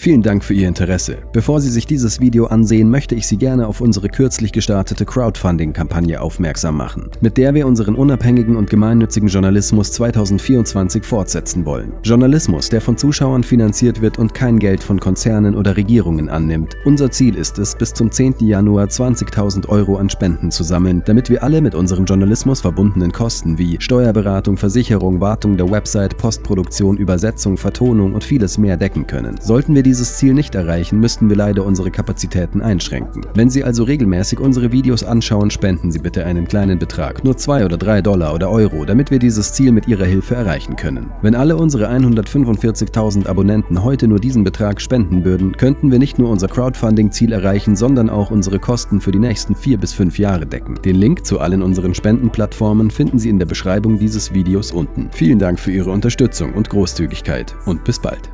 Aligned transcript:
Vielen 0.00 0.22
Dank 0.22 0.44
für 0.44 0.54
Ihr 0.54 0.68
Interesse. 0.68 1.16
Bevor 1.32 1.60
Sie 1.60 1.70
sich 1.70 1.84
dieses 1.84 2.20
Video 2.20 2.46
ansehen, 2.46 2.88
möchte 2.88 3.16
ich 3.16 3.26
Sie 3.26 3.36
gerne 3.36 3.66
auf 3.66 3.80
unsere 3.80 4.08
kürzlich 4.08 4.52
gestartete 4.52 5.04
Crowdfunding-Kampagne 5.04 6.20
aufmerksam 6.20 6.76
machen, 6.76 7.10
mit 7.20 7.36
der 7.36 7.52
wir 7.52 7.66
unseren 7.66 7.96
unabhängigen 7.96 8.54
und 8.54 8.70
gemeinnützigen 8.70 9.28
Journalismus 9.28 9.90
2024 9.90 11.02
fortsetzen 11.02 11.66
wollen. 11.66 11.94
Journalismus, 12.04 12.68
der 12.68 12.80
von 12.80 12.96
Zuschauern 12.96 13.42
finanziert 13.42 14.00
wird 14.00 14.20
und 14.20 14.34
kein 14.34 14.60
Geld 14.60 14.84
von 14.84 15.00
Konzernen 15.00 15.56
oder 15.56 15.76
Regierungen 15.76 16.28
annimmt. 16.28 16.76
Unser 16.84 17.10
Ziel 17.10 17.34
ist 17.34 17.58
es, 17.58 17.74
bis 17.74 17.92
zum 17.92 18.12
10. 18.12 18.36
Januar 18.38 18.86
20.000 18.86 19.68
Euro 19.68 19.96
an 19.96 20.08
Spenden 20.08 20.52
zu 20.52 20.62
sammeln, 20.62 21.02
damit 21.06 21.28
wir 21.28 21.42
alle 21.42 21.60
mit 21.60 21.74
unserem 21.74 22.04
Journalismus 22.04 22.60
verbundenen 22.60 23.10
Kosten 23.10 23.58
wie 23.58 23.76
Steuerberatung, 23.80 24.58
Versicherung, 24.58 25.20
Wartung 25.20 25.56
der 25.56 25.68
Website, 25.68 26.16
Postproduktion, 26.16 26.98
Übersetzung, 26.98 27.56
Vertonung 27.56 28.14
und 28.14 28.22
vieles 28.22 28.58
mehr 28.58 28.76
decken 28.76 29.04
können. 29.04 29.40
Sollten 29.40 29.74
wir 29.74 29.87
dieses 29.88 30.18
Ziel 30.18 30.34
nicht 30.34 30.54
erreichen, 30.54 31.00
müssten 31.00 31.30
wir 31.30 31.36
leider 31.36 31.64
unsere 31.64 31.90
Kapazitäten 31.90 32.60
einschränken. 32.60 33.22
Wenn 33.32 33.48
Sie 33.48 33.64
also 33.64 33.84
regelmäßig 33.84 34.38
unsere 34.38 34.70
Videos 34.70 35.02
anschauen, 35.02 35.50
spenden 35.50 35.90
Sie 35.90 35.98
bitte 35.98 36.26
einen 36.26 36.46
kleinen 36.46 36.78
Betrag, 36.78 37.24
nur 37.24 37.38
2 37.38 37.64
oder 37.64 37.78
3 37.78 38.02
Dollar 38.02 38.34
oder 38.34 38.50
Euro, 38.50 38.84
damit 38.84 39.10
wir 39.10 39.18
dieses 39.18 39.54
Ziel 39.54 39.72
mit 39.72 39.88
Ihrer 39.88 40.04
Hilfe 40.04 40.34
erreichen 40.34 40.76
können. 40.76 41.10
Wenn 41.22 41.34
alle 41.34 41.56
unsere 41.56 41.88
145.000 41.88 43.26
Abonnenten 43.26 43.82
heute 43.82 44.08
nur 44.08 44.18
diesen 44.18 44.44
Betrag 44.44 44.78
spenden 44.82 45.24
würden, 45.24 45.52
könnten 45.56 45.90
wir 45.90 45.98
nicht 45.98 46.18
nur 46.18 46.28
unser 46.28 46.48
Crowdfunding-Ziel 46.48 47.32
erreichen, 47.32 47.74
sondern 47.74 48.10
auch 48.10 48.30
unsere 48.30 48.58
Kosten 48.58 49.00
für 49.00 49.10
die 49.12 49.18
nächsten 49.18 49.54
4 49.54 49.78
bis 49.78 49.94
5 49.94 50.18
Jahre 50.18 50.44
decken. 50.44 50.74
Den 50.84 50.96
Link 50.96 51.24
zu 51.24 51.40
allen 51.40 51.62
unseren 51.62 51.94
Spendenplattformen 51.94 52.90
finden 52.90 53.18
Sie 53.18 53.30
in 53.30 53.38
der 53.38 53.46
Beschreibung 53.46 53.98
dieses 53.98 54.34
Videos 54.34 54.70
unten. 54.70 55.08
Vielen 55.12 55.38
Dank 55.38 55.58
für 55.58 55.72
Ihre 55.72 55.90
Unterstützung 55.90 56.52
und 56.52 56.68
Großzügigkeit 56.68 57.54
und 57.64 57.84
bis 57.84 57.98
bald. 57.98 58.28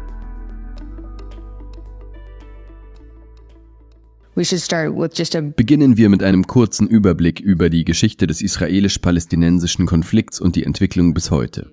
Beginnen 4.34 5.96
wir 5.96 6.08
mit 6.08 6.22
einem 6.22 6.46
kurzen 6.46 6.88
Überblick 6.88 7.40
über 7.40 7.70
die 7.70 7.84
Geschichte 7.84 8.26
des 8.26 8.42
israelisch-palästinensischen 8.42 9.86
Konflikts 9.86 10.40
und 10.40 10.56
die 10.56 10.64
Entwicklung 10.64 11.14
bis 11.14 11.30
heute. 11.30 11.70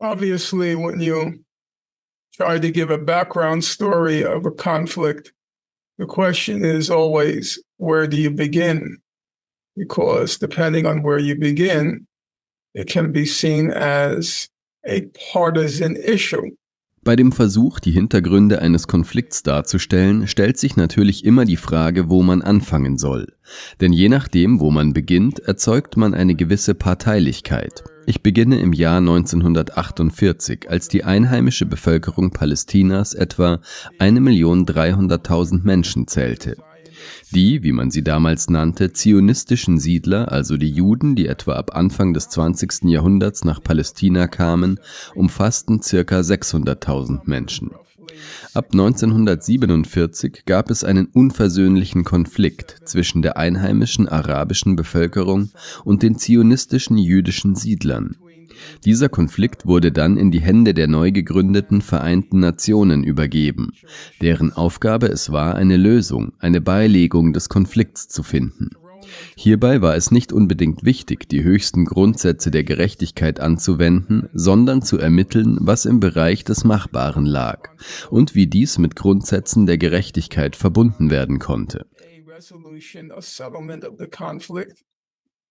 Obviously, 0.00 0.74
when 0.74 1.00
you 1.00 1.44
try 2.36 2.58
to 2.58 2.72
give 2.72 2.90
a 2.90 2.96
background 2.96 3.62
story 3.62 4.24
of 4.24 4.44
a 4.44 4.50
conflict, 4.50 5.32
the 5.96 6.06
question 6.06 6.64
is 6.64 6.90
always, 6.90 7.62
where 7.78 8.08
do 8.08 8.16
you 8.16 8.30
begin? 8.30 9.00
Because 9.76 10.38
depending 10.40 10.86
on 10.86 11.04
where 11.04 11.20
you 11.20 11.36
begin, 11.38 12.08
it 12.74 12.88
can 12.88 13.12
be 13.12 13.24
seen 13.24 13.70
as 13.70 14.48
a 14.84 15.02
partisan 15.32 15.96
issue. 15.96 16.50
Bei 17.04 17.16
dem 17.16 17.32
Versuch, 17.32 17.80
die 17.80 17.90
Hintergründe 17.90 18.62
eines 18.62 18.86
Konflikts 18.86 19.42
darzustellen, 19.42 20.28
stellt 20.28 20.56
sich 20.56 20.76
natürlich 20.76 21.24
immer 21.24 21.44
die 21.44 21.56
Frage, 21.56 22.08
wo 22.08 22.22
man 22.22 22.42
anfangen 22.42 22.96
soll. 22.96 23.32
Denn 23.80 23.92
je 23.92 24.08
nachdem, 24.08 24.60
wo 24.60 24.70
man 24.70 24.92
beginnt, 24.92 25.40
erzeugt 25.40 25.96
man 25.96 26.14
eine 26.14 26.36
gewisse 26.36 26.76
Parteilichkeit. 26.76 27.82
Ich 28.06 28.22
beginne 28.22 28.60
im 28.60 28.72
Jahr 28.72 28.98
1948, 28.98 30.70
als 30.70 30.86
die 30.86 31.02
einheimische 31.02 31.66
Bevölkerung 31.66 32.30
Palästinas 32.30 33.14
etwa 33.14 33.60
1.300.000 33.98 35.64
Menschen 35.64 36.06
zählte. 36.06 36.56
Die, 37.30 37.62
wie 37.62 37.72
man 37.72 37.90
sie 37.90 38.02
damals 38.02 38.50
nannte, 38.50 38.92
zionistischen 38.92 39.78
Siedler, 39.78 40.30
also 40.30 40.56
die 40.56 40.70
Juden, 40.70 41.16
die 41.16 41.26
etwa 41.26 41.54
ab 41.54 41.74
Anfang 41.74 42.14
des 42.14 42.28
20. 42.28 42.84
Jahrhunderts 42.84 43.44
nach 43.44 43.62
Palästina 43.62 44.28
kamen, 44.28 44.78
umfassten 45.14 45.82
circa 45.82 46.20
600.000 46.20 47.20
Menschen. 47.24 47.70
Ab 48.54 48.68
1947 48.72 50.44
gab 50.44 50.70
es 50.70 50.84
einen 50.84 51.06
unversöhnlichen 51.06 52.04
Konflikt 52.04 52.76
zwischen 52.84 53.22
der 53.22 53.36
einheimischen 53.36 54.08
arabischen 54.08 54.76
Bevölkerung 54.76 55.50
und 55.84 56.02
den 56.02 56.18
zionistischen 56.18 56.98
jüdischen 56.98 57.54
Siedlern. 57.54 58.16
Dieser 58.84 59.08
Konflikt 59.08 59.66
wurde 59.66 59.92
dann 59.92 60.16
in 60.16 60.30
die 60.30 60.40
Hände 60.40 60.74
der 60.74 60.88
neu 60.88 61.12
gegründeten 61.12 61.80
Vereinten 61.80 62.40
Nationen 62.40 63.04
übergeben, 63.04 63.72
deren 64.20 64.52
Aufgabe 64.52 65.06
es 65.06 65.32
war, 65.32 65.54
eine 65.54 65.76
Lösung, 65.76 66.32
eine 66.38 66.60
Beilegung 66.60 67.32
des 67.32 67.48
Konflikts 67.48 68.08
zu 68.08 68.22
finden. 68.22 68.70
Hierbei 69.36 69.82
war 69.82 69.96
es 69.96 70.10
nicht 70.10 70.32
unbedingt 70.32 70.84
wichtig, 70.84 71.28
die 71.28 71.42
höchsten 71.42 71.84
Grundsätze 71.84 72.50
der 72.50 72.64
Gerechtigkeit 72.64 73.40
anzuwenden, 73.40 74.28
sondern 74.32 74.82
zu 74.82 74.98
ermitteln, 74.98 75.58
was 75.60 75.84
im 75.84 76.00
Bereich 76.00 76.44
des 76.44 76.64
Machbaren 76.64 77.26
lag 77.26 77.70
und 78.10 78.34
wie 78.34 78.46
dies 78.46 78.78
mit 78.78 78.96
Grundsätzen 78.96 79.66
der 79.66 79.78
Gerechtigkeit 79.78 80.56
verbunden 80.56 81.10
werden 81.10 81.38
konnte. 81.38 81.86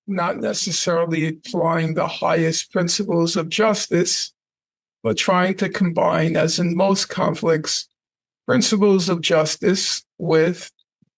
Not 0.08 0.38
necessarily 0.38 1.28
applying 1.28 1.94
the 1.94 2.08
highest 2.08 2.72
principles 2.72 3.36
of 3.36 3.50
justice, 3.50 4.34
but 5.04 5.18
trying 5.18 5.56
to 5.56 5.70
combine, 5.70 6.36
as 6.36 6.60
in 6.60 6.76
most 6.76 7.10
conflicts, 7.10 7.88
principles 8.46 9.10
of 9.10 9.22
justice 9.22 10.04
with 10.18 10.72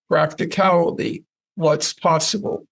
practicality, 0.09 1.23
what's 1.55 1.93
possible. 1.93 2.67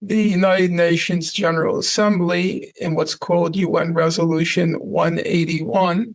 The 0.00 0.20
United 0.20 0.72
Nations 0.72 1.32
General 1.32 1.78
Assembly, 1.78 2.72
in 2.80 2.94
what's 2.94 3.14
called 3.14 3.54
UN 3.54 3.94
Resolution 3.94 4.74
181, 4.74 6.14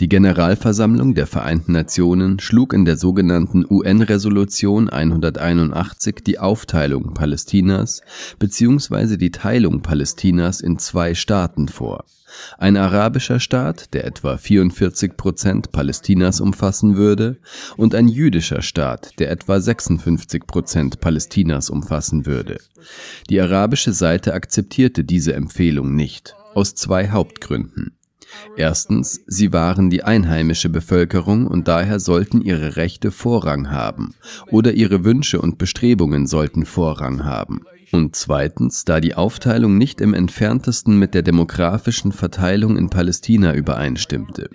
Die 0.00 0.08
Generalversammlung 0.08 1.14
der 1.16 1.26
Vereinten 1.26 1.72
Nationen 1.72 2.38
schlug 2.38 2.72
in 2.72 2.84
der 2.84 2.96
sogenannten 2.96 3.66
UN-Resolution 3.68 4.88
181 4.88 6.22
die 6.24 6.38
Aufteilung 6.38 7.14
Palästinas 7.14 8.02
bzw. 8.38 9.16
die 9.16 9.32
Teilung 9.32 9.82
Palästinas 9.82 10.60
in 10.60 10.78
zwei 10.78 11.14
Staaten 11.14 11.66
vor. 11.66 12.04
Ein 12.58 12.76
arabischer 12.76 13.40
Staat, 13.40 13.92
der 13.92 14.04
etwa 14.04 14.36
44 14.36 15.16
Prozent 15.16 15.72
Palästinas 15.72 16.40
umfassen 16.40 16.96
würde, 16.96 17.38
und 17.76 17.96
ein 17.96 18.06
jüdischer 18.06 18.62
Staat, 18.62 19.18
der 19.18 19.32
etwa 19.32 19.58
56 19.58 20.46
Prozent 20.46 21.00
Palästinas 21.00 21.70
umfassen 21.70 22.24
würde. 22.24 22.58
Die 23.30 23.40
arabische 23.40 23.92
Seite 23.92 24.34
akzeptierte 24.34 25.02
diese 25.02 25.32
Empfehlung 25.32 25.96
nicht, 25.96 26.36
aus 26.54 26.76
zwei 26.76 27.08
Hauptgründen. 27.08 27.97
Erstens, 28.56 29.22
sie 29.26 29.52
waren 29.52 29.90
die 29.90 30.02
einheimische 30.02 30.68
Bevölkerung 30.68 31.46
und 31.46 31.68
daher 31.68 32.00
sollten 32.00 32.40
ihre 32.40 32.76
Rechte 32.76 33.10
Vorrang 33.10 33.70
haben 33.70 34.14
oder 34.50 34.72
ihre 34.72 35.04
Wünsche 35.04 35.40
und 35.40 35.58
Bestrebungen 35.58 36.26
sollten 36.26 36.64
Vorrang 36.64 37.24
haben. 37.24 37.62
Und 37.90 38.16
zweitens, 38.16 38.84
da 38.84 39.00
die 39.00 39.14
Aufteilung 39.14 39.78
nicht 39.78 40.00
im 40.00 40.12
entferntesten 40.12 40.98
mit 40.98 41.14
der 41.14 41.22
demografischen 41.22 42.12
Verteilung 42.12 42.76
in 42.76 42.90
Palästina 42.90 43.54
übereinstimmte. 43.54 44.50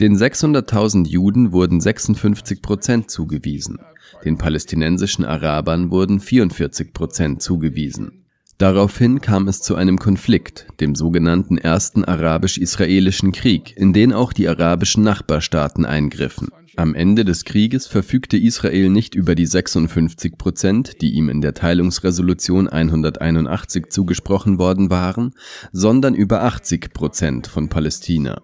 Den 0.00 0.16
600.000 0.16 1.06
Juden 1.06 1.52
wurden 1.52 1.80
56 1.80 2.60
Prozent 2.60 3.10
zugewiesen, 3.10 3.78
den 4.24 4.38
palästinensischen 4.38 5.24
Arabern 5.24 5.90
wurden 5.90 6.20
44 6.20 6.92
Prozent 6.92 7.42
zugewiesen. 7.42 8.21
Daraufhin 8.62 9.20
kam 9.20 9.48
es 9.48 9.60
zu 9.60 9.74
einem 9.74 9.98
Konflikt, 9.98 10.68
dem 10.78 10.94
sogenannten 10.94 11.58
Ersten 11.58 12.04
Arabisch-Israelischen 12.04 13.32
Krieg, 13.32 13.76
in 13.76 13.92
den 13.92 14.12
auch 14.12 14.32
die 14.32 14.46
arabischen 14.46 15.02
Nachbarstaaten 15.02 15.84
eingriffen. 15.84 16.50
Am 16.76 16.94
Ende 16.94 17.24
des 17.24 17.44
Krieges 17.44 17.88
verfügte 17.88 18.36
Israel 18.36 18.88
nicht 18.88 19.16
über 19.16 19.34
die 19.34 19.46
56 19.46 20.38
Prozent, 20.38 21.02
die 21.02 21.10
ihm 21.14 21.28
in 21.28 21.40
der 21.40 21.54
Teilungsresolution 21.54 22.68
181 22.68 23.86
zugesprochen 23.90 24.60
worden 24.60 24.90
waren, 24.90 25.34
sondern 25.72 26.14
über 26.14 26.44
80 26.44 26.92
Prozent 26.92 27.48
von 27.48 27.68
Palästina. 27.68 28.42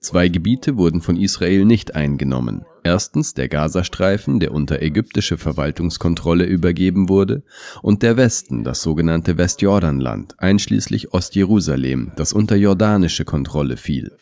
Zwei 0.00 0.28
Gebiete 0.28 0.76
wurden 0.76 1.00
von 1.00 1.16
Israel 1.16 1.64
nicht 1.64 1.94
eingenommen. 1.94 2.64
Erstens 2.84 3.34
der 3.34 3.48
Gazastreifen, 3.48 4.38
der 4.38 4.52
unter 4.52 4.80
ägyptische 4.80 5.38
Verwaltungskontrolle 5.38 6.44
übergeben 6.44 7.08
wurde, 7.08 7.42
und 7.82 8.02
der 8.02 8.16
Westen, 8.16 8.62
das 8.62 8.82
sogenannte 8.82 9.38
Westjordanland, 9.38 10.38
einschließlich 10.38 11.12
Ostjerusalem, 11.12 12.12
das 12.16 12.32
unter 12.32 12.56
jordanische 12.56 13.24
Kontrolle 13.24 13.76
fiel. 13.76 14.12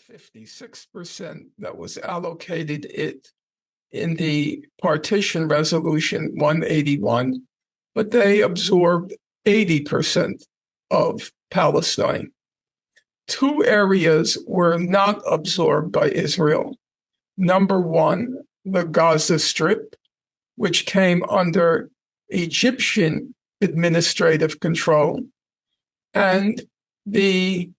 in 3.94 4.16
the 4.16 4.66
partition 4.82 5.46
resolution 5.46 6.34
181, 6.36 7.40
but 7.94 8.10
they 8.10 8.40
absorbed 8.42 9.14
80% 9.46 10.42
of 10.90 11.30
Palestine. 11.50 12.32
Two 13.26 13.64
areas 13.64 14.38
were 14.46 14.78
not 14.78 15.22
absorbed 15.26 15.92
by 15.92 16.10
Israel. 16.10 16.76
Number 17.36 17.80
one, 17.80 18.38
the 18.64 18.84
Gaza 18.84 19.38
Strip, 19.38 19.96
which 20.56 20.86
came 20.86 21.22
under 21.28 21.90
Egyptian 22.28 23.34
administrative 23.60 24.60
control, 24.60 25.20
and 26.12 26.62
the 27.06 27.70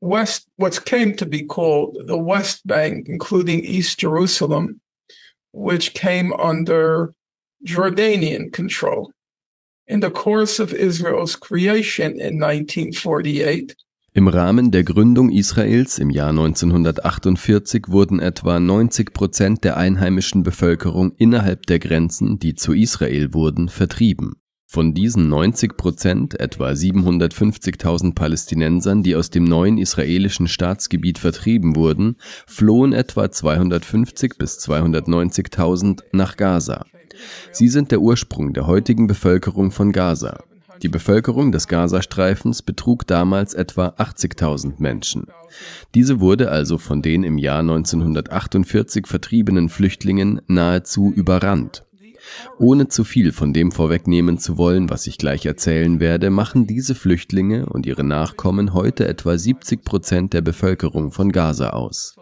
West, 0.00 0.46
what 0.56 0.84
came 0.84 1.14
to 1.16 1.26
be 1.26 1.42
called 1.42 1.98
the 2.06 2.16
West 2.16 2.66
Bank, 2.66 3.08
including 3.08 3.60
East 3.64 3.98
Jerusalem, 3.98 4.80
which 5.52 5.92
came 5.94 6.32
under 6.34 7.12
Jordanian 7.66 8.52
control. 8.52 9.12
In 9.86 10.00
the 10.00 10.10
course 10.10 10.58
of 10.58 10.72
Israel's 10.72 11.36
creation 11.36 12.12
in 12.12 12.38
1948, 12.38 13.74
Im 14.12 14.26
Rahmen 14.26 14.72
der 14.72 14.82
Gründung 14.82 15.30
Israels 15.30 16.00
im 16.00 16.10
Jahr 16.10 16.30
1948 16.30 17.84
wurden 17.86 18.18
etwa 18.18 18.58
90 18.58 19.12
Prozent 19.12 19.62
der 19.62 19.76
einheimischen 19.76 20.42
Bevölkerung 20.42 21.12
innerhalb 21.16 21.66
der 21.66 21.78
Grenzen, 21.78 22.40
die 22.40 22.56
zu 22.56 22.72
Israel 22.72 23.32
wurden, 23.34 23.68
vertrieben. 23.68 24.32
Von 24.66 24.94
diesen 24.94 25.28
90 25.28 25.76
Prozent, 25.76 26.40
etwa 26.40 26.70
750.000 26.70 28.16
Palästinensern, 28.16 29.04
die 29.04 29.14
aus 29.14 29.30
dem 29.30 29.44
neuen 29.44 29.78
israelischen 29.78 30.48
Staatsgebiet 30.48 31.18
vertrieben 31.18 31.76
wurden, 31.76 32.16
flohen 32.48 32.92
etwa 32.92 33.30
250 33.30 34.38
bis 34.38 34.58
290.000 34.58 36.02
nach 36.12 36.36
Gaza. 36.36 36.84
Sie 37.52 37.68
sind 37.68 37.92
der 37.92 38.00
Ursprung 38.00 38.54
der 38.54 38.66
heutigen 38.66 39.06
Bevölkerung 39.06 39.70
von 39.70 39.92
Gaza. 39.92 40.42
Die 40.82 40.88
Bevölkerung 40.88 41.52
des 41.52 41.68
Gazastreifens 41.68 42.62
betrug 42.62 43.06
damals 43.06 43.52
etwa 43.52 43.88
80.000 43.88 44.74
Menschen. 44.78 45.26
Diese 45.94 46.20
wurde 46.20 46.50
also 46.50 46.78
von 46.78 47.02
den 47.02 47.22
im 47.22 47.36
Jahr 47.36 47.60
1948 47.60 49.06
vertriebenen 49.06 49.68
Flüchtlingen 49.68 50.40
nahezu 50.46 51.12
überrannt. 51.14 51.84
Ohne 52.58 52.88
zu 52.88 53.04
viel 53.04 53.32
von 53.32 53.52
dem 53.52 53.72
vorwegnehmen 53.72 54.38
zu 54.38 54.58
wollen, 54.58 54.90
was 54.90 55.06
ich 55.06 55.18
gleich 55.18 55.46
erzählen 55.46 56.00
werde, 56.00 56.30
machen 56.30 56.66
diese 56.66 56.94
Flüchtlinge 56.94 57.66
und 57.66 57.86
ihre 57.86 58.04
Nachkommen 58.04 58.74
heute 58.74 59.06
etwa 59.08 59.36
70 59.36 59.84
Prozent 59.84 60.32
der 60.32 60.42
Bevölkerung 60.42 61.12
von 61.12 61.32
Gaza 61.32 61.70
aus. 61.70 62.19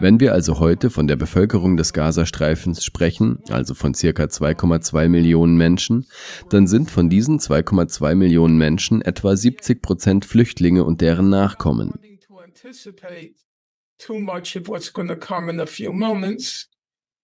Wenn 0.00 0.20
wir 0.20 0.32
also 0.32 0.58
heute 0.58 0.90
von 0.90 1.06
der 1.06 1.16
Bevölkerung 1.16 1.76
des 1.76 1.92
Gazastreifens 1.92 2.84
sprechen, 2.84 3.38
also 3.48 3.74
von 3.74 3.94
circa 3.94 4.24
2,2 4.24 5.08
Millionen 5.08 5.56
Menschen, 5.56 6.06
dann 6.50 6.66
sind 6.66 6.90
von 6.90 7.08
diesen 7.08 7.38
2,2 7.38 8.14
Millionen 8.14 8.56
Menschen 8.56 9.02
etwa 9.02 9.36
70 9.36 9.82
Prozent 9.82 10.24
Flüchtlinge 10.24 10.84
und 10.84 11.00
deren 11.00 11.28
Nachkommen. 11.28 11.92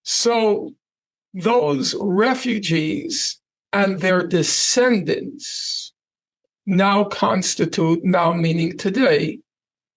So 0.02 0.72
those 1.34 1.94
refugees 1.94 3.40
and 3.72 4.00
their 4.00 4.26
descendants 4.26 5.92
now 6.66 7.04
constitute, 7.04 8.04
now 8.04 8.32
meaning 8.32 8.76
today, 8.76 9.40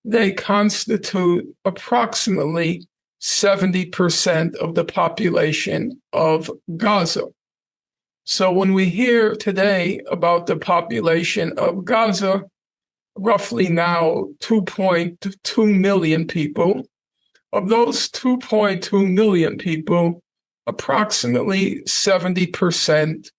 they 0.06 0.32
constitute 0.32 1.46
approximately 1.66 2.88
70% 3.22 4.56
of 4.56 4.76
the 4.76 4.84
population 4.84 6.02
of 6.12 6.52
Gaza. 6.76 7.24
So 8.26 8.52
when 8.52 8.74
we 8.74 8.90
hear 8.90 9.36
today 9.36 10.02
about 10.12 10.48
the 10.48 10.58
population 10.58 11.54
of 11.58 11.86
Gaza, 11.86 12.44
roughly 13.16 13.70
now 13.70 14.28
2.2 14.40 15.80
million 15.80 16.28
people, 16.28 16.84
of 17.54 17.70
those 17.70 18.10
2.2 18.10 19.14
million 19.14 19.58
people, 19.58 20.22
approximately 20.68 21.82
70% 21.84 23.30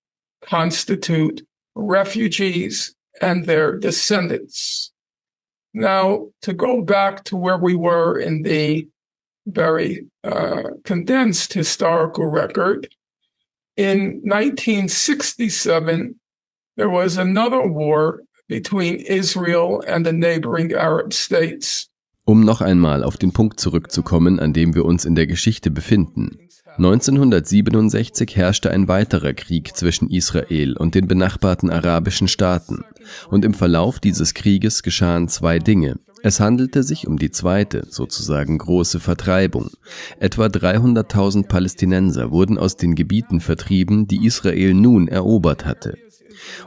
constitute 0.44 1.42
refugees 1.74 2.94
and 3.20 3.44
their 3.44 3.76
descendants. 3.76 4.92
Now, 5.74 6.30
to 6.42 6.52
go 6.54 6.82
back 6.82 7.24
to 7.24 7.36
where 7.36 7.58
we 7.58 7.74
were 7.74 8.18
in 8.18 8.44
the 8.44 8.88
very 9.44 10.06
uh, 10.22 10.70
condensed 10.84 11.52
historical 11.52 12.26
record, 12.26 12.88
in 13.76 14.20
1967, 14.22 16.14
there 16.76 16.88
was 16.88 17.18
another 17.18 17.66
war 17.66 18.20
between 18.48 19.00
Israel 19.00 19.82
and 19.88 20.06
the 20.06 20.12
neighboring 20.12 20.72
Arab 20.74 21.12
states. 21.12 21.88
Um 22.24 22.44
noch 22.44 22.60
einmal 22.60 23.02
auf 23.02 23.16
den 23.16 23.32
Punkt 23.32 23.58
zurückzukommen, 23.58 24.38
an 24.38 24.52
dem 24.52 24.74
wir 24.74 24.84
uns 24.84 25.04
in 25.04 25.16
der 25.16 25.26
Geschichte 25.26 25.70
befinden. 25.70 26.38
1967 26.76 28.36
herrschte 28.36 28.70
ein 28.70 28.88
weiterer 28.88 29.32
Krieg 29.32 29.76
zwischen 29.76 30.10
Israel 30.10 30.76
und 30.76 30.94
den 30.94 31.06
benachbarten 31.06 31.70
arabischen 31.70 32.26
Staaten, 32.26 32.84
und 33.30 33.44
im 33.44 33.54
Verlauf 33.54 34.00
dieses 34.00 34.34
Krieges 34.34 34.82
geschahen 34.82 35.28
zwei 35.28 35.58
Dinge. 35.58 35.98
Es 36.22 36.40
handelte 36.40 36.82
sich 36.82 37.06
um 37.06 37.18
die 37.18 37.30
zweite, 37.30 37.86
sozusagen 37.90 38.56
große 38.56 38.98
Vertreibung. 38.98 39.70
Etwa 40.18 40.46
300.000 40.46 41.48
Palästinenser 41.48 42.30
wurden 42.30 42.56
aus 42.58 42.76
den 42.76 42.94
Gebieten 42.94 43.40
vertrieben, 43.40 44.06
die 44.08 44.24
Israel 44.24 44.72
nun 44.72 45.06
erobert 45.08 45.66
hatte. 45.66 45.98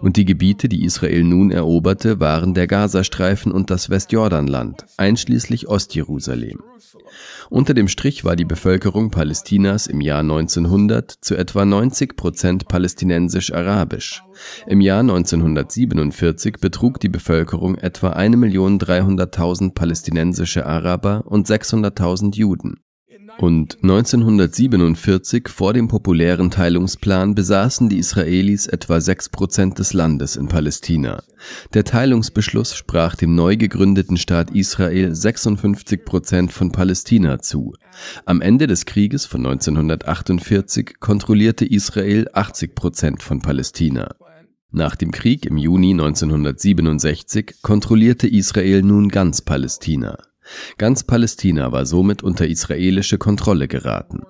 Und 0.01 0.17
die 0.17 0.25
Gebiete, 0.25 0.69
die 0.69 0.85
Israel 0.85 1.23
nun 1.23 1.51
eroberte, 1.51 2.19
waren 2.19 2.53
der 2.53 2.67
Gazastreifen 2.67 3.51
und 3.51 3.69
das 3.69 3.89
Westjordanland, 3.89 4.85
einschließlich 4.97 5.67
Ostjerusalem. 5.67 6.59
Unter 7.49 7.73
dem 7.73 7.87
Strich 7.87 8.25
war 8.25 8.35
die 8.35 8.45
Bevölkerung 8.45 9.09
Palästinas 9.09 9.87
im 9.87 10.01
Jahr 10.01 10.19
1900 10.19 11.11
zu 11.21 11.35
etwa 11.35 11.65
90 11.65 12.15
Prozent 12.15 12.67
palästinensisch-arabisch. 12.67 14.23
Im 14.67 14.81
Jahr 14.81 14.99
1947 14.99 16.57
betrug 16.59 16.99
die 16.99 17.09
Bevölkerung 17.09 17.75
etwa 17.75 18.13
1.300.000 18.13 19.73
palästinensische 19.73 20.65
Araber 20.65 21.23
und 21.25 21.47
600.000 21.47 22.35
Juden. 22.35 22.77
Und 23.39 23.77
1947, 23.83 25.47
vor 25.47 25.73
dem 25.73 25.87
populären 25.87 26.49
Teilungsplan, 26.49 27.35
besaßen 27.35 27.87
die 27.87 27.99
Israelis 27.99 28.65
etwa 28.65 28.99
6 28.99 29.29
Prozent 29.29 29.77
des 29.77 29.93
Landes 29.93 30.35
in 30.37 30.47
Palästina. 30.47 31.21
Der 31.75 31.83
Teilungsbeschluss 31.83 32.75
sprach 32.75 33.15
dem 33.15 33.35
neu 33.35 33.55
gegründeten 33.55 34.17
Staat 34.17 34.49
Israel 34.51 35.13
56 35.13 36.03
Prozent 36.03 36.51
von 36.51 36.71
Palästina 36.71 37.37
zu. 37.37 37.73
Am 38.25 38.41
Ende 38.41 38.65
des 38.65 38.87
Krieges 38.87 39.27
von 39.27 39.45
1948 39.45 40.99
kontrollierte 40.99 41.65
Israel 41.65 42.27
80 42.33 42.73
Prozent 42.73 43.21
von 43.21 43.39
Palästina. 43.39 44.15
Nach 44.71 44.95
dem 44.95 45.11
Krieg 45.11 45.45
im 45.45 45.57
Juni 45.57 45.91
1967 45.91 47.61
kontrollierte 47.61 48.27
Israel 48.27 48.81
nun 48.81 49.07
ganz 49.09 49.41
Palästina. 49.41 50.17
Ganz 50.77 51.03
Palästina 51.03 51.71
war 51.71 51.85
somit 51.85 52.21
unter 52.21 52.47
israelische 52.47 53.17
Kontrolle 53.17 53.67
geraten. 53.67 54.21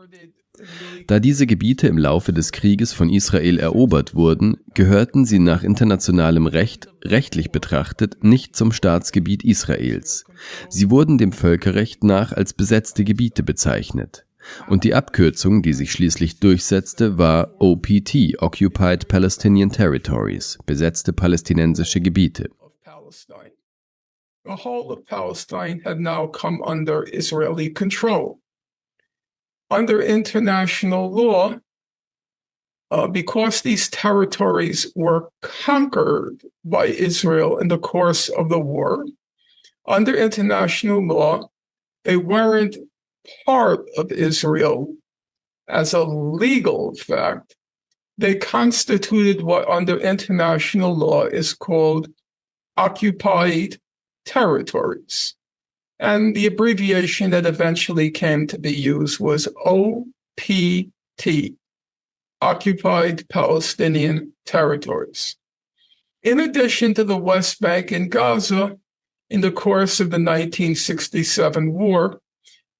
Da 1.08 1.20
diese 1.20 1.48
Gebiete 1.48 1.88
im 1.88 1.98
Laufe 1.98 2.34
des 2.34 2.52
Krieges 2.52 2.94
von 2.94 3.10
Israel 3.10 3.60
erobert 3.60 4.14
wurden, 4.14 4.58
gehörten 4.74 5.26
sie 5.26 5.40
nach 5.40 5.64
internationalem 5.64 6.48
Recht, 6.48 6.88
rechtlich 7.04 7.52
betrachtet, 7.52 8.24
nicht 8.24 8.56
zum 8.56 8.72
Staatsgebiet 8.72 9.44
Israels. 9.44 10.26
Sie 10.70 10.90
wurden 10.90 11.18
dem 11.18 11.32
Völkerrecht 11.32 12.04
nach 12.04 12.32
als 12.32 12.54
besetzte 12.54 13.04
Gebiete 13.04 13.44
bezeichnet. 13.44 14.27
Und 14.68 14.84
die 14.84 14.94
Abkürzung, 14.94 15.62
die 15.62 15.74
sich 15.74 15.92
schließlich 15.92 16.40
durchsetzte, 16.40 17.18
war 17.18 17.54
OPT, 17.60 18.42
Occupied 18.42 19.08
Palestinian 19.08 19.72
Territories, 19.72 20.58
besetzte 20.66 21.14
palästinensische 21.14 22.02
Gebiete. 22.02 22.50
the 24.48 24.56
whole 24.56 24.92
of 24.92 25.06
Palestine 25.06 25.82
had 25.84 26.00
now 26.00 26.26
come 26.28 26.62
under 26.66 27.04
Israeli 27.04 27.70
control. 27.70 28.40
Under 29.70 30.02
international 30.02 31.12
law, 31.12 31.60
uh, 32.90 33.08
because 33.08 33.62
these 33.62 33.90
territories 33.90 34.90
were 34.96 35.30
conquered 35.42 36.42
by 36.64 36.86
Israel 36.86 37.58
in 37.58 37.68
the 37.68 37.78
course 37.78 38.30
of 38.30 38.48
the 38.48 38.60
war, 38.60 39.06
under 39.86 40.16
international 40.16 41.06
law, 41.06 41.50
they 42.06 42.16
weren't 42.16 42.78
part 43.46 43.86
of 43.98 44.12
Israel 44.12 44.94
as 45.68 45.94
a 45.94 46.04
legal 46.04 46.96
fact. 46.96 47.56
They 48.18 48.36
constituted 48.36 49.42
what 49.42 49.70
under 49.70 49.98
international 50.00 50.96
law 50.96 51.26
is 51.26 51.54
called 51.54 52.10
occupied 52.78 53.78
territories. 54.26 55.36
And 56.00 56.36
the 56.36 56.46
abbreviation 56.46 57.32
that 57.32 57.46
eventually 57.46 58.12
came 58.12 58.48
to 58.48 58.60
be 58.60 58.72
used 58.72 59.20
was 59.20 59.48
OPT, 59.66 61.28
Occupied 62.42 63.28
Palestinian 63.30 64.34
Territories. 64.46 65.36
In 66.22 66.40
addition 66.40 66.94
to 66.96 67.04
the 67.04 67.18
West 67.18 67.62
Bank 67.62 67.92
and 67.92 68.12
Gaza, 68.12 68.78
in 69.30 69.42
the 69.42 69.52
course 69.52 70.00
of 70.00 70.10
the 70.10 70.18
1967 70.18 71.74
war, 71.74 72.22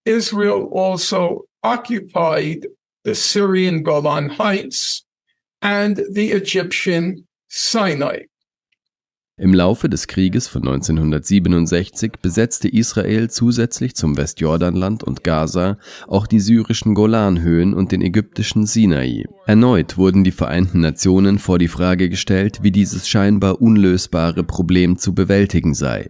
Israel 0.08 0.70
also 0.72 1.44
occupied 1.64 2.66
the 3.04 3.14
Syrian 3.14 3.84
Golan 3.84 4.30
Heights 4.30 5.06
and 5.62 5.98
the 6.12 6.32
Egyptian 6.32 7.28
Sinai. 7.50 8.24
Im 9.40 9.54
Laufe 9.54 9.88
des 9.88 10.08
Krieges 10.08 10.48
von 10.48 10.64
1967 10.64 12.14
besetzte 12.24 12.70
Israel 12.70 13.30
zusätzlich 13.30 13.96
zum 13.96 14.18
Westjordanland 14.18 15.04
und 15.04 15.24
Gaza 15.24 15.78
auch 16.08 16.26
die 16.26 16.40
syrischen 16.40 16.96
Golanhöhen 16.96 17.76
und 17.76 17.92
den 17.92 18.02
ägyptischen 18.02 18.66
Sinai. 18.66 19.26
Erneut 19.46 19.96
wurden 19.96 20.24
die 20.24 20.32
Vereinten 20.32 20.80
Nationen 20.80 21.38
vor 21.38 21.60
die 21.60 21.68
Frage 21.68 22.10
gestellt, 22.10 22.64
wie 22.64 22.72
dieses 22.72 23.08
scheinbar 23.08 23.62
unlösbare 23.62 24.44
Problem 24.44 24.98
zu 24.98 25.14
bewältigen 25.14 25.76
sei, 25.76 26.10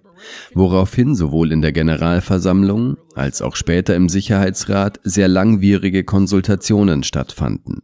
woraufhin 0.53 1.13
sowohl 1.13 1.51
in 1.51 1.61
der 1.61 1.73
Generalversammlung 1.73 2.95
als 3.13 3.41
auch 3.41 3.57
später 3.57 3.93
im 3.97 4.07
Sicherheitsrat 4.07 5.01
sehr 5.03 5.27
langwierige 5.27 6.05
Konsultationen 6.05 7.03
stattfanden. 7.03 7.81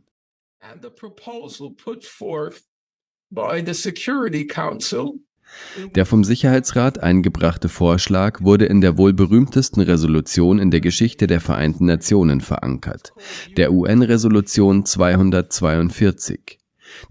By 3.29 3.63
the 3.65 3.73
Security 3.73 4.45
Council 4.45 5.19
Der 5.95 6.05
vom 6.05 6.23
Sicherheitsrat 6.23 7.01
eingebrachte 7.01 7.69
Vorschlag 7.69 8.41
wurde 8.41 8.65
in 8.65 8.81
der 8.81 8.97
wohl 8.97 9.13
berühmtesten 9.13 9.81
Resolution 9.81 10.59
in 10.59 10.71
der 10.71 10.81
Geschichte 10.81 11.27
der 11.27 11.41
Vereinten 11.41 11.85
Nationen 11.85 12.41
verankert, 12.41 13.13
der 13.57 13.71
UN-Resolution 13.71 14.85
242. 14.85 16.59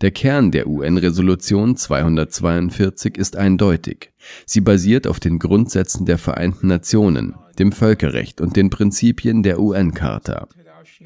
Der 0.01 0.11
Kern 0.11 0.51
der 0.51 0.69
UN-Resolution 0.69 1.77
242 1.77 3.17
ist 3.17 3.37
eindeutig. 3.37 4.13
Sie 4.47 4.61
basiert 4.61 5.07
auf 5.07 5.21
den 5.21 5.39
Grundsätzen 5.39 6.07
der 6.07 6.19
Vereinten 6.19 6.69
Nationen, 6.69 7.35
dem 7.59 7.73
Völkerrecht 7.73 8.41
und 8.41 8.57
den 8.57 8.71
Prinzipien 8.71 9.43
der 9.43 9.61
UN-Charta. 9.61 10.49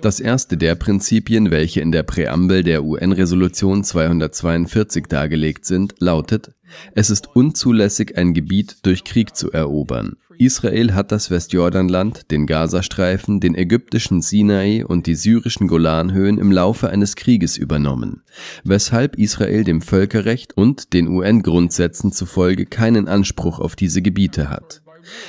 Das 0.02 0.20
erste 0.20 0.56
der 0.56 0.74
Prinzipien, 0.74 1.50
welche 1.50 1.80
in 1.80 1.92
der 1.92 2.02
Präambel 2.02 2.62
der 2.62 2.84
UN-Resolution 2.84 3.82
242 3.82 5.06
dargelegt 5.06 5.64
sind, 5.64 5.94
lautet, 5.98 6.52
es 6.94 7.10
ist 7.10 7.34
unzulässig, 7.34 8.16
ein 8.16 8.34
Gebiet 8.34 8.78
durch 8.82 9.04
Krieg 9.04 9.36
zu 9.36 9.52
erobern. 9.52 10.16
Israel 10.38 10.92
hat 10.92 11.12
das 11.12 11.30
Westjordanland, 11.30 12.30
den 12.30 12.46
Gazastreifen, 12.46 13.40
den 13.40 13.54
ägyptischen 13.54 14.20
Sinai 14.20 14.84
und 14.84 15.06
die 15.06 15.14
syrischen 15.14 15.66
Golanhöhen 15.66 16.38
im 16.38 16.52
Laufe 16.52 16.90
eines 16.90 17.16
Krieges 17.16 17.56
übernommen, 17.56 18.22
weshalb 18.64 19.16
Israel 19.16 19.64
dem 19.64 19.80
Völkerrecht 19.80 20.56
und 20.56 20.92
den 20.92 21.08
UN-Grundsätzen 21.08 22.12
zufolge 22.12 22.66
keinen 22.66 23.08
Anspruch 23.08 23.60
auf 23.60 23.76
diese 23.76 24.02
Gebiete 24.02 24.50
hat. 24.50 24.82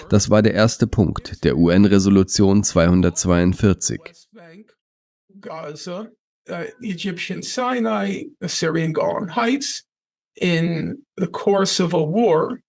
Das 0.09 0.29
war 0.29 0.41
der 0.41 0.53
erste 0.53 0.87
Punkt 0.87 1.43
der 1.43 1.57
UN-Resolution 1.57 2.63
242. 2.63 3.99
Gaza, 5.39 6.09
uh, 6.49 6.65
Egyptian 6.81 7.41
Sinai, 7.41 8.23
Syrian 8.45 8.93
Golan 8.93 9.27
Heights 9.27 9.83
in 10.39 11.01
the 11.17 11.27
course 11.27 11.79
of 11.79 11.93
a 11.93 12.03
war. 12.03 12.61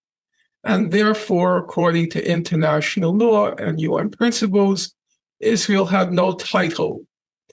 And 0.63 0.91
therefore, 0.91 1.57
according 1.57 2.09
to 2.11 2.29
international 2.29 3.15
law 3.15 3.53
and 3.55 3.79
UN 3.79 4.09
principles, 4.09 4.93
Israel 5.39 5.85
had 5.85 6.11
no 6.11 6.33
title 6.33 7.05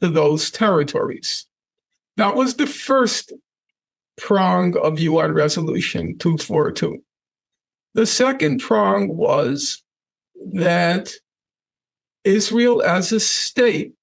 to 0.02 0.08
those 0.08 0.50
territories. 0.50 1.46
That 2.16 2.35
was 2.35 2.54
the 2.54 2.66
first 2.66 3.32
prong 4.16 4.76
of 4.78 4.99
UN 4.99 5.32
Resolution 5.32 6.18
242. 6.18 6.99
The 7.94 8.06
second 8.06 8.61
prong 8.61 9.16
was 9.16 9.82
that 10.52 11.12
Israel 12.25 12.82
as 12.82 13.12
a 13.12 13.20
state 13.20 13.94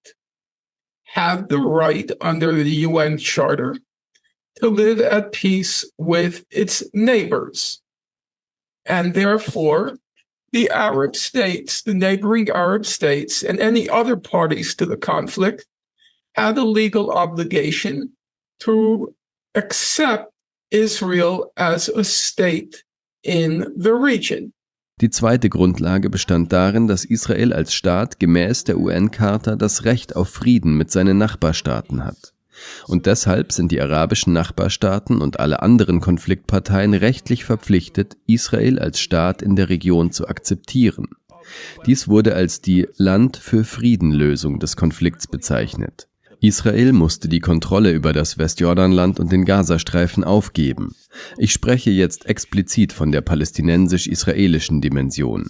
had 1.14 1.48
the 1.48 1.60
right 1.60 2.10
under 2.22 2.52
the 2.52 2.88
UN 2.88 3.20
Charter 3.20 3.78
to 4.56 4.68
live 4.68 5.00
at 5.00 5.32
peace 5.32 5.86
with 6.00 6.44
its 6.50 6.82
neighbors. 6.92 7.84
And 8.88 9.14
therefore, 9.14 10.00
the 10.54 10.72
Arab 10.72 11.16
states, 11.16 11.84
the 11.84 11.94
neighboring 11.94 12.50
Arab 12.50 12.88
states, 12.88 13.44
and 13.44 13.60
any 13.60 13.88
other 13.88 14.18
parties 14.18 14.74
to 14.74 14.88
the 14.88 14.98
conflict 14.98 15.68
had 16.34 16.58
a 16.58 16.64
legal 16.66 17.12
obligation 17.12 18.12
to 18.62 19.14
accept 19.54 20.34
Israel 20.72 21.54
as 21.58 21.90
a 21.90 22.04
state 22.04 22.84
in 23.22 23.72
the 23.78 23.94
region. 23.94 24.52
Die 25.04 25.10
zweite 25.10 25.50
Grundlage 25.50 26.10
bestand 26.10 26.54
darin, 26.54 26.88
dass 26.88 27.04
Israel 27.04 27.52
als 27.52 27.74
Staat 27.74 28.22
gemäß 28.22 28.64
der 28.64 28.80
UN-Charta 28.80 29.58
das 29.58 29.84
Recht 29.84 30.16
auf 30.16 30.30
Frieden 30.30 30.78
mit 30.78 30.92
seinen 30.92 31.18
Nachbarstaaten 31.18 32.06
hat. 32.06 32.34
Und 32.88 33.06
deshalb 33.06 33.52
sind 33.52 33.74
die 33.74 33.82
arabischen 33.82 34.32
Nachbarstaaten 34.32 35.20
und 35.20 35.42
alle 35.42 35.62
anderen 35.62 36.00
Konfliktparteien 36.00 36.94
rechtlich 36.94 37.44
verpflichtet, 37.44 38.16
Israel 38.28 38.80
als 38.80 39.02
Staat 39.02 39.42
in 39.42 39.58
der 39.58 39.68
Region 39.68 40.14
zu 40.14 40.30
akzeptieren. 40.30 41.10
Dies 41.86 42.08
wurde 42.08 42.34
als 42.34 42.62
die 42.62 42.88
Land 42.96 43.36
für 43.36 43.66
Frieden 43.66 44.14
Lösung 44.14 44.60
des 44.60 44.78
Konflikts 44.78 45.28
bezeichnet. 45.28 46.08
Israel 46.44 46.92
musste 46.92 47.30
die 47.30 47.40
Kontrolle 47.40 47.92
über 47.92 48.12
das 48.12 48.38
Westjordanland 48.38 49.18
und 49.18 49.32
den 49.32 49.46
Gazastreifen 49.46 50.26
aufgeben. 50.26 50.94
Ich 51.38 51.54
spreche 51.54 51.90
jetzt 51.90 52.26
explizit 52.26 52.92
von 52.92 53.14
der 53.14 53.22
palästinensisch-israelischen 53.22 54.82
Dimension. 54.82 55.50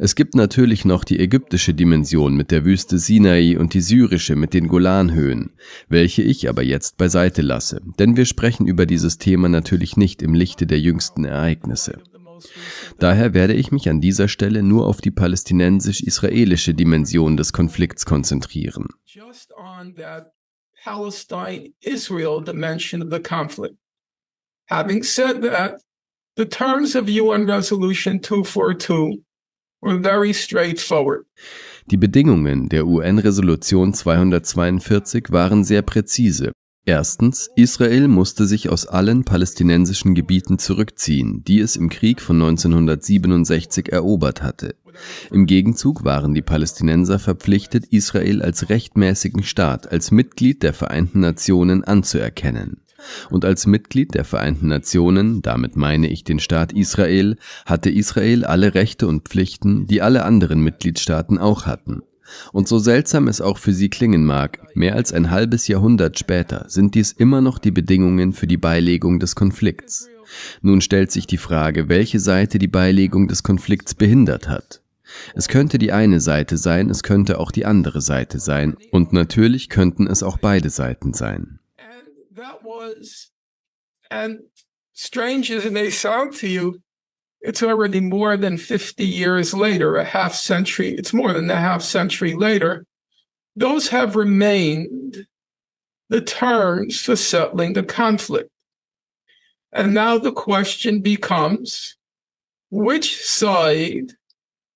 Es 0.00 0.16
gibt 0.16 0.34
natürlich 0.34 0.84
noch 0.84 1.04
die 1.04 1.20
ägyptische 1.20 1.74
Dimension 1.74 2.34
mit 2.34 2.50
der 2.50 2.64
Wüste 2.64 2.98
Sinai 2.98 3.56
und 3.56 3.72
die 3.72 3.80
syrische 3.80 4.34
mit 4.34 4.52
den 4.52 4.66
Golanhöhen, 4.66 5.50
welche 5.88 6.22
ich 6.22 6.48
aber 6.48 6.64
jetzt 6.64 6.96
beiseite 6.96 7.42
lasse, 7.42 7.80
denn 8.00 8.16
wir 8.16 8.24
sprechen 8.24 8.66
über 8.66 8.84
dieses 8.84 9.18
Thema 9.18 9.48
natürlich 9.48 9.96
nicht 9.96 10.22
im 10.22 10.34
Lichte 10.34 10.66
der 10.66 10.80
jüngsten 10.80 11.24
Ereignisse. 11.24 12.00
Daher 12.98 13.34
werde 13.34 13.54
ich 13.54 13.72
mich 13.72 13.88
an 13.88 14.00
dieser 14.00 14.28
Stelle 14.28 14.62
nur 14.62 14.86
auf 14.86 15.00
die 15.00 15.10
palästinensisch-israelische 15.10 16.74
Dimension 16.74 17.36
des 17.36 17.52
Konflikts 17.52 18.06
konzentrieren. 18.06 18.88
Palestine-Israel 20.84 22.40
dimension 22.40 23.02
of 23.02 23.10
the 23.10 23.20
conflict. 23.20 23.76
Having 24.66 25.04
said 25.04 25.42
that, 25.42 25.80
the 26.36 26.46
terms 26.46 26.94
of 26.94 27.08
UN 27.08 27.46
Resolution 27.46 28.20
242 28.20 29.22
were 29.80 29.98
very 29.98 30.32
straightforward. 30.32 31.26
Die 31.86 31.96
Bedingungen 31.96 32.68
der 32.68 32.86
UN-Resolution 32.86 33.92
242 33.92 35.30
waren 35.30 35.64
sehr 35.64 35.82
präzise. 35.82 36.52
Erstens, 36.84 37.48
Israel 37.54 38.08
musste 38.08 38.46
sich 38.46 38.68
aus 38.68 38.86
allen 38.86 39.24
palästinensischen 39.24 40.14
Gebieten 40.14 40.58
zurückziehen, 40.58 41.44
die 41.44 41.60
es 41.60 41.76
im 41.76 41.90
Krieg 41.90 42.20
von 42.20 42.42
1967 42.42 43.92
erobert 43.92 44.42
hatte. 44.42 44.74
Im 45.30 45.46
Gegenzug 45.46 46.04
waren 46.04 46.34
die 46.34 46.42
Palästinenser 46.42 47.18
verpflichtet, 47.18 47.86
Israel 47.86 48.42
als 48.42 48.68
rechtmäßigen 48.68 49.42
Staat, 49.42 49.90
als 49.90 50.10
Mitglied 50.10 50.62
der 50.62 50.74
Vereinten 50.74 51.20
Nationen 51.20 51.84
anzuerkennen. 51.84 52.82
Und 53.30 53.44
als 53.44 53.66
Mitglied 53.66 54.14
der 54.14 54.24
Vereinten 54.24 54.68
Nationen, 54.68 55.42
damit 55.42 55.76
meine 55.76 56.08
ich 56.08 56.24
den 56.24 56.38
Staat 56.38 56.72
Israel, 56.72 57.36
hatte 57.66 57.90
Israel 57.90 58.44
alle 58.44 58.74
Rechte 58.74 59.08
und 59.08 59.28
Pflichten, 59.28 59.86
die 59.86 60.02
alle 60.02 60.24
anderen 60.24 60.62
Mitgliedstaaten 60.62 61.38
auch 61.38 61.66
hatten. 61.66 62.02
Und 62.52 62.68
so 62.68 62.78
seltsam 62.78 63.28
es 63.28 63.40
auch 63.40 63.58
für 63.58 63.72
sie 63.72 63.90
klingen 63.90 64.24
mag, 64.24 64.60
mehr 64.74 64.94
als 64.94 65.12
ein 65.12 65.30
halbes 65.30 65.68
Jahrhundert 65.68 66.18
später 66.18 66.64
sind 66.68 66.94
dies 66.94 67.12
immer 67.12 67.40
noch 67.40 67.58
die 67.58 67.72
Bedingungen 67.72 68.32
für 68.32 68.46
die 68.46 68.56
Beilegung 68.56 69.18
des 69.18 69.34
Konflikts. 69.34 70.08
Nun 70.62 70.80
stellt 70.80 71.10
sich 71.12 71.26
die 71.26 71.36
Frage, 71.36 71.88
welche 71.88 72.20
Seite 72.20 72.58
die 72.58 72.68
Beilegung 72.68 73.28
des 73.28 73.42
Konflikts 73.42 73.94
behindert 73.94 74.48
hat. 74.48 74.81
Es 75.34 75.48
könnte 75.48 75.78
die 75.78 75.92
eine 75.92 76.20
Seite 76.20 76.56
sein, 76.56 76.90
es 76.90 77.02
könnte 77.02 77.38
auch 77.38 77.50
die 77.50 77.64
andere 77.64 78.00
Seite 78.00 78.38
sein, 78.38 78.76
und 78.90 79.12
natürlich 79.12 79.68
könnten 79.68 80.06
es 80.06 80.22
auch 80.22 80.38
beide 80.38 80.70
Seiten 80.70 81.12
sein. 81.12 81.58
And 84.10 84.40
strange 84.94 85.50
as 85.50 85.64
it 85.64 85.72
may 85.72 85.90
sound 85.90 86.38
to 86.40 86.46
you, 86.46 86.82
it's 87.40 87.62
already 87.62 88.00
more 88.00 88.36
than 88.36 88.58
50 88.58 89.04
years 89.04 89.54
later, 89.54 89.96
a 89.96 90.04
half 90.04 90.34
century, 90.34 90.90
it's 90.90 91.12
more 91.12 91.32
than 91.32 91.50
a 91.50 91.56
half 91.56 91.82
century 91.82 92.34
later. 92.34 92.84
Those 93.56 93.88
have 93.88 94.16
remained 94.16 95.26
the 96.08 96.20
terms 96.20 97.00
for 97.00 97.16
settling 97.16 97.72
the 97.72 97.82
conflict. 97.82 98.50
And 99.72 99.94
now 99.94 100.18
the 100.18 100.32
question 100.32 101.00
becomes 101.00 101.96
which 102.70 103.24
side 103.24 104.12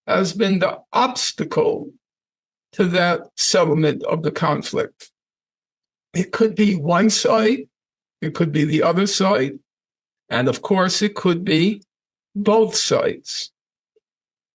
has 0.06 0.32
been 0.32 0.58
the 0.58 0.80
obstacle 0.92 1.92
to 2.72 2.84
that 2.84 3.20
settlement 3.36 4.02
of 4.04 4.22
the 4.22 4.30
conflict? 4.30 5.10
It 6.14 6.32
could 6.32 6.54
be 6.54 6.76
one 6.76 7.10
side, 7.10 7.68
it 8.20 8.34
could 8.34 8.52
be 8.52 8.64
the 8.64 8.82
other 8.82 9.06
side, 9.06 9.58
and 10.28 10.48
of 10.48 10.62
course, 10.62 11.02
it 11.02 11.14
could 11.14 11.44
be 11.44 11.82
both 12.34 12.74
sides. 12.74 13.52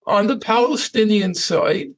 On 0.08 0.28
the 0.28 0.38
Palestinian 0.38 1.36
side, 1.36 1.92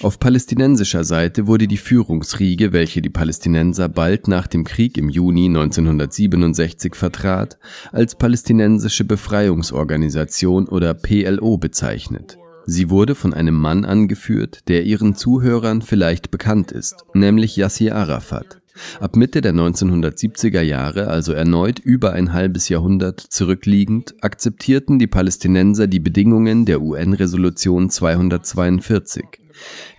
Auf 0.00 0.18
palästinensischer 0.18 1.04
Seite 1.04 1.46
wurde 1.46 1.68
die 1.68 1.76
Führungsriege, 1.76 2.72
welche 2.72 3.02
die 3.02 3.10
Palästinenser 3.10 3.90
bald 3.90 4.26
nach 4.26 4.46
dem 4.46 4.64
Krieg 4.64 4.96
im 4.96 5.10
Juni 5.10 5.48
1967 5.48 6.94
vertrat, 6.94 7.58
als 7.92 8.14
Palästinensische 8.14 9.04
Befreiungsorganisation 9.04 10.66
oder 10.66 10.94
PLO 10.94 11.58
bezeichnet. 11.58 12.38
Sie 12.64 12.88
wurde 12.88 13.14
von 13.14 13.34
einem 13.34 13.54
Mann 13.54 13.84
angeführt, 13.84 14.60
der 14.68 14.84
ihren 14.84 15.14
Zuhörern 15.14 15.82
vielleicht 15.82 16.30
bekannt 16.30 16.72
ist, 16.72 17.04
nämlich 17.12 17.56
Yassir 17.56 17.94
Arafat. 17.94 18.61
Ab 19.00 19.16
Mitte 19.16 19.40
der 19.40 19.52
1970er 19.52 20.62
Jahre, 20.62 21.08
also 21.08 21.32
erneut 21.32 21.78
über 21.78 22.12
ein 22.12 22.32
halbes 22.32 22.68
Jahrhundert 22.68 23.20
zurückliegend, 23.20 24.14
akzeptierten 24.22 24.98
die 24.98 25.06
Palästinenser 25.06 25.86
die 25.86 26.00
Bedingungen 26.00 26.64
der 26.64 26.80
UN-Resolution 26.80 27.90
242. 27.90 29.24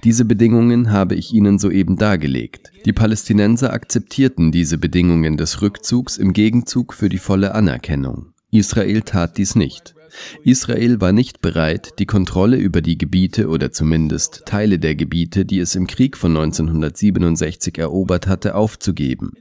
Diese 0.03 0.25
Bedingungen 0.25 0.91
habe 0.91 1.15
ich 1.15 1.33
Ihnen 1.33 1.59
soeben 1.59 1.97
dargelegt. 1.97 2.71
Die 2.85 2.93
Palästinenser 2.93 3.71
akzeptierten 3.71 4.51
diese 4.51 4.77
Bedingungen 4.77 5.37
des 5.37 5.61
Rückzugs 5.61 6.17
im 6.17 6.33
Gegenzug 6.33 6.93
für 6.93 7.09
die 7.09 7.19
volle 7.19 7.53
Anerkennung. 7.53 8.33
Israel 8.51 9.01
tat 9.01 9.37
dies 9.37 9.55
nicht. 9.55 9.95
Israel 10.43 11.01
war 11.01 11.11
nicht 11.11 11.41
bereit, 11.41 11.99
die 11.99 12.05
Kontrolle 12.05 12.57
über 12.57 12.81
die 12.81 12.97
Gebiete 12.97 13.49
oder 13.49 13.71
zumindest 13.71 14.43
Teile 14.45 14.79
der 14.79 14.95
Gebiete, 14.95 15.45
die 15.45 15.59
es 15.59 15.75
im 15.75 15.87
Krieg 15.87 16.17
von 16.17 16.31
1967 16.31 17.77
erobert 17.77 18.27
hatte, 18.27 18.55
aufzugeben. 18.55 19.33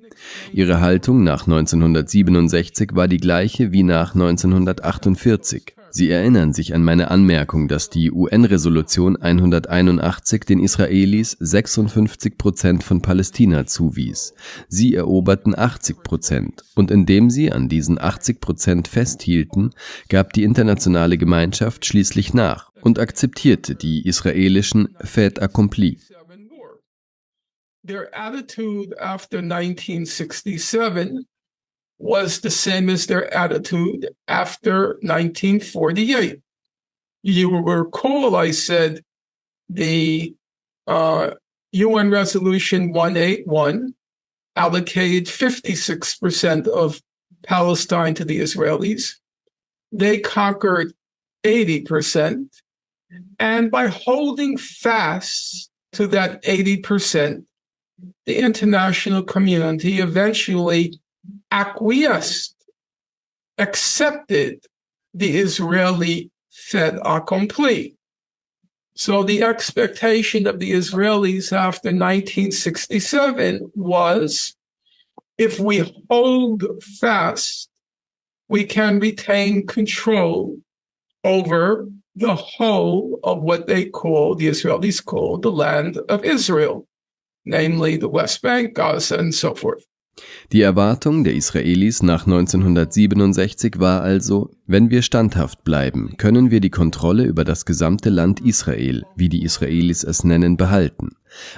Ihre 0.52 0.80
Haltung 0.80 1.24
nach 1.24 1.46
1967 1.46 2.90
war 2.94 3.08
die 3.08 3.18
gleiche 3.18 3.72
wie 3.72 3.82
nach 3.82 4.14
1948. 4.14 5.74
Sie 5.94 6.08
erinnern 6.08 6.54
sich 6.54 6.74
an 6.74 6.82
meine 6.82 7.10
Anmerkung, 7.10 7.68
dass 7.68 7.90
die 7.90 8.10
UN-Resolution 8.10 9.16
181 9.16 10.44
den 10.44 10.58
Israelis 10.58 11.36
56 11.38 12.38
Prozent 12.38 12.82
von 12.82 13.02
Palästina 13.02 13.66
zuwies. 13.66 14.32
Sie 14.68 14.94
eroberten 14.94 15.56
80 15.56 16.02
Prozent. 16.02 16.64
Und 16.74 16.90
indem 16.90 17.28
sie 17.28 17.52
an 17.52 17.68
diesen 17.68 18.00
80 18.00 18.40
Prozent 18.40 18.88
festhielten, 18.88 19.74
gab 20.08 20.32
die 20.32 20.44
internationale 20.44 21.18
Gemeinschaft 21.18 21.84
schließlich 21.84 22.32
nach 22.32 22.72
und 22.80 22.98
akzeptierte 22.98 23.74
die 23.74 24.06
israelischen 24.06 24.96
Fait 25.02 25.42
accompli. 25.42 25.98
Their 27.86 28.08
attitude 28.14 28.98
after 28.98 29.40
1967 29.40 30.58
was 32.02 32.40
the 32.40 32.50
same 32.50 32.90
as 32.90 33.06
their 33.06 33.32
attitude 33.32 34.08
after 34.26 34.98
1948. 35.02 36.40
You 37.22 37.58
recall 37.58 38.34
I 38.34 38.50
said 38.50 39.04
the 39.68 40.34
uh, 40.88 41.30
UN 41.70 42.10
Resolution 42.10 42.92
181 42.92 43.94
allocated 44.56 45.26
56% 45.26 46.66
of 46.66 47.00
Palestine 47.44 48.14
to 48.14 48.24
the 48.24 48.40
Israelis. 48.40 49.14
They 49.92 50.18
conquered 50.18 50.92
80%. 51.44 52.48
And 53.38 53.70
by 53.70 53.86
holding 53.86 54.58
fast 54.58 55.70
to 55.92 56.08
that 56.08 56.42
80%, 56.42 57.44
the 58.26 58.38
international 58.38 59.22
community 59.22 60.00
eventually 60.00 60.98
acquiesced, 61.52 62.56
accepted 63.58 64.64
the 65.14 65.38
Israeli 65.38 66.30
fait 66.50 66.98
accompli. 67.04 67.94
So 68.94 69.22
the 69.22 69.42
expectation 69.42 70.46
of 70.46 70.58
the 70.58 70.72
Israelis 70.72 71.52
after 71.52 71.88
1967 71.88 73.70
was 73.74 74.56
if 75.38 75.60
we 75.60 75.92
hold 76.10 76.64
fast, 76.82 77.68
we 78.48 78.64
can 78.64 78.98
retain 78.98 79.66
control 79.66 80.56
over 81.24 81.88
the 82.16 82.34
whole 82.34 83.18
of 83.24 83.42
what 83.42 83.66
they 83.66 83.86
call, 83.86 84.34
the 84.34 84.48
Israelis 84.48 85.04
call 85.04 85.38
the 85.38 85.50
land 85.50 85.98
of 86.08 86.24
Israel, 86.24 86.86
namely 87.44 87.96
the 87.96 88.08
West 88.08 88.42
Bank, 88.42 88.74
Gaza, 88.74 89.16
and 89.16 89.34
so 89.34 89.54
forth. 89.54 89.84
Die 90.52 90.60
Erwartung 90.60 91.24
der 91.24 91.34
Israelis 91.34 92.02
nach 92.02 92.26
1967 92.26 93.78
war 93.78 94.02
also, 94.02 94.50
wenn 94.66 94.90
wir 94.90 95.00
standhaft 95.00 95.64
bleiben, 95.64 96.14
können 96.18 96.50
wir 96.50 96.60
die 96.60 96.70
Kontrolle 96.70 97.24
über 97.24 97.44
das 97.44 97.64
gesamte 97.64 98.10
Land 98.10 98.40
Israel, 98.40 99.04
wie 99.16 99.30
die 99.30 99.42
Israelis 99.42 100.04
es 100.04 100.24
nennen, 100.24 100.58
behalten, 100.58 101.10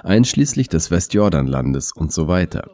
einschließlich 0.05 0.69
des 0.69 0.91
Westjordanlandes 0.93 1.93
und 1.93 2.13
so 2.13 2.29
weiter. 2.29 2.71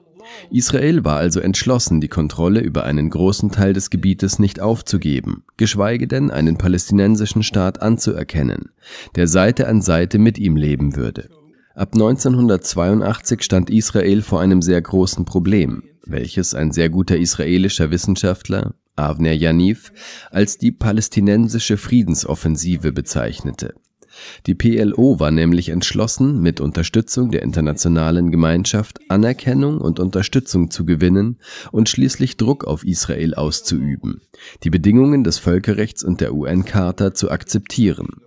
Israel 0.51 1.05
war 1.05 1.17
also 1.17 1.41
entschlossen, 1.41 2.01
die 2.01 2.09
Kontrolle 2.09 2.61
über 2.61 2.85
einen 2.85 3.09
großen 3.09 3.51
Teil 3.51 3.73
des 3.73 3.89
Gebietes 3.91 4.39
nicht 4.39 4.61
aufzugeben, 4.61 5.45
geschweige 5.57 6.07
denn 6.07 6.31
einen 6.31 6.59
palästinensischen 6.59 7.43
Staat 7.43 7.81
anzuerkennen, 7.81 8.71
der 9.17 9.27
Seite 9.27 9.67
an 9.67 9.81
Seite 9.81 10.19
mit 10.19 10.39
ihm 10.39 10.57
leben 10.57 10.95
würde. 10.95 11.31
Ab 11.81 11.95
1982 11.95 13.43
stand 13.43 13.71
Israel 13.71 14.21
vor 14.21 14.43
einem 14.43 14.61
sehr 14.61 14.83
großen 14.83 15.25
Problem, 15.25 15.83
welches 16.05 16.55
ein 16.55 16.73
sehr 16.73 16.91
guter 16.91 17.17
israelischer 17.17 17.91
Wissenschaftler, 17.91 18.75
Avner 18.97 19.33
Yaniv, 19.33 19.91
als 20.31 20.59
die 20.59 20.73
palästinensische 20.73 21.79
Friedensoffensive 21.79 22.93
bezeichnete. 22.93 23.73
Die 24.45 24.55
PLO 24.55 25.21
war 25.21 25.31
nämlich 25.31 25.71
entschlossen, 25.71 26.43
mit 26.43 26.61
Unterstützung 26.61 27.31
der 27.31 27.41
internationalen 27.41 28.31
Gemeinschaft 28.31 29.01
Anerkennung 29.09 29.81
und 29.81 30.01
Unterstützung 30.01 30.71
zu 30.71 30.85
gewinnen 30.85 31.39
und 31.73 31.89
schließlich 31.89 32.37
Druck 32.37 32.67
auf 32.67 32.85
Israel 32.85 33.33
auszuüben, 33.33 34.21
die 34.65 34.71
Bedingungen 34.71 35.25
des 35.25 35.39
Völkerrechts 35.39 36.05
und 36.05 36.21
der 36.21 36.35
UN-Charta 36.35 37.15
zu 37.15 37.31
akzeptieren 37.31 38.21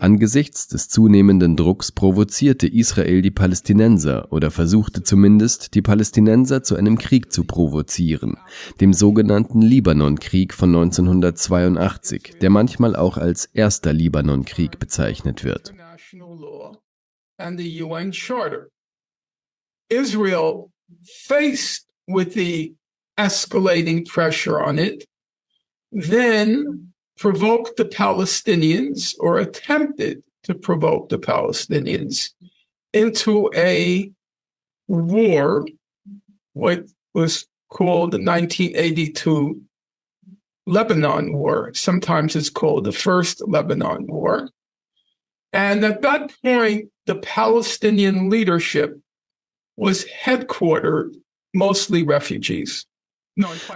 Angesichts 0.00 0.68
des 0.68 0.88
zunehmenden 0.88 1.56
Drucks 1.56 1.92
provozierte 1.92 2.66
Israel 2.66 3.22
die 3.22 3.30
Palästinenser 3.30 4.32
oder 4.32 4.50
versuchte 4.50 5.02
zumindest, 5.02 5.74
die 5.74 5.82
Palästinenser 5.82 6.62
zu 6.62 6.76
einem 6.76 6.98
Krieg 6.98 7.32
zu 7.32 7.44
provozieren, 7.44 8.38
dem 8.80 8.92
sogenannten 8.92 9.62
Libanonkrieg 9.62 10.54
von 10.54 10.70
1982, 10.70 12.34
der 12.40 12.50
manchmal 12.50 12.96
auch 12.96 13.16
als 13.16 13.46
erster 13.46 13.92
Libanonkrieg 13.92 14.78
bezeichnet 14.78 15.44
wird. 15.44 15.72
Israel 19.88 20.72
faced 21.26 21.86
with 22.06 22.32
the 22.32 22.74
escalating 23.18 24.04
pressure 24.04 24.64
on 24.64 24.78
it, 24.78 25.06
then 25.90 26.91
provoked 27.22 27.76
the 27.76 27.84
Palestinians 27.84 29.14
or 29.20 29.38
attempted 29.38 30.24
to 30.42 30.52
provoke 30.52 31.08
the 31.08 31.20
Palestinians 31.20 32.30
into 32.92 33.48
a 33.54 34.10
war, 34.88 35.64
what 36.54 36.84
was 37.14 37.46
called 37.70 38.10
the 38.10 38.18
1982 38.18 39.62
Lebanon 40.66 41.32
War. 41.32 41.70
Sometimes 41.74 42.34
it's 42.34 42.50
called 42.50 42.82
the 42.82 42.90
First 42.90 43.40
Lebanon 43.46 44.08
War. 44.08 44.50
And 45.52 45.84
at 45.84 46.02
that 46.02 46.32
point, 46.44 46.88
the 47.06 47.14
Palestinian 47.14 48.30
leadership 48.30 48.98
was 49.76 50.06
headquartered 50.06 51.14
mostly 51.54 52.02
refugees. 52.02 52.84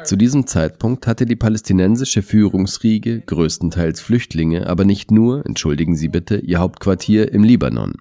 Zu 0.05 0.16
diesem 0.16 0.47
Zeitpunkt 0.47 1.07
hatte 1.07 1.25
die 1.25 1.37
palästinensische 1.37 2.23
Führungsriege, 2.23 3.21
größtenteils 3.21 4.01
Flüchtlinge, 4.01 4.66
aber 4.66 4.85
nicht 4.85 5.11
nur, 5.11 5.47
entschuldigen 5.47 5.97
Sie 5.97 6.09
bitte, 6.09 6.37
ihr 6.37 6.59
Hauptquartier 6.59 7.33
im 7.33 7.42
Libanon. 7.42 7.95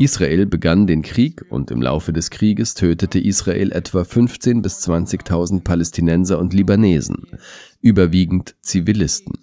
Israel 0.00 0.46
begann 0.46 0.88
den 0.88 1.02
Krieg 1.02 1.44
und 1.48 1.70
im 1.70 1.80
Laufe 1.80 2.12
des 2.12 2.30
Krieges 2.30 2.74
tötete 2.74 3.20
Israel 3.20 3.70
etwa 3.70 4.02
15.000 4.02 4.62
bis 4.62 4.80
20.000 4.88 5.62
Palästinenser 5.62 6.40
und 6.40 6.52
Libanesen, 6.52 7.28
überwiegend 7.80 8.56
Zivilisten. 8.60 9.38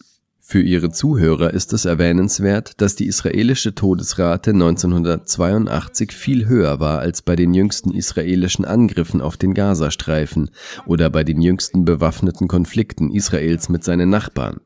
Für 0.51 0.61
ihre 0.61 0.91
Zuhörer 0.91 1.53
ist 1.53 1.71
es 1.71 1.85
erwähnenswert, 1.85 2.81
dass 2.81 2.97
die 2.97 3.05
israelische 3.05 3.73
Todesrate 3.73 4.51
1982 4.51 6.11
viel 6.11 6.45
höher 6.45 6.81
war 6.81 6.99
als 6.99 7.21
bei 7.21 7.37
den 7.37 7.53
jüngsten 7.53 7.93
israelischen 7.93 8.65
Angriffen 8.65 9.21
auf 9.21 9.37
den 9.37 9.53
Gazastreifen 9.53 10.49
oder 10.85 11.09
bei 11.09 11.23
den 11.23 11.39
jüngsten 11.39 11.85
bewaffneten 11.85 12.49
Konflikten 12.49 13.11
Israels 13.11 13.69
mit 13.69 13.85
seinen 13.85 14.09
Nachbarn. 14.09 14.59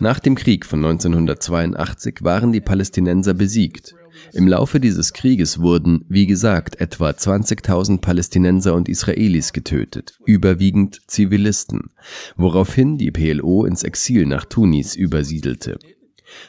Nach 0.00 0.18
dem 0.18 0.34
Krieg 0.34 0.66
von 0.66 0.84
1982 0.84 2.24
waren 2.24 2.50
die 2.50 2.60
Palästinenser 2.60 3.34
besiegt. 3.34 3.94
Im 4.32 4.48
Laufe 4.48 4.80
dieses 4.80 5.12
Krieges 5.12 5.60
wurden, 5.60 6.04
wie 6.08 6.26
gesagt, 6.26 6.80
etwa 6.80 7.10
20.000 7.10 8.00
Palästinenser 8.00 8.74
und 8.74 8.88
Israelis 8.88 9.52
getötet, 9.52 10.18
überwiegend 10.24 11.00
Zivilisten, 11.06 11.90
woraufhin 12.36 12.98
die 12.98 13.10
PLO 13.10 13.64
ins 13.64 13.82
Exil 13.82 14.26
nach 14.26 14.44
Tunis 14.44 14.96
übersiedelte. 14.96 15.78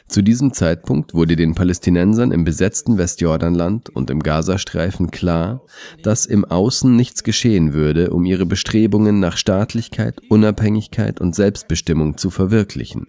Zu 0.06 0.22
diesem 0.22 0.52
Zeitpunkt 0.52 1.14
wurde 1.14 1.36
den 1.36 1.54
Palästinensern 1.54 2.32
im 2.32 2.44
besetzten 2.44 2.98
Westjordanland 2.98 3.88
und 3.88 4.10
im 4.10 4.20
Gazastreifen 4.20 5.10
klar, 5.10 5.62
dass 6.02 6.26
im 6.26 6.44
Außen 6.44 6.94
nichts 6.94 7.24
geschehen 7.24 7.72
würde, 7.72 8.10
um 8.10 8.24
ihre 8.24 8.46
Bestrebungen 8.46 9.20
nach 9.20 9.36
Staatlichkeit, 9.36 10.20
Unabhängigkeit 10.28 11.20
und 11.20 11.34
Selbstbestimmung 11.34 12.16
zu 12.16 12.30
verwirklichen. 12.30 13.06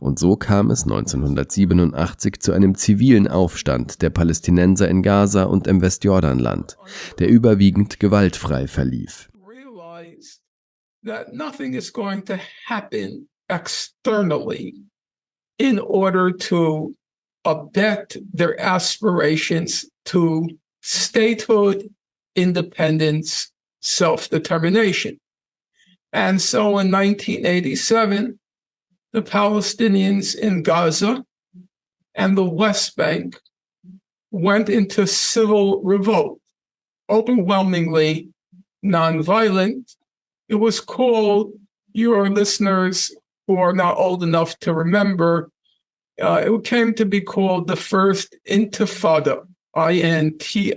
Und 0.00 0.18
so 0.18 0.36
kam 0.36 0.70
es 0.70 0.84
1987 0.84 2.40
zu 2.40 2.52
einem 2.52 2.74
zivilen 2.74 3.28
Aufstand 3.28 4.02
der 4.02 4.10
Palästinenser 4.10 4.88
in 4.88 5.02
Gaza 5.02 5.44
und 5.44 5.66
im 5.66 5.80
Westjordanland, 5.80 6.76
der 7.18 7.28
überwiegend 7.28 8.00
gewaltfrei 8.00 8.66
verlief. 8.66 9.30
That 11.04 11.34
nothing 11.34 11.74
is 11.74 11.92
going 11.92 12.24
to 12.24 12.38
happen 12.66 13.28
externally 13.50 14.74
in 15.58 15.78
order 15.78 16.32
to 16.32 16.94
abet 17.44 18.16
their 18.32 18.58
aspirations 18.58 19.86
to 20.06 20.48
statehood, 20.80 21.90
independence, 22.34 23.52
self 23.80 24.28
determination. 24.30 25.18
And 26.12 26.40
so 26.40 26.78
in 26.78 26.90
1987, 26.90 28.38
the 29.14 29.22
Palestinians 29.22 30.36
in 30.36 30.64
Gaza 30.64 31.24
and 32.16 32.36
the 32.36 32.44
West 32.44 32.96
Bank 32.96 33.40
went 34.32 34.68
into 34.68 35.06
civil 35.06 35.80
revolt, 35.84 36.40
overwhelmingly 37.08 38.28
nonviolent. 38.84 39.94
It 40.48 40.56
was 40.56 40.80
called, 40.80 41.52
your 41.92 42.28
listeners 42.28 43.14
who 43.46 43.56
are 43.56 43.72
not 43.72 43.96
old 43.96 44.24
enough 44.24 44.58
to 44.58 44.74
remember, 44.74 45.48
uh, 46.20 46.42
it 46.44 46.64
came 46.64 46.92
to 46.94 47.04
be 47.04 47.20
called 47.20 47.68
the 47.68 47.76
First 47.76 48.34
Intifada. 48.48 49.46
I-N-T-I-F-A-D-A. 49.76 50.76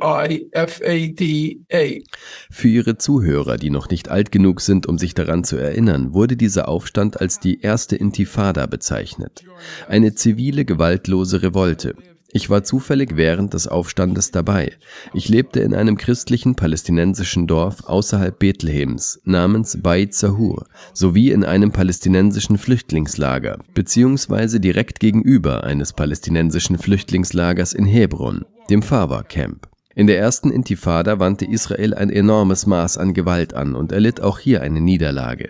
Für 2.49 2.67
Ihre 2.67 2.97
Zuhörer, 2.97 3.57
die 3.57 3.69
noch 3.69 3.89
nicht 3.89 4.09
alt 4.09 4.31
genug 4.31 4.61
sind, 4.61 4.87
um 4.87 4.97
sich 4.97 5.13
daran 5.13 5.43
zu 5.43 5.57
erinnern, 5.57 6.13
wurde 6.13 6.35
dieser 6.35 6.67
Aufstand 6.67 7.21
als 7.21 7.39
die 7.39 7.61
erste 7.61 7.95
Intifada 7.95 8.65
bezeichnet. 8.65 9.43
Eine 9.87 10.15
zivile, 10.15 10.65
gewaltlose 10.65 11.43
Revolte. 11.43 11.93
Ich 12.33 12.49
war 12.49 12.63
zufällig 12.63 13.15
während 13.15 13.53
des 13.53 13.67
Aufstandes 13.67 14.31
dabei. 14.31 14.73
Ich 15.13 15.29
lebte 15.29 15.61
in 15.61 15.73
einem 15.73 15.95
christlichen 15.97 16.55
palästinensischen 16.55 17.47
Dorf 17.47 17.85
außerhalb 17.85 18.37
Bethlehems 18.37 19.21
namens 19.23 19.79
Beit 19.81 20.13
Zahur 20.13 20.67
sowie 20.93 21.31
in 21.31 21.45
einem 21.45 21.71
palästinensischen 21.71 22.57
Flüchtlingslager 22.57 23.59
beziehungsweise 23.73 24.59
direkt 24.59 24.99
gegenüber 24.99 25.63
eines 25.63 25.93
palästinensischen 25.93 26.77
Flüchtlingslagers 26.77 27.71
in 27.71 27.85
Hebron, 27.85 28.43
dem 28.69 28.81
Fawa 28.81 29.23
Camp. 29.23 29.67
In 29.95 30.05
der 30.05 30.19
ersten 30.19 30.51
Intifada 30.51 31.19
wandte 31.19 31.45
Israel 31.45 31.95
ein 31.95 32.11
enormes 32.11 32.67
Maß 32.67 32.97
an 32.97 33.13
Gewalt 33.13 33.55
an 33.55 33.75
und 33.75 33.91
erlitt 33.91 34.21
auch 34.21 34.37
hier 34.37 34.61
eine 34.61 34.79
Niederlage. 34.79 35.49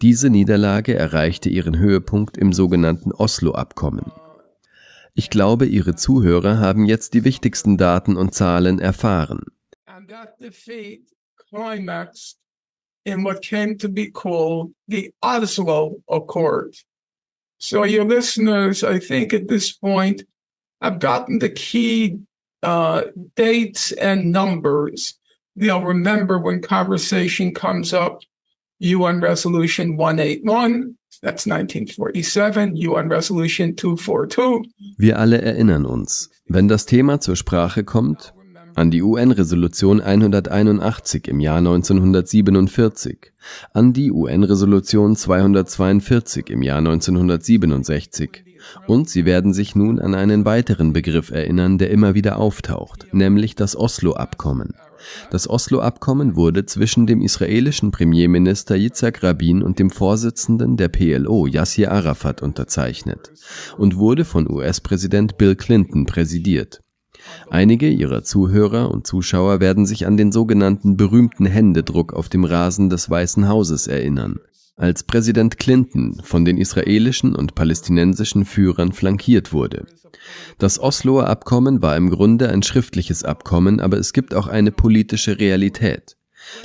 Diese 0.00 0.30
Niederlage 0.30 0.94
erreichte 0.94 1.48
ihren 1.48 1.78
Höhepunkt 1.78 2.36
im 2.36 2.52
sogenannten 2.52 3.10
Oslo-Abkommen. 3.10 4.12
Ich 5.14 5.30
glaube, 5.30 5.66
Ihre 5.66 5.96
Zuhörer 5.96 6.60
haben 6.60 6.86
jetzt 6.86 7.12
die 7.14 7.24
wichtigsten 7.24 7.76
Daten 7.76 8.16
und 8.16 8.34
Zahlen 8.34 8.78
erfahren. 8.78 9.42
in 13.08 13.24
what 13.24 13.42
came 13.42 13.76
to 13.78 13.88
be 13.88 14.10
called 14.10 14.70
the 14.86 15.10
Oslo 15.22 16.02
Accord. 16.10 16.76
So 17.58 17.84
your 17.84 18.04
listeners, 18.04 18.84
I 18.84 18.98
think 18.98 19.32
at 19.32 19.48
this 19.48 19.72
point, 19.72 20.24
have 20.82 20.98
gotten 21.00 21.40
the 21.40 21.48
key 21.48 22.18
uh, 22.62 23.02
dates 23.36 23.92
and 23.92 24.32
numbers. 24.32 25.14
They'll 25.56 25.82
remember 25.82 26.38
when 26.38 26.60
conversation 26.62 27.52
comes 27.52 27.92
up, 27.92 28.20
UN 28.80 29.20
Resolution 29.20 29.96
181, 29.96 30.98
That's 31.20 31.46
1947, 31.46 32.74
UN 32.76 33.10
Resolution 33.10 33.76
242. 33.76 34.70
Wir 34.98 35.18
alle 35.18 35.42
erinnern 35.42 35.84
uns, 35.84 36.30
wenn 36.46 36.68
das 36.68 36.86
Thema 36.86 37.20
zur 37.20 37.34
Sprache 37.34 37.82
kommt, 37.82 38.34
an 38.76 38.92
die 38.92 39.02
UN-Resolution 39.02 40.00
181 40.00 41.26
im 41.26 41.40
Jahr 41.40 41.58
1947, 41.58 43.32
an 43.72 43.92
die 43.92 44.12
UN-Resolution 44.12 45.16
242 45.16 46.50
im 46.50 46.62
Jahr 46.62 46.78
1967 46.78 48.44
und 48.86 49.08
Sie 49.08 49.24
werden 49.24 49.52
sich 49.52 49.74
nun 49.74 49.98
an 50.00 50.14
einen 50.14 50.44
weiteren 50.44 50.92
Begriff 50.92 51.30
erinnern, 51.30 51.78
der 51.78 51.90
immer 51.90 52.14
wieder 52.14 52.38
auftaucht, 52.38 53.06
nämlich 53.12 53.54
das 53.54 53.76
Oslo-Abkommen. 53.76 54.74
Das 55.30 55.48
Oslo-Abkommen 55.48 56.36
wurde 56.36 56.66
zwischen 56.66 57.06
dem 57.06 57.22
israelischen 57.22 57.90
Premierminister 57.90 58.76
Yitzhak 58.76 59.22
Rabin 59.22 59.62
und 59.62 59.78
dem 59.78 59.90
Vorsitzenden 59.90 60.76
der 60.76 60.88
PLO 60.88 61.46
Yassir 61.46 61.92
Arafat 61.92 62.42
unterzeichnet 62.42 63.32
und 63.76 63.96
wurde 63.96 64.24
von 64.24 64.50
US-Präsident 64.50 65.38
Bill 65.38 65.54
Clinton 65.54 66.06
präsidiert. 66.06 66.82
Einige 67.50 67.88
ihrer 67.88 68.22
Zuhörer 68.22 68.90
und 68.90 69.06
Zuschauer 69.06 69.60
werden 69.60 69.86
sich 69.86 70.06
an 70.06 70.16
den 70.16 70.32
sogenannten 70.32 70.96
berühmten 70.96 71.46
Händedruck 71.46 72.12
auf 72.12 72.28
dem 72.28 72.44
Rasen 72.44 72.90
des 72.90 73.10
Weißen 73.10 73.48
Hauses 73.48 73.86
erinnern, 73.86 74.40
als 74.78 75.02
Präsident 75.02 75.58
Clinton 75.58 76.20
von 76.22 76.44
den 76.44 76.56
israelischen 76.56 77.34
und 77.34 77.54
palästinensischen 77.54 78.44
Führern 78.44 78.92
flankiert 78.92 79.52
wurde. 79.52 79.86
Das 80.58 80.78
Osloer 80.78 81.26
Abkommen 81.26 81.82
war 81.82 81.96
im 81.96 82.10
Grunde 82.10 82.48
ein 82.48 82.62
schriftliches 82.62 83.24
Abkommen, 83.24 83.80
aber 83.80 83.98
es 83.98 84.12
gibt 84.12 84.34
auch 84.34 84.46
eine 84.46 84.72
politische 84.72 85.38
Realität. 85.38 86.16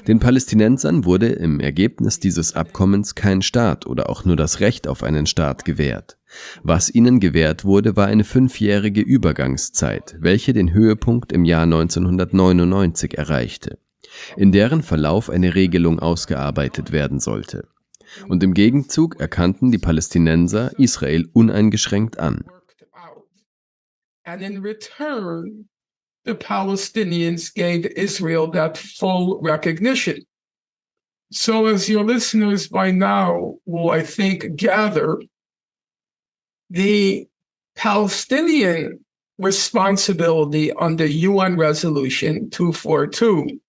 Den 0.08 0.20
Palästinensern 0.20 1.04
wurde 1.04 1.28
im 1.28 1.60
Ergebnis 1.60 2.20
dieses 2.20 2.56
Abkommens 2.56 3.16
kein 3.16 3.42
Staat 3.42 3.88
oder 3.88 4.10
auch 4.10 4.24
nur 4.24 4.36
das 4.36 4.60
Recht 4.60 4.88
auf 4.88 5.04
einen 5.04 5.26
Staat 5.26 5.66
gewährt. 5.66 6.18
Was 6.62 6.94
ihnen 6.94 7.20
gewährt 7.20 7.66
wurde, 7.66 7.96
war 7.96 8.08
eine 8.08 8.24
fünfjährige 8.24 9.02
Übergangszeit, 9.02 10.16
welche 10.20 10.54
den 10.54 10.74
Höhepunkt 10.74 11.32
im 11.32 11.44
Jahr 11.44 11.64
1999 11.64 13.18
erreichte, 13.18 13.80
in 14.38 14.52
deren 14.52 14.84
Verlauf 14.84 15.30
eine 15.30 15.56
Regelung 15.56 16.00
ausgearbeitet 16.00 16.92
werden 16.92 17.20
sollte. 17.20 17.68
Und 18.28 18.44
im 18.44 18.54
Gegenzug 18.54 19.20
erkannten 19.20 19.72
die 19.72 19.78
Palästinenser 19.78 20.78
Israel 20.80 21.30
uneingeschränkt 21.34 22.20
an. 22.20 22.46
And 24.26 24.42
in 24.42 24.62
return, 24.62 25.68
the 26.24 26.34
Palestinians 26.34 27.54
gave 27.54 27.86
Israel 27.86 28.50
that 28.52 28.78
full 28.78 29.42
recognition. 29.42 30.26
So, 31.32 31.66
as 31.66 31.90
your 31.90 32.06
listeners 32.06 32.70
by 32.70 32.92
now 32.92 33.60
will, 33.66 33.90
I 33.90 34.04
think, 34.04 34.56
gather, 34.56 35.20
the 36.70 37.28
Palestinian 37.76 39.04
responsibility 39.38 40.72
under 40.74 41.06
UN 41.06 41.58
Resolution 41.58 42.50
242 42.52 43.60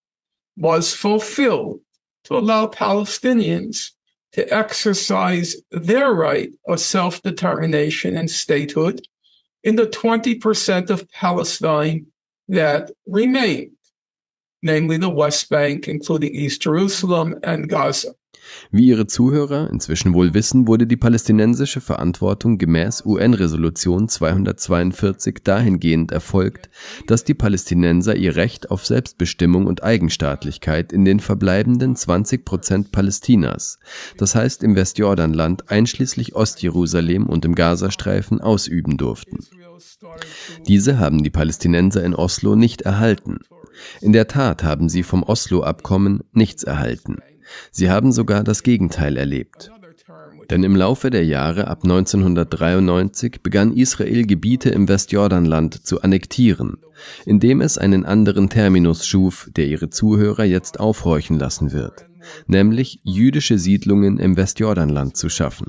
was 0.56 0.94
fulfilled 0.94 1.80
to 2.24 2.36
allow 2.36 2.66
Palestinians 2.66 3.92
to 4.34 4.52
exercise 4.52 5.56
their 5.70 6.12
right 6.12 6.50
of 6.66 6.80
self 6.80 7.22
determination 7.22 8.16
and 8.16 8.30
statehood 8.30 9.00
in 9.62 9.76
the 9.76 9.86
20% 9.86 10.90
of 10.90 11.10
Palestine 11.10 12.06
that 12.48 12.90
remained, 13.06 13.76
namely 14.62 14.98
the 14.98 15.08
West 15.08 15.48
Bank, 15.48 15.88
including 15.88 16.34
East 16.34 16.62
Jerusalem 16.62 17.38
and 17.44 17.68
Gaza. 17.68 18.12
Wie 18.70 18.86
Ihre 18.86 19.06
Zuhörer 19.06 19.70
inzwischen 19.70 20.14
wohl 20.14 20.34
wissen, 20.34 20.66
wurde 20.66 20.86
die 20.86 20.96
palästinensische 20.96 21.80
Verantwortung 21.80 22.58
gemäß 22.58 23.04
UN-Resolution 23.04 24.08
242 24.08 25.40
dahingehend 25.44 26.12
erfolgt, 26.12 26.70
dass 27.06 27.24
die 27.24 27.34
Palästinenser 27.34 28.16
ihr 28.16 28.36
Recht 28.36 28.70
auf 28.70 28.86
Selbstbestimmung 28.86 29.66
und 29.66 29.82
Eigenstaatlichkeit 29.82 30.92
in 30.92 31.04
den 31.04 31.20
verbleibenden 31.20 31.96
20 31.96 32.44
Prozent 32.44 32.92
Palästinas, 32.92 33.78
das 34.18 34.34
heißt 34.34 34.62
im 34.62 34.76
Westjordanland 34.76 35.70
einschließlich 35.70 36.34
Ostjerusalem 36.34 37.26
und 37.26 37.44
im 37.44 37.54
Gazastreifen, 37.54 38.40
ausüben 38.40 38.96
durften. 38.96 39.38
Diese 40.66 40.98
haben 40.98 41.22
die 41.22 41.30
Palästinenser 41.30 42.04
in 42.04 42.14
Oslo 42.14 42.56
nicht 42.56 42.82
erhalten. 42.82 43.38
In 44.00 44.12
der 44.12 44.28
Tat 44.28 44.62
haben 44.62 44.88
sie 44.88 45.02
vom 45.02 45.22
Oslo-Abkommen 45.22 46.22
nichts 46.32 46.62
erhalten. 46.62 47.18
Sie 47.70 47.90
haben 47.90 48.12
sogar 48.12 48.44
das 48.44 48.62
Gegenteil 48.62 49.16
erlebt. 49.16 49.70
Denn 50.50 50.62
im 50.62 50.76
Laufe 50.76 51.10
der 51.10 51.24
Jahre 51.24 51.68
ab 51.68 51.84
1993 51.84 53.40
begann 53.42 53.72
Israel 53.72 54.26
Gebiete 54.26 54.70
im 54.70 54.88
Westjordanland 54.88 55.86
zu 55.86 56.02
annektieren, 56.02 56.78
indem 57.24 57.60
es 57.60 57.78
einen 57.78 58.04
anderen 58.04 58.50
Terminus 58.50 59.06
schuf, 59.06 59.48
der 59.56 59.66
ihre 59.66 59.90
Zuhörer 59.90 60.44
jetzt 60.44 60.80
aufhorchen 60.80 61.38
lassen 61.38 61.72
wird, 61.72 62.06
nämlich 62.46 63.00
jüdische 63.02 63.58
Siedlungen 63.58 64.18
im 64.18 64.36
Westjordanland 64.36 65.16
zu 65.16 65.28
schaffen. 65.28 65.68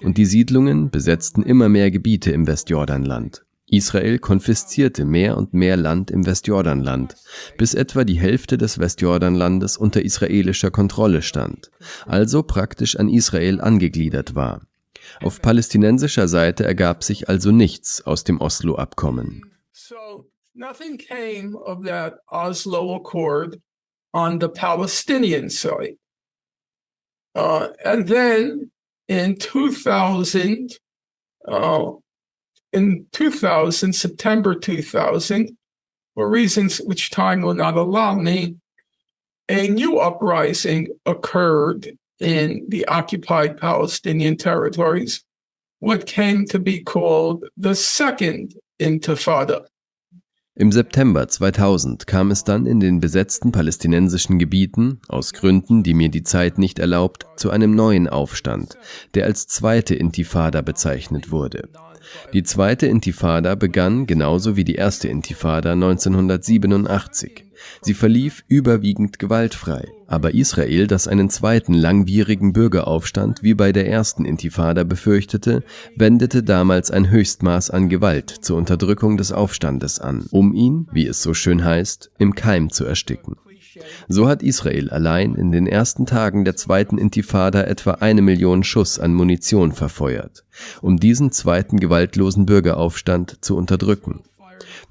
Und 0.00 0.18
die 0.18 0.26
Siedlungen 0.26 0.90
besetzten 0.90 1.42
immer 1.42 1.68
mehr 1.68 1.90
Gebiete 1.90 2.30
im 2.32 2.46
Westjordanland. 2.46 3.42
Israel 3.72 4.18
konfiszierte 4.18 5.04
mehr 5.04 5.36
und 5.36 5.54
mehr 5.54 5.76
Land 5.76 6.10
im 6.10 6.26
Westjordanland, 6.26 7.14
bis 7.56 7.72
etwa 7.72 8.04
die 8.04 8.20
Hälfte 8.20 8.58
des 8.58 8.78
Westjordanlandes 8.78 9.78
unter 9.78 10.02
israelischer 10.02 10.70
Kontrolle 10.70 11.22
stand, 11.22 11.70
also 12.06 12.42
praktisch 12.42 12.96
an 12.96 13.08
Israel 13.08 13.60
angegliedert 13.60 14.34
war. 14.34 14.60
Auf 15.22 15.40
palästinensischer 15.40 16.28
Seite 16.28 16.64
ergab 16.64 17.02
sich 17.02 17.28
also 17.28 17.50
nichts 17.50 18.02
aus 18.02 18.24
dem 18.24 18.40
Oslo-Abkommen. 18.40 19.42
So 19.72 20.26
nothing 20.54 20.98
came 20.98 21.56
of 21.56 21.84
that 21.86 22.18
Oslo 22.28 22.96
Accord 22.96 23.58
on 24.12 24.38
the 24.38 24.48
Palestinian 24.48 25.48
side. 25.48 25.96
Uh, 27.34 27.68
and 27.84 28.06
then 28.06 28.70
in 29.08 29.38
2000, 29.38 30.78
uh, 31.48 31.92
in 32.72 33.06
2000, 33.12 33.94
September 33.94 34.54
2000, 34.54 35.56
for 36.14 36.28
reasons 36.28 36.78
which 36.78 37.10
time 37.10 37.42
will 37.42 37.54
not 37.54 37.76
allow 37.76 38.14
me, 38.14 38.56
a 39.48 39.68
new 39.68 39.98
uprising 39.98 40.88
occurred 41.06 41.96
in 42.20 42.64
the 42.68 42.86
occupied 42.86 43.56
Palestinian 43.58 44.36
territories, 44.36 45.24
what 45.80 46.06
came 46.06 46.46
to 46.46 46.58
be 46.58 46.82
called 46.82 47.44
the 47.56 47.74
Second 47.74 48.54
Intifada. 48.80 49.66
Im 50.54 50.70
September 50.70 51.28
2000 51.28 52.06
kam 52.06 52.30
es 52.30 52.44
dann 52.44 52.66
in 52.66 52.78
den 52.78 53.00
besetzten 53.00 53.52
palästinensischen 53.52 54.38
Gebieten, 54.38 55.00
aus 55.08 55.32
Gründen, 55.32 55.82
die 55.82 55.94
mir 55.94 56.10
die 56.10 56.24
Zeit 56.24 56.58
nicht 56.58 56.78
erlaubt, 56.78 57.26
zu 57.36 57.50
einem 57.50 57.74
neuen 57.74 58.06
Aufstand, 58.06 58.76
der 59.14 59.24
als 59.24 59.46
zweite 59.46 59.94
Intifada 59.94 60.60
bezeichnet 60.60 61.30
wurde. 61.30 61.70
Die 62.32 62.42
zweite 62.42 62.86
Intifada 62.86 63.54
begann 63.54 64.06
genauso 64.06 64.56
wie 64.56 64.64
die 64.64 64.74
erste 64.74 65.08
Intifada 65.08 65.72
1987. 65.72 67.44
Sie 67.80 67.94
verlief 67.94 68.44
überwiegend 68.48 69.18
gewaltfrei, 69.18 69.88
aber 70.06 70.34
Israel, 70.34 70.86
das 70.86 71.06
einen 71.06 71.30
zweiten 71.30 71.74
langwierigen 71.74 72.52
Bürgeraufstand 72.52 73.42
wie 73.42 73.54
bei 73.54 73.72
der 73.72 73.88
ersten 73.88 74.24
Intifada 74.24 74.84
befürchtete, 74.84 75.62
wendete 75.96 76.42
damals 76.42 76.90
ein 76.90 77.10
Höchstmaß 77.10 77.70
an 77.70 77.88
Gewalt 77.88 78.30
zur 78.30 78.56
Unterdrückung 78.56 79.16
des 79.16 79.32
Aufstandes 79.32 79.98
an, 80.00 80.26
um 80.30 80.54
ihn, 80.54 80.88
wie 80.92 81.06
es 81.06 81.22
so 81.22 81.34
schön 81.34 81.64
heißt, 81.64 82.10
im 82.18 82.34
Keim 82.34 82.70
zu 82.70 82.84
ersticken. 82.84 83.36
So 84.08 84.28
hat 84.28 84.42
Israel 84.42 84.90
allein 84.90 85.34
in 85.34 85.52
den 85.52 85.66
ersten 85.66 86.06
Tagen 86.06 86.44
der 86.44 86.56
zweiten 86.56 86.98
Intifada 86.98 87.62
etwa 87.62 87.92
eine 87.92 88.22
Million 88.22 88.64
Schuss 88.64 88.98
an 88.98 89.14
Munition 89.14 89.72
verfeuert, 89.72 90.44
um 90.80 90.98
diesen 90.98 91.32
zweiten 91.32 91.78
gewaltlosen 91.78 92.46
Bürgeraufstand 92.46 93.44
zu 93.44 93.56
unterdrücken. 93.56 94.22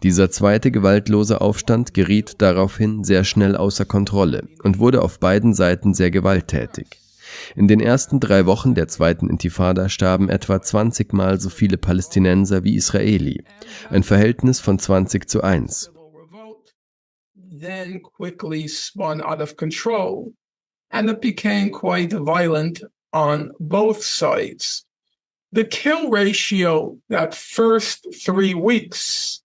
Dieser 0.04 0.32
zweite 0.32 0.72
gewaltlose 0.72 1.42
Aufstand 1.42 1.94
geriet 1.94 2.42
daraufhin 2.42 3.04
sehr 3.04 3.24
schnell 3.24 3.56
außer 3.56 3.86
Kontrolle 3.86 4.48
und 4.64 4.80
wurde 4.80 5.02
auf 5.02 5.20
beiden 5.20 5.54
Seiten 5.54 5.94
sehr 5.94 6.12
gewalttätig. 6.12 6.88
In 7.56 7.68
den 7.68 7.80
ersten 7.80 8.20
drei 8.20 8.46
Wochen 8.46 8.76
der 8.76 8.88
zweiten 8.88 9.30
Intifada 9.30 9.88
starben 9.90 10.30
etwa 10.30 10.62
20 10.62 11.14
Mal 11.14 11.40
so 11.40 11.50
viele 11.50 11.78
Palästinenser 11.78 12.64
wie 12.64 12.76
Israeli, 12.76 13.44
ein 13.90 14.04
Verhältnis 14.04 14.60
von 14.60 14.80
20 14.80 15.30
zu 15.30 15.42
1. 15.42 15.92
Then 17.62 18.00
quickly 18.00 18.68
spun 18.68 19.22
out 19.22 19.40
of 19.40 19.56
control, 19.56 20.34
and 20.90 21.10
it 21.10 21.22
became 21.22 21.70
quite 21.70 22.12
violent 22.12 22.82
on 23.14 23.52
both 23.60 24.04
sides. 24.04 24.86
The 25.52 25.64
kill 25.64 26.10
ratio 26.10 26.98
that 27.10 27.36
first 27.36 28.08
three 28.26 28.54
weeks 28.54 29.44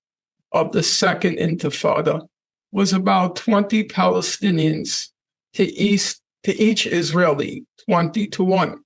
of 0.52 0.72
the 0.72 0.82
second 0.82 1.38
intifada 1.38 2.26
was 2.72 2.92
about 2.92 3.36
20 3.36 3.84
Palestinians 3.84 5.08
to 5.54 5.64
east 5.64 6.22
to 6.44 6.58
each 6.62 6.86
Israeli, 6.86 7.66
20 7.88 8.28
to 8.28 8.44
1. 8.44 8.78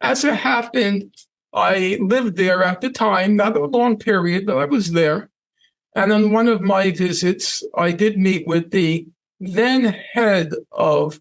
As 0.00 0.24
it 0.24 0.34
happened, 0.34 1.14
I 1.52 1.96
lived 2.00 2.36
there 2.36 2.62
at 2.64 2.80
the 2.80 2.90
time, 2.90 3.36
not 3.36 3.56
a 3.56 3.64
long 3.64 3.96
period, 3.96 4.46
but 4.46 4.58
I 4.58 4.64
was 4.66 4.92
there. 4.92 5.30
And 5.96 6.12
on 6.12 6.30
one 6.30 6.46
of 6.46 6.60
my 6.60 6.92
visits, 6.92 7.64
I 7.74 7.90
did 7.90 8.18
meet 8.18 8.46
with 8.46 8.70
the 8.70 9.06
then 9.40 9.94
head 10.12 10.52
of 10.70 11.18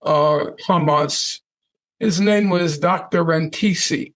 uh, 0.00 0.46
Hamas. 0.66 1.40
His 2.00 2.20
name 2.20 2.48
was 2.48 2.80
Dr. 2.80 3.22
Rantisi. 3.22 4.14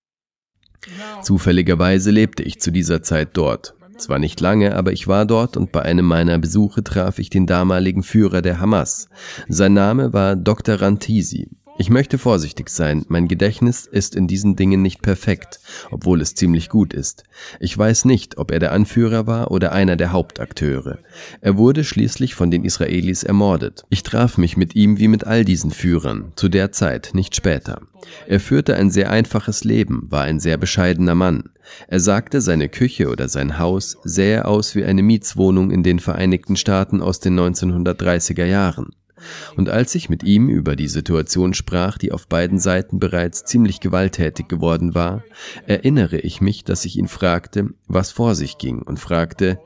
Zufälligerweise 1.23 2.11
lebte 2.11 2.43
ich 2.43 2.59
zu 2.59 2.71
dieser 2.71 3.03
Zeit 3.03 3.37
dort. 3.37 3.75
Zwar 3.99 4.19
nicht 4.19 4.41
lange, 4.41 4.77
aber 4.77 4.93
ich 4.93 5.09
war 5.09 5.27
dort 5.27 5.59
und 5.59 5.73
bei 5.73 5.83
einem 5.83 6.07
meiner 6.07 6.39
Besuche 6.39 6.83
traf 6.83 7.19
ich 7.19 7.29
den 7.29 7.47
damaligen 7.47 8.03
Führer 8.03 8.41
der 8.41 8.61
Hamas. 8.61 9.09
Sein 9.49 9.75
Name 9.75 10.15
war 10.15 10.37
Dr. 10.37 10.81
Rantisi. 10.81 11.51
Ich 11.81 11.91
möchte 11.91 12.19
vorsichtig 12.19 12.71
sein, 12.71 13.05
mein 13.07 13.29
Gedächtnis 13.29 13.87
ist 13.87 14.17
in 14.17 14.27
diesen 14.27 14.57
Dingen 14.57 14.83
nicht 14.83 15.01
perfekt, 15.01 15.61
obwohl 15.93 16.21
es 16.21 16.35
ziemlich 16.35 16.69
gut 16.69 16.93
ist. 16.93 17.23
Ich 17.61 17.79
weiß 17.79 18.05
nicht, 18.05 18.37
ob 18.37 18.51
er 18.51 18.59
der 18.59 18.73
Anführer 18.73 19.29
war 19.29 19.53
oder 19.53 19.71
einer 19.71 19.95
der 19.95 20.11
Hauptakteure. 20.11 20.99
Er 21.41 21.57
wurde 21.57 21.85
schließlich 21.85 22.35
von 22.35 22.51
den 22.51 22.65
Israelis 22.65 23.23
ermordet. 23.23 23.85
Ich 23.91 24.03
traf 24.03 24.39
mich 24.39 24.57
mit 24.57 24.75
ihm 24.75 24.99
wie 24.99 25.07
mit 25.07 25.23
all 25.23 25.45
diesen 25.45 25.71
Führern, 25.71 26.33
zu 26.35 26.49
der 26.49 26.73
Zeit, 26.73 27.11
nicht 27.13 27.37
später. 27.37 27.83
Er 28.27 28.41
führte 28.41 28.75
ein 28.75 28.91
sehr 28.91 29.13
einfaches 29.13 29.63
Leben, 29.63 30.09
war 30.11 30.23
ein 30.23 30.41
sehr 30.41 30.57
bescheidener 30.57 31.15
Mann. 31.15 31.51
Er 31.87 32.01
sagte, 32.01 32.41
seine 32.41 32.69
Küche 32.69 33.09
oder 33.09 33.29
sein 33.29 33.57
Haus 33.61 33.99
sähe 34.03 34.47
aus 34.47 34.75
wie 34.75 34.85
eine 34.85 35.05
Mietswohnung 35.05 35.71
in 35.71 35.85
den 35.85 36.01
Vereinigten 36.01 36.57
Staaten 36.57 37.01
aus 37.01 37.21
den 37.21 37.39
1930er 37.39 38.47
Jahren. 38.47 38.91
Und 39.57 39.69
als 39.69 39.95
ich 39.95 40.09
mit 40.09 40.23
ihm 40.23 40.49
über 40.49 40.77
die 40.77 40.89
Situation 40.89 41.55
sprach, 41.55 41.99
die 41.99 42.13
auf 42.13 42.27
beiden 42.27 42.59
Seiten 42.59 42.99
bereits 42.99 43.45
ziemlich 43.45 43.81
gewalttätig 43.81 44.49
geworden 44.49 44.95
war, 44.95 45.25
erinnere 45.67 46.19
ich 46.19 46.41
mich, 46.41 46.65
dass 46.65 46.85
ich 46.85 46.97
ihn 46.97 47.09
fragte, 47.09 47.71
was 47.87 48.11
vor 48.11 48.35
sich 48.35 48.59
ging 48.59 48.83
und 48.83 48.99
fragte, 48.99 49.59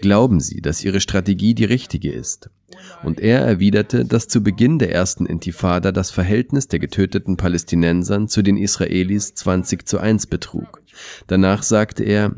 Glauben 0.00 0.40
Sie, 0.40 0.60
dass 0.60 0.84
Ihre 0.84 1.00
Strategie 1.00 1.54
die 1.54 1.64
richtige 1.64 2.12
ist? 2.12 2.50
Und 3.02 3.20
er 3.20 3.40
erwiderte, 3.40 4.04
dass 4.04 4.28
zu 4.28 4.42
Beginn 4.42 4.78
der 4.78 4.92
ersten 4.92 5.26
Intifada 5.26 5.90
das 5.90 6.10
Verhältnis 6.10 6.68
der 6.68 6.78
getöteten 6.78 7.36
Palästinensern 7.36 8.28
zu 8.28 8.42
den 8.42 8.56
Israelis 8.56 9.34
20 9.34 9.88
zu 9.88 9.98
1 9.98 10.26
betrug. 10.26 10.82
Danach 11.26 11.62
sagte 11.62 12.04
er, 12.04 12.34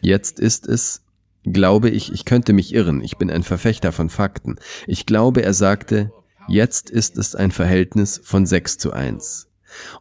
jetzt 0.00 0.38
ist 0.38 0.68
es 0.68 1.02
glaube 1.44 1.90
ich, 1.90 2.12
ich 2.12 2.24
könnte 2.24 2.52
mich 2.52 2.74
irren, 2.74 3.02
ich 3.02 3.16
bin 3.16 3.30
ein 3.30 3.42
Verfechter 3.42 3.92
von 3.92 4.08
Fakten. 4.08 4.56
Ich 4.86 5.06
glaube, 5.06 5.42
er 5.42 5.54
sagte, 5.54 6.12
jetzt 6.48 6.90
ist 6.90 7.16
es 7.16 7.34
ein 7.34 7.50
Verhältnis 7.50 8.20
von 8.22 8.46
6 8.46 8.78
zu 8.78 8.92
1. 8.92 9.49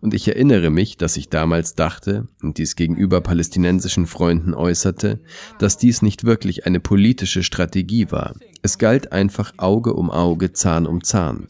Und 0.02 0.14
ich 0.14 0.28
erinnere 0.28 0.70
mich, 0.70 0.98
dass 0.98 1.18
ich 1.18 1.30
damals 1.30 1.76
dachte 1.76 2.28
und 2.42 2.58
dies 2.58 2.76
gegenüber 2.76 3.22
palästinensischen 3.22 4.06
Freunden 4.06 4.54
äußerte, 4.54 5.20
dass 5.60 5.78
dies 5.78 6.02
nicht 6.02 6.24
wirklich 6.24 6.66
eine 6.66 6.80
politische 6.80 7.44
Strategie 7.44 8.12
war. 8.12 8.36
Es 8.62 8.78
galt 8.78 9.12
einfach 9.12 9.54
Auge 9.58 9.94
um 9.94 10.12
Auge, 10.12 10.52
Zahn 10.52 10.86
um 10.86 11.04
Zahn. 11.04 11.48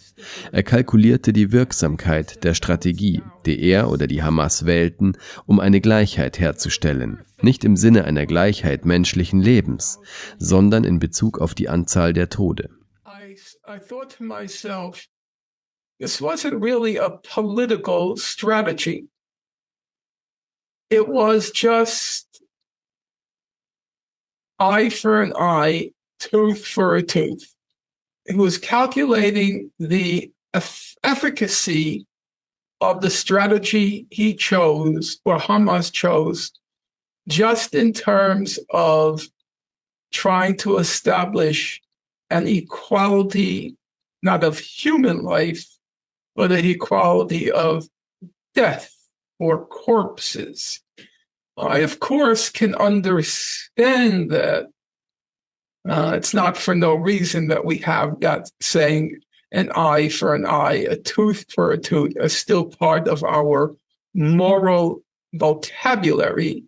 Er 0.51 0.63
kalkulierte 0.63 1.33
die 1.33 1.51
Wirksamkeit 1.51 2.43
der 2.43 2.53
Strategie, 2.53 3.23
die 3.45 3.59
er 3.61 3.89
oder 3.89 4.05
die 4.05 4.21
Hamas 4.21 4.65
wählten, 4.65 5.13
um 5.45 5.59
eine 5.59 5.81
Gleichheit 5.81 6.39
herzustellen. 6.39 7.19
Nicht 7.41 7.63
im 7.63 7.75
Sinne 7.77 8.03
einer 8.03 8.25
Gleichheit 8.25 8.85
menschlichen 8.85 9.41
Lebens, 9.41 9.99
sondern 10.37 10.83
in 10.83 10.99
Bezug 10.99 11.39
auf 11.39 11.55
die 11.55 11.69
Anzahl 11.69 12.13
der 12.13 12.29
Tode. 12.29 12.69
I, 13.07 13.35
I 13.67 13.79
This 15.99 16.21
wasn't 16.21 16.61
really 16.61 16.95
a 16.95 17.09
political 17.09 18.15
strategy. 18.15 19.05
It 20.89 21.07
was 21.07 21.51
just 21.51 22.41
eye 24.59 24.89
for 24.89 25.21
an 25.21 25.33
eye, 25.37 25.91
tooth 26.19 26.65
for 26.65 26.95
a 26.95 27.03
tooth. 27.03 27.53
It 28.25 28.37
was 28.37 28.57
calculating 28.57 29.71
the 29.79 30.31
efficacy 31.03 32.05
of 32.81 33.01
the 33.01 33.09
strategy 33.09 34.07
he 34.09 34.33
chose 34.33 35.19
or 35.25 35.37
Hamas 35.37 35.91
chose 35.91 36.51
just 37.27 37.75
in 37.75 37.93
terms 37.93 38.57
of 38.71 39.27
trying 40.11 40.57
to 40.57 40.77
establish 40.77 41.81
an 42.29 42.47
equality, 42.47 43.75
not 44.23 44.43
of 44.43 44.57
human 44.57 45.23
life, 45.23 45.65
but 46.39 46.51
the 46.51 46.69
equality 46.69 47.51
of 47.51 47.85
death 48.55 48.95
or 49.39 49.65
corpses. 49.65 50.79
I, 51.57 51.79
of 51.79 51.99
course, 51.99 52.49
can 52.49 52.75
understand 52.75 54.31
that. 54.31 54.67
Uh, 55.87 56.13
it's 56.15 56.33
not 56.33 56.55
for 56.55 56.73
no 56.73 56.95
reason 56.95 57.49
that 57.49 57.65
we 57.65 57.79
have 57.79 58.21
that 58.21 58.49
saying, 58.61 59.19
an 59.51 59.69
eye 59.75 60.07
for 60.07 60.33
an 60.33 60.45
eye, 60.45 60.85
a 60.89 60.95
tooth 60.95 61.43
for 61.53 61.73
a 61.73 61.77
tooth, 61.77 62.13
is 62.15 62.37
still 62.37 62.63
part 62.63 63.09
of 63.09 63.21
our 63.25 63.75
moral 64.13 65.01
vocabulary. 65.33 66.63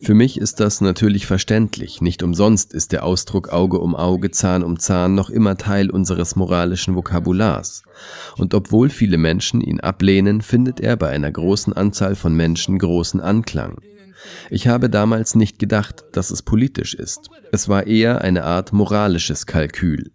Für 0.00 0.14
mich 0.14 0.40
ist 0.40 0.60
das 0.60 0.80
natürlich 0.80 1.26
verständlich. 1.26 2.00
Nicht 2.00 2.22
umsonst 2.22 2.72
ist 2.72 2.92
der 2.92 3.04
Ausdruck 3.04 3.48
Auge 3.52 3.80
um 3.80 3.96
Auge, 3.96 4.30
Zahn 4.30 4.62
um 4.62 4.78
Zahn 4.78 5.14
noch 5.14 5.28
immer 5.28 5.56
Teil 5.56 5.90
unseres 5.90 6.36
moralischen 6.36 6.94
Vokabulars. 6.94 7.82
Und 8.36 8.54
obwohl 8.54 8.90
viele 8.90 9.18
Menschen 9.18 9.60
ihn 9.60 9.80
ablehnen, 9.80 10.40
findet 10.40 10.78
er 10.80 10.96
bei 10.96 11.08
einer 11.08 11.30
großen 11.30 11.72
Anzahl 11.72 12.14
von 12.14 12.34
Menschen 12.34 12.78
großen 12.78 13.20
Anklang. 13.20 13.78
Ich 14.50 14.68
habe 14.68 14.88
damals 14.88 15.34
nicht 15.34 15.58
gedacht, 15.58 16.04
dass 16.12 16.30
es 16.30 16.42
politisch 16.42 16.94
ist. 16.94 17.30
Es 17.52 17.68
war 17.68 17.86
eher 17.86 18.22
eine 18.22 18.44
Art 18.44 18.72
moralisches 18.72 19.46
Kalkül. 19.46 20.10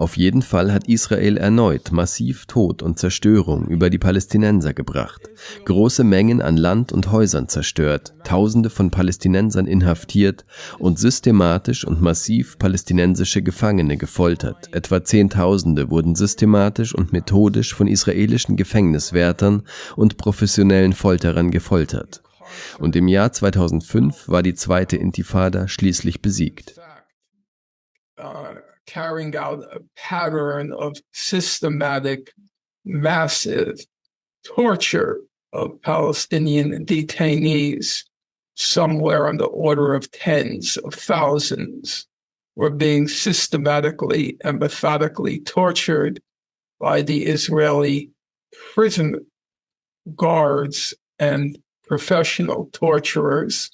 Auf 0.00 0.16
jeden 0.16 0.40
Fall 0.40 0.72
hat 0.72 0.88
Israel 0.88 1.36
erneut 1.36 1.92
massiv 1.92 2.46
Tod 2.46 2.82
und 2.82 2.98
Zerstörung 2.98 3.66
über 3.66 3.90
die 3.90 3.98
Palästinenser 3.98 4.72
gebracht, 4.72 5.28
große 5.66 6.04
Mengen 6.04 6.40
an 6.40 6.56
Land 6.56 6.90
und 6.90 7.12
Häusern 7.12 7.50
zerstört, 7.50 8.14
Tausende 8.24 8.70
von 8.70 8.90
Palästinensern 8.90 9.66
inhaftiert 9.66 10.46
und 10.78 10.98
systematisch 10.98 11.84
und 11.84 12.00
massiv 12.00 12.58
palästinensische 12.58 13.42
Gefangene 13.42 13.98
gefoltert. 13.98 14.72
Etwa 14.72 15.04
Zehntausende 15.04 15.90
wurden 15.90 16.14
systematisch 16.14 16.94
und 16.94 17.12
methodisch 17.12 17.74
von 17.74 17.86
israelischen 17.86 18.56
Gefängniswärtern 18.56 19.64
und 19.96 20.16
professionellen 20.16 20.94
Folterern 20.94 21.50
gefoltert. 21.50 22.22
Und 22.78 22.96
im 22.96 23.06
Jahr 23.06 23.32
2005 23.32 24.28
war 24.28 24.42
die 24.42 24.54
zweite 24.54 24.96
Intifada 24.96 25.68
schließlich 25.68 26.22
besiegt. 26.22 26.80
Carrying 28.90 29.36
out 29.36 29.62
a 29.72 29.80
pattern 29.96 30.72
of 30.72 30.96
systematic, 31.12 32.32
massive 32.84 33.78
torture 34.44 35.20
of 35.52 35.80
Palestinian 35.82 36.84
detainees, 36.84 38.02
somewhere 38.56 39.28
on 39.28 39.36
the 39.36 39.44
order 39.44 39.94
of 39.94 40.10
tens 40.10 40.76
of 40.78 40.92
thousands, 40.92 42.08
were 42.56 42.68
being 42.68 43.06
systematically 43.06 44.36
and 44.42 44.58
methodically 44.58 45.38
tortured 45.38 46.20
by 46.80 47.00
the 47.00 47.26
Israeli 47.26 48.10
prison 48.74 49.24
guards 50.16 50.92
and 51.20 51.56
professional 51.86 52.68
torturers. 52.72 53.70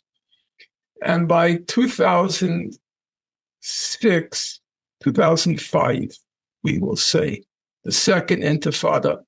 And 1.02 1.26
by 1.26 1.56
2006, 1.68 4.60
2005, 5.02 6.16
we 6.62 6.78
will 6.78 6.96
say, 6.96 7.44
the 7.84 7.92
second 7.92 8.42
intifada 8.42 9.18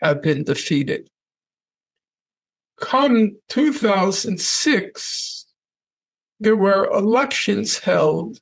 had 0.00 0.20
been 0.20 0.44
defeated. 0.44 1.08
Come 2.80 3.36
2006, 3.48 5.46
there 6.40 6.56
were 6.56 6.90
elections 6.92 7.78
held 7.78 8.40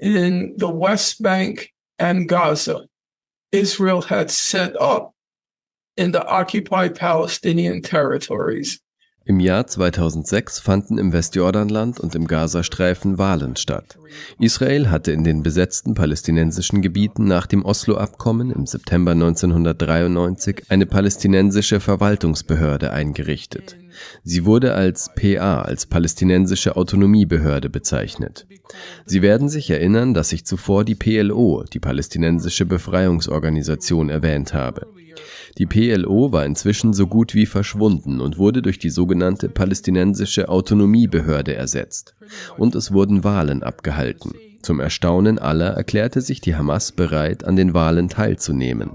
in 0.00 0.54
the 0.56 0.70
West 0.70 1.22
Bank 1.22 1.72
and 1.98 2.28
Gaza. 2.28 2.86
Israel 3.52 4.02
had 4.02 4.30
set 4.30 4.80
up 4.80 5.12
in 5.96 6.12
the 6.12 6.26
occupied 6.26 6.94
Palestinian 6.94 7.82
territories 7.82 8.80
Im 9.28 9.40
Jahr 9.40 9.66
2006 9.66 10.58
fanden 10.58 10.96
im 10.96 11.12
Westjordanland 11.12 12.00
und 12.00 12.14
im 12.14 12.26
Gazastreifen 12.26 13.18
Wahlen 13.18 13.56
statt. 13.56 13.98
Israel 14.38 14.90
hatte 14.90 15.12
in 15.12 15.22
den 15.22 15.42
besetzten 15.42 15.92
palästinensischen 15.92 16.80
Gebieten 16.80 17.26
nach 17.26 17.46
dem 17.46 17.62
Oslo-Abkommen 17.62 18.50
im 18.50 18.64
September 18.64 19.10
1993 19.10 20.62
eine 20.70 20.86
palästinensische 20.86 21.78
Verwaltungsbehörde 21.78 22.90
eingerichtet. 22.90 23.76
Sie 24.24 24.44
wurde 24.44 24.74
als 24.74 25.10
PA, 25.14 25.62
als 25.62 25.86
palästinensische 25.86 26.76
Autonomiebehörde 26.76 27.70
bezeichnet. 27.70 28.46
Sie 29.06 29.22
werden 29.22 29.48
sich 29.48 29.70
erinnern, 29.70 30.14
dass 30.14 30.32
ich 30.32 30.44
zuvor 30.44 30.84
die 30.84 30.94
PLO, 30.94 31.64
die 31.72 31.80
palästinensische 31.80 32.66
Befreiungsorganisation, 32.66 34.10
erwähnt 34.10 34.54
habe. 34.54 34.86
Die 35.56 35.66
PLO 35.66 36.32
war 36.32 36.44
inzwischen 36.44 36.92
so 36.92 37.06
gut 37.06 37.34
wie 37.34 37.46
verschwunden 37.46 38.20
und 38.20 38.38
wurde 38.38 38.62
durch 38.62 38.78
die 38.78 38.90
sogenannte 38.90 39.48
palästinensische 39.48 40.48
Autonomiebehörde 40.48 41.54
ersetzt. 41.54 42.14
Und 42.56 42.74
es 42.74 42.92
wurden 42.92 43.24
Wahlen 43.24 43.62
abgehalten. 43.62 44.32
Zum 44.62 44.80
Erstaunen 44.80 45.38
aller 45.38 45.70
erklärte 45.70 46.20
sich 46.20 46.40
die 46.40 46.56
Hamas 46.56 46.92
bereit, 46.92 47.44
an 47.44 47.56
den 47.56 47.74
Wahlen 47.74 48.08
teilzunehmen. 48.08 48.90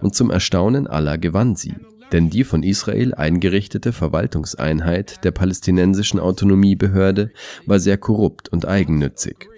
Und 0.00 0.14
zum 0.14 0.30
Erstaunen 0.30 0.86
aller 0.86 1.18
gewann 1.18 1.56
sie. 1.56 1.74
Denn 2.12 2.30
die 2.30 2.44
von 2.44 2.62
Israel 2.62 3.14
eingerichtete 3.14 3.92
Verwaltungseinheit 3.92 5.24
der 5.24 5.32
palästinensischen 5.32 6.20
Autonomiebehörde 6.20 7.30
war 7.66 7.80
sehr 7.80 7.98
korrupt 7.98 8.48
und 8.48 8.66
eigennützig. 8.66 9.48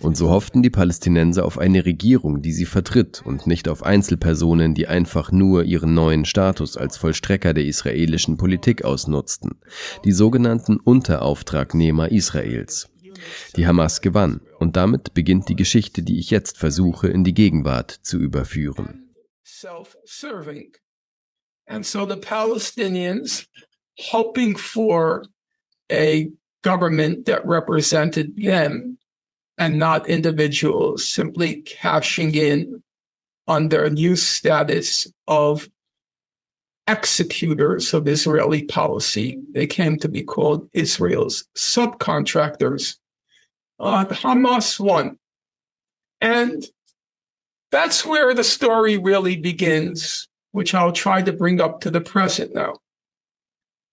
Und 0.00 0.16
so 0.16 0.30
hofften 0.30 0.62
die 0.62 0.70
Palästinenser 0.70 1.44
auf 1.44 1.58
eine 1.58 1.84
Regierung, 1.84 2.42
die 2.42 2.52
sie 2.52 2.66
vertritt 2.66 3.22
und 3.24 3.46
nicht 3.46 3.68
auf 3.68 3.82
Einzelpersonen, 3.82 4.74
die 4.74 4.88
einfach 4.88 5.32
nur 5.32 5.64
ihren 5.64 5.94
neuen 5.94 6.24
Status 6.24 6.76
als 6.76 6.96
Vollstrecker 6.96 7.54
der 7.54 7.64
israelischen 7.64 8.36
Politik 8.36 8.84
ausnutzten, 8.84 9.52
die 10.04 10.12
sogenannten 10.12 10.76
Unterauftragnehmer 10.76 12.10
Israels. 12.10 12.90
Die 13.56 13.66
Hamas 13.66 14.00
gewann 14.00 14.40
und 14.58 14.76
damit 14.76 15.14
beginnt 15.14 15.48
die 15.48 15.56
Geschichte, 15.56 16.02
die 16.02 16.18
ich 16.18 16.30
jetzt 16.30 16.58
versuche 16.58 17.08
in 17.08 17.24
die 17.24 17.34
Gegenwart 17.34 17.90
zu 17.90 18.18
überführen. 18.18 19.14
And 21.66 21.84
so 21.84 22.04
the 22.04 22.16
Palestinians 22.16 23.46
hoping 23.98 24.56
for 24.56 25.24
a 25.90 26.30
government 26.62 27.26
that 27.26 27.46
represented 27.46 28.36
them 28.36 28.98
and 29.58 29.78
not 29.78 30.08
individuals 30.08 31.06
simply 31.06 31.62
cashing 31.62 32.34
in 32.34 32.82
on 33.46 33.68
their 33.68 33.88
new 33.90 34.16
status 34.16 35.06
of 35.28 35.68
executors 36.86 37.94
of 37.94 38.08
Israeli 38.08 38.64
policy. 38.64 39.38
They 39.52 39.66
came 39.66 39.98
to 39.98 40.08
be 40.08 40.22
called 40.22 40.68
Israel's 40.72 41.44
subcontractors. 41.56 42.96
Uh, 43.78 44.04
Hamas 44.06 44.78
won. 44.78 45.18
And 46.20 46.64
that's 47.70 48.04
where 48.04 48.34
the 48.34 48.44
story 48.44 48.98
really 48.98 49.36
begins, 49.36 50.28
which 50.54 50.72
I'll 50.72 50.92
try 50.92 51.20
to 51.20 51.32
bring 51.32 51.60
up 51.60 51.80
to 51.80 51.90
the 51.90 52.00
present 52.00 52.54
now. 52.54 52.74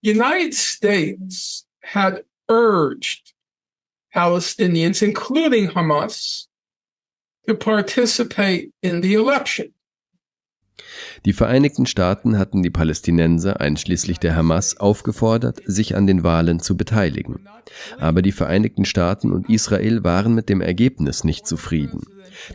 United 0.04 0.54
States 0.54 1.65
had 1.82 2.24
urged 2.50 3.34
Palestinians, 4.13 5.02
including 5.02 5.69
Hamas, 5.69 6.47
to 7.47 7.56
participate 7.56 8.71
in 8.84 9.02
the 9.02 9.15
election. 9.15 9.74
Die 11.26 11.34
Vereinigten 11.34 11.86
Staaten 11.86 12.38
hatten 12.38 12.63
die 12.63 12.69
Palästinenser, 12.69 13.60
einschließlich 13.60 14.19
der 14.19 14.36
Hamas, 14.36 14.78
aufgefordert, 14.78 15.62
sich 15.65 15.95
an 15.95 16.08
den 16.08 16.24
Wahlen 16.24 16.60
zu 16.60 16.78
beteiligen. 16.78 17.47
Aber 18.00 18.21
die 18.21 18.32
Vereinigten 18.32 18.86
Staaten 18.86 19.32
und 19.32 19.50
Israel 19.50 20.04
waren 20.04 20.34
mit 20.34 20.50
dem 20.50 20.62
Ergebnis 20.62 21.24
nicht 21.24 21.47
zufrieden. 21.47 22.02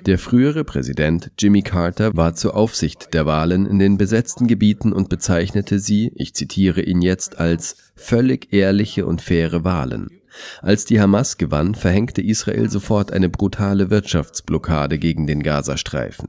Der 0.07 0.19
frühere 0.19 0.65
Präsident 0.65 1.31
Jimmy 1.39 1.62
Carter 1.62 2.17
war 2.17 2.35
zur 2.35 2.57
Aufsicht 2.57 3.15
der 3.15 3.27
Wahlen 3.27 3.67
in 3.67 3.79
den 3.79 3.99
besetzten 3.99 4.47
Gebieten 4.47 4.93
und 4.93 5.09
bezeichnete 5.09 5.79
sie, 5.79 6.12
ich 6.15 6.35
zitiere 6.35 6.81
ihn 6.83 7.03
jetzt, 7.03 7.39
als 7.39 7.77
völlig 7.95 8.53
ehrliche 8.53 9.07
und 9.07 9.21
faire 9.21 9.65
Wahlen. 9.65 10.11
Als 10.61 10.85
die 10.85 11.01
Hamas 11.01 11.39
gewann, 11.39 11.75
verhängte 11.75 12.21
Israel 12.21 12.69
sofort 12.71 13.12
eine 13.12 13.29
brutale 13.29 13.91
Wirtschaftsblockade 13.91 14.99
gegen 14.99 15.27
den 15.27 15.43
Gazastreifen. 15.43 16.29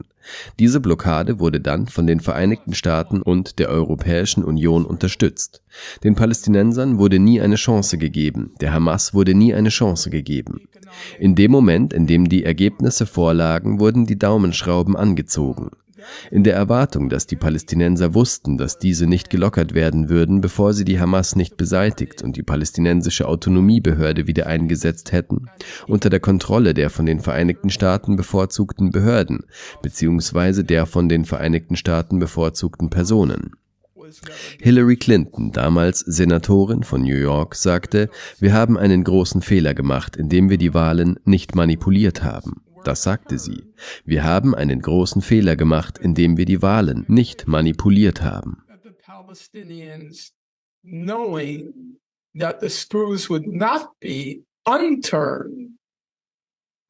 Diese 0.58 0.80
Blockade 0.80 1.38
wurde 1.38 1.60
dann 1.60 1.88
von 1.88 2.06
den 2.06 2.20
Vereinigten 2.20 2.74
Staaten 2.74 3.22
und 3.22 3.58
der 3.58 3.70
Europäischen 3.70 4.44
Union 4.44 4.84
unterstützt. 4.84 5.62
Den 6.04 6.14
Palästinensern 6.14 6.98
wurde 6.98 7.18
nie 7.18 7.40
eine 7.40 7.56
Chance 7.56 7.98
gegeben, 7.98 8.52
der 8.60 8.72
Hamas 8.72 9.14
wurde 9.14 9.34
nie 9.34 9.54
eine 9.54 9.70
Chance 9.70 10.10
gegeben. 10.10 10.67
In 11.18 11.34
dem 11.34 11.50
Moment, 11.50 11.92
in 11.92 12.06
dem 12.06 12.28
die 12.28 12.44
Ergebnisse 12.44 13.06
vorlagen, 13.06 13.80
wurden 13.80 14.06
die 14.06 14.18
Daumenschrauben 14.18 14.96
angezogen 14.96 15.70
in 16.30 16.44
der 16.44 16.54
Erwartung, 16.54 17.08
dass 17.08 17.26
die 17.26 17.36
Palästinenser 17.36 18.14
wussten, 18.14 18.58
dass 18.58 18.78
diese 18.78 19.06
nicht 19.06 19.30
gelockert 19.30 19.74
werden 19.74 20.08
würden, 20.08 20.40
bevor 20.40 20.72
sie 20.72 20.84
die 20.84 21.00
Hamas 21.00 21.36
nicht 21.36 21.56
beseitigt 21.56 22.22
und 22.22 22.36
die 22.36 22.42
palästinensische 22.42 23.26
Autonomiebehörde 23.26 24.26
wieder 24.26 24.46
eingesetzt 24.46 25.12
hätten, 25.12 25.46
unter 25.86 26.10
der 26.10 26.20
Kontrolle 26.20 26.74
der 26.74 26.90
von 26.90 27.06
den 27.06 27.20
Vereinigten 27.20 27.70
Staaten 27.70 28.16
bevorzugten 28.16 28.90
Behörden, 28.90 29.44
beziehungsweise 29.82 30.64
der 30.64 30.86
von 30.86 31.08
den 31.08 31.24
Vereinigten 31.24 31.76
Staaten 31.76 32.18
bevorzugten 32.18 32.90
Personen. 32.90 33.52
Hillary 34.60 34.96
Clinton, 34.96 35.52
damals 35.52 36.00
Senatorin 36.00 36.82
von 36.82 37.02
New 37.02 37.16
York, 37.16 37.54
sagte, 37.54 38.10
wir 38.38 38.52
haben 38.52 38.76
einen 38.76 39.04
großen 39.04 39.42
Fehler 39.42 39.74
gemacht, 39.74 40.16
indem 40.16 40.50
wir 40.50 40.58
die 40.58 40.74
Wahlen 40.74 41.18
nicht 41.24 41.54
manipuliert 41.54 42.22
haben. 42.22 42.62
Das 42.84 43.02
sagte 43.02 43.38
sie. 43.38 43.64
Wir 44.04 44.24
haben 44.24 44.54
einen 44.54 44.80
großen 44.80 45.22
Fehler 45.22 45.56
gemacht, 45.56 45.98
indem 45.98 46.36
wir 46.36 46.44
die 46.44 46.62
Wahlen 46.62 47.04
nicht 47.08 47.46
manipuliert 47.46 48.22
haben. 48.22 48.62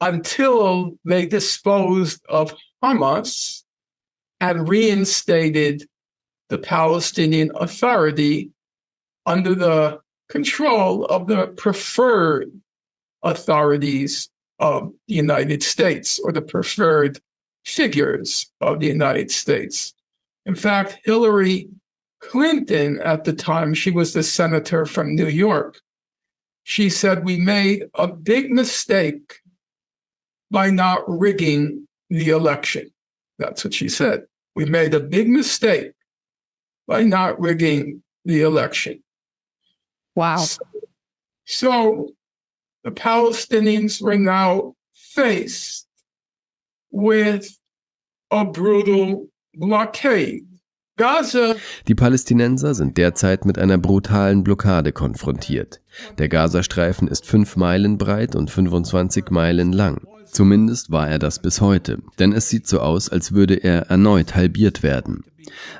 Until 0.01 0.97
they 1.03 1.25
disposed 1.27 2.25
of 2.29 2.55
Hamas 2.81 3.65
and 4.39 4.69
reinstated 4.69 5.85
the 6.49 6.57
Palestinian 6.57 7.51
Authority 7.55 8.51
under 9.25 9.55
the 9.55 9.99
control 10.29 11.05
of 11.05 11.27
the 11.27 11.47
preferred 11.47 12.51
authorities 13.23 14.29
of 14.59 14.91
the 15.07 15.13
United 15.15 15.63
States 15.63 16.19
or 16.19 16.31
the 16.31 16.41
preferred 16.41 17.19
figures 17.65 18.51
of 18.61 18.79
the 18.79 18.87
United 18.87 19.31
States. 19.31 19.93
In 20.45 20.55
fact, 20.55 20.99
Hillary 21.03 21.69
Clinton, 22.19 22.99
at 23.01 23.23
the 23.23 23.33
time, 23.33 23.73
she 23.73 23.91
was 23.91 24.13
the 24.13 24.23
senator 24.23 24.85
from 24.85 25.15
New 25.15 25.27
York. 25.27 25.79
She 26.63 26.89
said, 26.89 27.23
We 27.23 27.37
made 27.37 27.85
a 27.95 28.07
big 28.07 28.51
mistake 28.51 29.39
by 30.51 30.69
not 30.69 31.03
rigging 31.07 31.87
the 32.09 32.29
election. 32.29 32.91
That's 33.37 33.63
what 33.63 33.73
she 33.73 33.89
said. 33.89 34.23
We 34.55 34.65
made 34.65 34.93
a 34.93 34.99
big 34.99 35.29
mistake 35.29 35.93
by 36.89 37.03
not 37.03 37.39
rigging 37.39 38.01
the 38.25 38.41
election. 38.41 39.01
Wow. 40.15 40.37
So, 40.37 40.59
so 41.45 42.09
the 42.83 42.91
Palestinians 42.91 44.01
were 44.01 44.17
now 44.17 44.73
faced 44.93 45.87
with 46.91 47.57
a 48.31 48.43
brutal 48.43 49.27
blockade. 49.53 50.45
Gaza 50.97 51.55
Die 51.87 51.95
Palästinenser 51.95 52.73
sind 52.73 52.97
derzeit 52.97 53.45
mit 53.45 53.57
einer 53.57 53.77
brutalen 53.77 54.43
Blockade 54.43 54.91
konfrontiert. 54.91 55.79
Der 56.17 56.27
Gazastreifen 56.27 57.07
ist 57.07 57.25
fünf 57.25 57.55
Meilen 57.55 57.97
breit 57.97 58.35
und 58.35 58.51
25 58.51 59.29
Meilen 59.29 59.71
lang. 59.71 60.05
Zumindest 60.31 60.91
war 60.91 61.09
er 61.09 61.19
das 61.19 61.41
bis 61.41 61.61
heute, 61.61 61.99
denn 62.19 62.33
es 62.33 62.49
sieht 62.49 62.67
so 62.67 62.79
aus, 62.79 63.09
als 63.09 63.31
würde 63.31 63.55
er 63.55 63.89
erneut 63.89 64.35
halbiert 64.35 64.83
werden. 64.83 65.23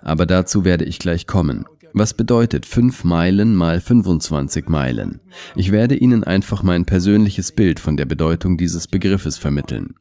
Aber 0.02 0.26
dazu 0.26 0.66
werde 0.66 0.86
ich 0.86 1.00
gleich 1.00 1.28
kommen. 1.28 1.66
Was 1.94 2.14
bedeutet 2.14 2.66
5 2.66 3.04
Meilen 3.04 3.56
mal 3.56 3.82
25 3.82 4.68
Meilen? 4.68 5.22
Ich 5.56 5.72
werde 5.72 5.96
Ihnen 5.96 6.24
einfach 6.24 6.62
mein 6.62 6.86
persönliches 6.86 7.52
Bild 7.52 7.80
von 7.80 7.98
der 7.98 8.06
Bedeutung 8.06 8.58
dieses 8.58 8.88
Begriffes 8.88 9.38
vermitteln. 9.38 9.96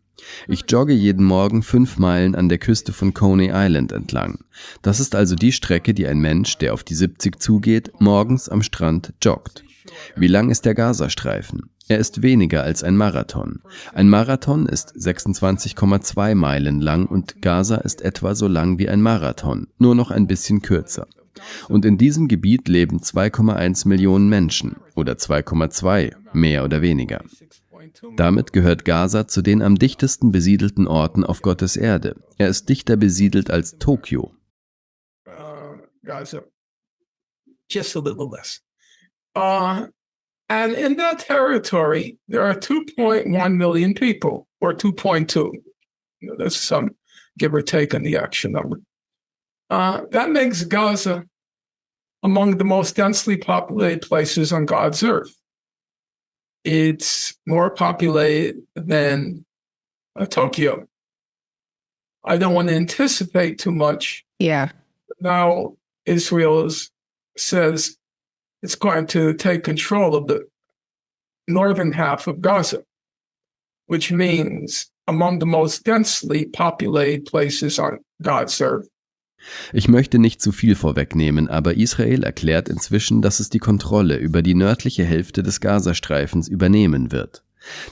Ich 0.49 0.64
jogge 0.68 0.92
jeden 0.92 1.24
Morgen 1.24 1.62
fünf 1.62 1.99
Meilen 1.99 2.34
an 2.34 2.49
der 2.49 2.59
Küste 2.59 2.92
von 2.92 3.14
Coney 3.14 3.51
Island 3.55 3.92
entlang. 3.92 4.40
Das 4.82 5.01
ist 5.01 5.14
also 5.14 5.34
die 5.34 5.53
Strecke, 5.53 5.94
die 5.94 6.07
ein 6.07 6.18
Mensch, 6.18 6.59
der 6.59 6.74
auf 6.74 6.84
die 6.84 6.94
70 6.94 7.40
zugeht, 7.40 7.92
morgens 8.01 8.49
am 8.49 8.62
Strand 8.62 9.14
joggt. 9.22 9.64
Wie 10.16 10.26
lang 10.26 10.51
ist 10.51 10.64
der 10.64 10.74
Gazastreifen? 10.74 11.70
Er 11.89 11.99
ist 11.99 12.22
weniger 12.22 12.62
als 12.62 12.84
ein 12.84 12.97
Marathon. 12.97 13.62
Ein 13.95 14.09
Marathon 14.09 14.66
ist 14.66 14.95
26,2 14.95 16.34
Meilen 16.34 16.80
lang 16.80 17.07
und 17.07 17.41
Gaza 17.41 17.76
ist 17.76 18.03
etwa 18.03 18.34
so 18.34 18.47
lang 18.47 18.78
wie 18.78 18.89
ein 18.89 19.01
Marathon, 19.01 19.68
nur 19.78 19.95
noch 19.95 20.11
ein 20.11 20.26
bisschen 20.26 20.61
kürzer. 20.61 21.07
Und 21.68 21.84
in 21.84 21.99
diesem 21.99 22.28
Gebiet 22.28 22.68
leben 22.68 22.99
2,1 22.99 23.89
Millionen 23.89 24.28
Menschen 24.28 24.76
oder 24.97 25.14
2,2 25.14 26.14
mehr 26.32 26.64
oder 26.64 26.82
weniger. 26.82 27.24
Damit 28.16 28.53
gehört 28.53 28.84
Gaza 28.84 29.28
zu 29.28 29.41
den 29.41 29.62
am 29.62 29.76
dichtesten 29.76 30.30
besiedelten 30.32 30.86
Orten 30.86 31.24
auf 31.24 31.43
Gottes 31.43 31.76
Erde. 31.76 32.16
Er 32.36 32.49
ist 32.49 32.68
dichter 32.68 32.97
besiedelt 32.97 33.51
als 33.51 33.78
Tokio. 33.78 34.32
uh, 35.26 35.76
Gaza, 36.05 36.43
just 37.70 37.97
a 37.97 38.01
little 38.01 38.28
less. 38.30 38.62
Uh, 39.39 39.86
and 40.49 40.72
in 40.72 40.97
that 40.97 41.18
territory, 41.20 42.16
there 42.28 42.43
are 42.43 42.55
2.1 42.55 43.55
million 43.57 43.95
people, 43.95 44.49
or 44.61 44.72
2.2. 44.74 45.34
You 45.34 46.28
know, 46.28 46.34
There's 46.36 46.57
some 46.57 46.91
give 47.39 47.55
or 47.55 47.62
take 47.62 47.95
on 47.95 48.03
the 48.03 48.16
actual 48.16 48.51
number. 48.51 48.80
Uh, 49.70 50.03
that 50.11 50.30
makes 50.30 50.64
Gaza 50.64 51.24
among 52.22 52.57
the 52.57 52.64
most 52.64 52.97
densely 52.97 53.36
populated 53.36 54.03
places 54.03 54.53
on 54.53 54.64
God's 54.66 55.03
earth. 55.03 55.34
It's 56.64 57.34
more 57.47 57.70
populated 57.70 58.62
than 58.74 59.45
uh, 60.16 60.26
Tokyo. 60.26 60.89
I 62.24 62.36
don't 62.36 62.55
want 62.55 62.68
to 62.68 62.74
anticipate 62.74 63.59
too 63.59 63.70
much 63.70 64.24
Yeah. 64.39 64.70
now 65.20 65.76
Israel 66.07 66.64
is, 66.64 66.91
says 67.36 67.97
it's 68.62 68.78
going 68.78 69.06
to 69.09 69.34
take 69.34 69.62
control 69.62 70.14
of 70.14 70.26
the 70.26 70.46
northern 71.46 71.92
half 71.92 72.26
of 72.26 72.40
Gaza, 72.40 72.82
which 73.86 74.12
means 74.12 74.90
among 75.06 75.38
the 75.38 75.46
most 75.46 75.84
densely 75.84 76.46
populated 76.46 77.24
places 77.24 77.78
on 77.78 77.98
God's 78.22 78.61
earth. 78.61 78.88
Ich 79.72 79.88
möchte 79.88 80.18
nicht 80.18 80.42
zu 80.42 80.50
viel 80.50 80.74
vorwegnehmen, 80.74 81.48
aber 81.48 81.76
Israel 81.76 82.24
erklärt 82.24 82.68
inzwischen, 82.68 83.22
dass 83.22 83.38
es 83.38 83.48
die 83.48 83.61
Kontrolle 83.61 84.16
über 84.16 84.42
die 84.42 84.54
nördliche 84.54 85.04
Hälfte 85.04 85.44
des 85.44 85.61
Gazastreifens 85.61 86.48
übernehmen 86.48 87.12
wird. 87.12 87.44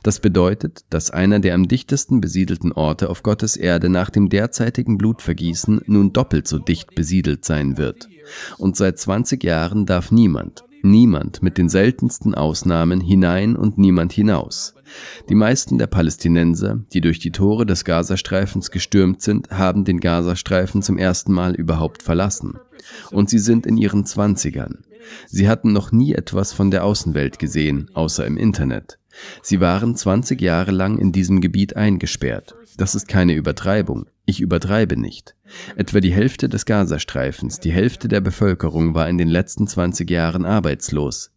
Das 0.03 0.21
bedeutet, 0.21 0.85
dass 0.91 1.11
einer 1.11 1.41
der 1.41 1.55
am 1.55 1.69
dichtesten 1.69 2.21
besiedelten 2.21 2.73
Orte 2.73 3.11
auf 3.11 3.23
Gottes 3.23 3.57
Erde 3.57 3.89
nach 3.89 4.11
dem 4.11 4.29
derzeitigen 4.29 4.99
Blutvergießen 4.99 5.83
nun 5.87 6.13
doppelt 6.13 6.49
so 6.49 6.59
dicht 6.59 6.95
besiedelt 6.95 7.45
sein 7.45 7.77
wird. 7.77 8.09
Und 8.59 8.77
seit 8.77 8.99
20 8.99 9.43
Jahren 9.45 9.87
darf 9.87 10.11
niemand, 10.11 10.65
niemand 10.83 11.43
mit 11.43 11.59
den 11.59 11.69
seltensten 11.69 12.35
Ausnahmen 12.35 13.01
hinein 13.01 13.57
und 13.57 13.79
niemand 13.79 14.13
hinaus. 14.13 14.75
Die 15.29 15.35
meisten 15.35 15.79
der 15.79 15.89
Palästinenser, 15.89 16.81
die 16.93 17.01
durch 17.01 17.19
die 17.19 17.33
Tore 17.33 17.67
des 17.67 17.85
Gazastreifens 17.85 18.71
gestürmt 18.71 19.21
sind, 19.21 19.51
haben 19.51 19.85
den 19.85 20.01
Gazastreifen 20.01 20.83
zum 20.83 20.99
ersten 20.99 21.33
Mal 21.33 21.55
überhaupt 21.55 22.03
verlassen. 22.03 22.59
Und 23.11 23.31
sie 23.31 23.41
sind 23.41 23.67
in 23.67 23.77
ihren 23.77 24.07
Zwanzigern. 24.07 24.85
Sie 25.27 25.49
hatten 25.49 25.73
noch 25.73 25.93
nie 25.93 26.15
etwas 26.15 26.53
von 26.53 26.71
der 26.71 26.85
Außenwelt 26.85 27.39
gesehen, 27.39 27.91
außer 27.95 28.27
im 28.27 28.37
Internet. 28.37 28.99
Sie 29.43 29.61
waren 29.61 29.97
20 29.97 30.41
Jahre 30.41 30.71
lang 30.71 30.99
in 30.99 31.13
diesem 31.13 31.41
Gebiet 31.41 31.77
eingesperrt. 31.77 32.55
Das 32.77 32.95
ist 32.95 33.09
keine 33.09 33.35
Übertreibung. 33.35 34.07
Ich 34.27 34.41
übertreibe 34.41 34.97
nicht. 34.97 35.35
Etwa 35.77 36.01
die 36.01 36.13
Hälfte 36.13 36.49
des 36.49 36.67
Gazastreifens, 36.67 37.61
die 37.61 37.73
Hälfte 37.73 38.09
der 38.09 38.21
Bevölkerung 38.21 38.95
war 38.95 39.09
in 39.09 39.19
den 39.19 39.29
letzten 39.29 39.67
20 39.67 40.11
Jahren 40.11 40.45
arbeitslos. 40.45 41.31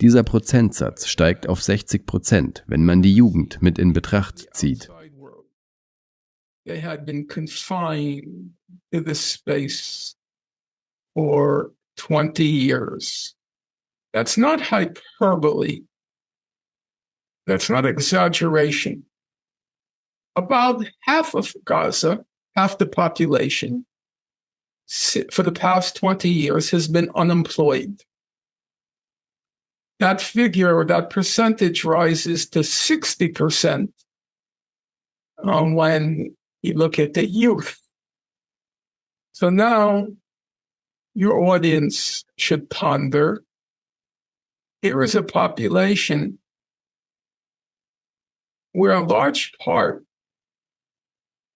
Dieser 0.00 0.24
Prozentsatz 0.24 1.06
steigt 1.06 1.48
auf 1.48 1.62
60 1.62 2.06
Prozent, 2.06 2.64
wenn 2.66 2.84
man 2.84 3.02
die 3.02 3.14
Jugend 3.14 3.62
mit 3.62 3.78
in 3.78 3.92
Betracht 3.92 4.48
zieht. 4.52 4.90
They 6.66 6.80
had 6.80 7.06
been 7.06 7.26
confined 7.26 8.54
to 8.92 9.00
this 9.00 9.32
space 9.32 10.16
for 11.14 11.72
20 11.96 12.44
years. 12.44 13.34
That's 14.12 14.36
not 14.36 14.60
hyperbole. 14.70 15.86
That's 17.50 17.68
not 17.68 17.84
exaggeration. 17.84 19.02
About 20.36 20.84
half 21.00 21.34
of 21.34 21.52
Gaza, 21.64 22.24
half 22.54 22.78
the 22.78 22.86
population, 22.86 23.84
for 25.32 25.42
the 25.42 25.50
past 25.50 25.96
20 25.96 26.28
years 26.28 26.70
has 26.70 26.86
been 26.86 27.10
unemployed. 27.16 28.04
That 29.98 30.20
figure 30.20 30.76
or 30.76 30.84
that 30.84 31.10
percentage 31.10 31.84
rises 31.84 32.48
to 32.50 32.60
60% 32.60 33.88
um, 35.42 35.74
when 35.74 36.36
you 36.62 36.74
look 36.74 37.00
at 37.00 37.14
the 37.14 37.26
youth. 37.26 37.80
So 39.32 39.50
now 39.50 40.06
your 41.14 41.40
audience 41.40 42.24
should 42.36 42.70
ponder 42.70 43.42
here 44.82 45.02
is 45.02 45.16
a 45.16 45.22
population 45.24 46.38
where 48.72 48.92
a 48.92 49.04
large 49.04 49.52
part 49.58 50.04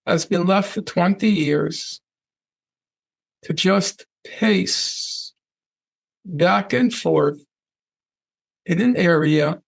has 0.06 0.26
been 0.26 0.46
left 0.46 0.72
for 0.72 0.82
20 0.82 1.28
years 1.28 2.00
to 3.42 3.52
just 3.52 4.06
pace 4.24 5.32
back 6.24 6.72
and 6.72 6.92
forth 6.92 7.44
in 8.66 8.80
an 8.80 8.96
area 8.96 9.60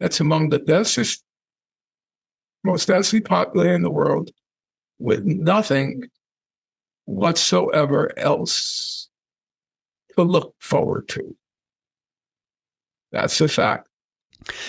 that's 0.00 0.20
among 0.20 0.48
the 0.48 0.58
densest 0.58 1.22
most 2.64 2.88
densely 2.88 3.20
populated 3.20 3.74
in 3.74 3.82
the 3.82 3.90
world 3.90 4.30
with 4.98 5.24
nothing 5.24 6.02
whatsoever 7.04 8.12
else 8.18 9.08
to 10.16 10.22
look 10.22 10.54
forward 10.58 11.08
to. 11.08 11.36
That's 13.12 13.40
a 13.40 13.48
fact. 13.48 13.88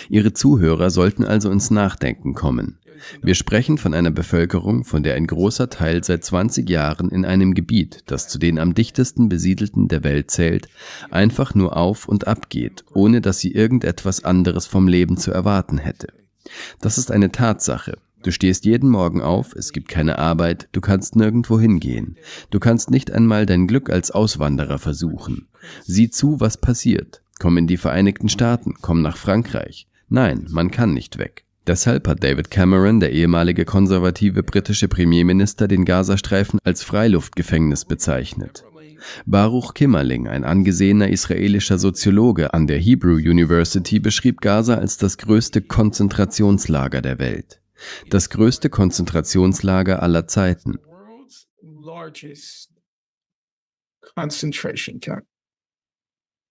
Ihre 0.09 0.33
Zuhörer 0.33 0.89
sollten 0.89 1.25
also 1.25 1.51
ins 1.51 1.71
Nachdenken 1.71 2.33
kommen. 2.33 2.77
Wir 3.21 3.35
sprechen 3.35 3.77
von 3.77 3.93
einer 3.93 4.11
Bevölkerung, 4.11 4.83
von 4.83 5.03
der 5.03 5.15
ein 5.15 5.27
großer 5.27 5.69
Teil 5.69 6.03
seit 6.03 6.23
20 6.23 6.69
Jahren 6.69 7.09
in 7.09 7.25
einem 7.25 7.53
Gebiet, 7.53 8.03
das 8.07 8.27
zu 8.27 8.39
den 8.39 8.59
am 8.59 8.73
dichtesten 8.73 9.29
besiedelten 9.29 9.87
der 9.87 10.03
Welt 10.03 10.31
zählt, 10.31 10.67
einfach 11.11 11.53
nur 11.53 11.77
auf 11.77 12.07
und 12.07 12.27
ab 12.27 12.49
geht, 12.49 12.83
ohne 12.93 13.21
dass 13.21 13.39
sie 13.39 13.51
irgendetwas 13.51 14.23
anderes 14.23 14.65
vom 14.65 14.87
Leben 14.87 15.17
zu 15.17 15.31
erwarten 15.31 15.77
hätte. 15.77 16.07
Das 16.81 16.97
ist 16.97 17.11
eine 17.11 17.31
Tatsache. 17.31 17.97
Du 18.23 18.31
stehst 18.31 18.65
jeden 18.65 18.89
Morgen 18.89 19.21
auf, 19.21 19.53
es 19.53 19.71
gibt 19.71 19.89
keine 19.89 20.17
Arbeit, 20.17 20.67
du 20.71 20.81
kannst 20.81 21.15
nirgendwo 21.15 21.59
hingehen. 21.59 22.17
Du 22.49 22.59
kannst 22.59 22.89
nicht 22.89 23.11
einmal 23.11 23.45
dein 23.45 23.67
Glück 23.67 23.89
als 23.89 24.11
Auswanderer 24.11 24.79
versuchen. 24.79 25.47
Sieh 25.85 26.09
zu, 26.09 26.39
was 26.39 26.57
passiert. 26.57 27.21
Komm 27.39 27.57
in 27.57 27.67
die 27.67 27.77
Vereinigten 27.77 28.29
Staaten, 28.29 28.75
komm 28.81 29.01
nach 29.01 29.17
Frankreich. 29.17 29.87
Nein, 30.09 30.47
man 30.49 30.71
kann 30.71 30.93
nicht 30.93 31.17
weg. 31.17 31.45
Deshalb 31.67 32.07
hat 32.07 32.23
David 32.23 32.49
Cameron, 32.49 33.01
der 33.01 33.11
ehemalige 33.11 33.65
konservative 33.65 34.41
britische 34.41 34.87
Premierminister, 34.87 35.67
den 35.67 35.83
Gazastreifen 35.83 36.59
als 36.63 36.81
Freiluftgefängnis 36.81 37.83
bezeichnet. 37.83 38.63
Baruch 39.25 39.73
Kimmerling, 39.73 40.27
ein 40.27 40.43
angesehener 40.43 41.09
israelischer 41.09 41.77
Soziologe 41.77 42.53
an 42.53 42.67
der 42.67 42.79
Hebrew 42.79 43.15
University, 43.15 43.99
beschrieb 43.99 44.41
Gaza 44.41 44.75
als 44.75 44.97
das 44.97 45.17
größte 45.17 45.61
Konzentrationslager 45.61 47.01
der 47.01 47.19
Welt. 47.19 47.61
Das 48.09 48.29
größte 48.29 48.69
Konzentrationslager 48.69 50.01
aller 50.01 50.25
Zeiten. 50.27 50.79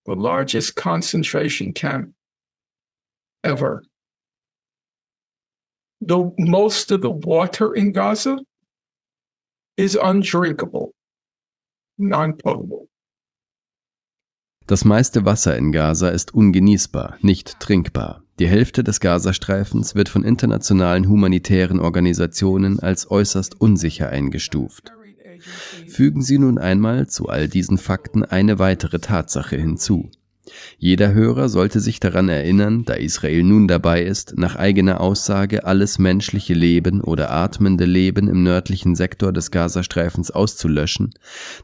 The 0.07 0.14
largest 0.14 0.76
concentration 0.76 1.72
camp 1.72 2.12
ever. 3.42 3.82
The 6.00 6.32
most 6.38 6.92
of 6.92 7.02
the 7.02 7.11
water 7.11 7.74
in 7.74 7.92
Gaza 7.92 8.38
is 9.76 9.96
undrinkable, 9.96 10.92
non-potable. 11.98 12.88
Das 14.68 14.84
meiste 14.84 15.24
Wasser 15.24 15.57
in 15.57 15.72
Gaza 15.72 16.09
ist 16.09 16.34
ungenießbar, 16.34 17.18
nicht 17.20 17.59
trinkbar. 17.61 18.22
Die 18.38 18.48
Hälfte 18.48 18.84
des 18.84 19.00
Gazastreifens 19.00 19.94
wird 19.94 20.09
von 20.09 20.22
internationalen 20.22 21.09
humanitären 21.09 21.80
Organisationen 21.80 22.78
als 22.80 23.11
äußerst 23.11 23.61
unsicher 23.61 24.09
eingestuft. 24.11 24.92
Fügen 25.87 26.22
Sie 26.22 26.39
nun 26.39 26.59
einmal 26.59 27.07
zu 27.07 27.28
all 27.28 27.49
diesen 27.49 27.78
Fakten 27.78 28.24
eine 28.24 28.59
weitere 28.59 28.99
Tatsache 28.99 29.57
hinzu. 29.57 30.11
Jeder 30.78 31.12
Hörer 31.12 31.49
sollte 31.49 31.80
sich 31.80 32.01
daran 32.01 32.28
erinnern, 32.28 32.84
da 32.84 32.95
Israel 32.95 33.43
nun 33.43 33.66
dabei 33.66 34.03
ist, 34.03 34.34
nach 34.37 34.57
eigener 34.57 35.01
Aussage 35.01 35.64
alles 35.64 35.99
menschliche 35.99 36.55
Leben 36.55 37.01
oder 37.01 37.32
atmende 37.32 37.84
Leben 37.84 38.28
im 38.28 38.43
nördlichen 38.43 38.95
Sektor 38.95 39.32
des 39.32 39.51
Gazastreifens 39.51 40.30
auszulöschen, 40.30 41.14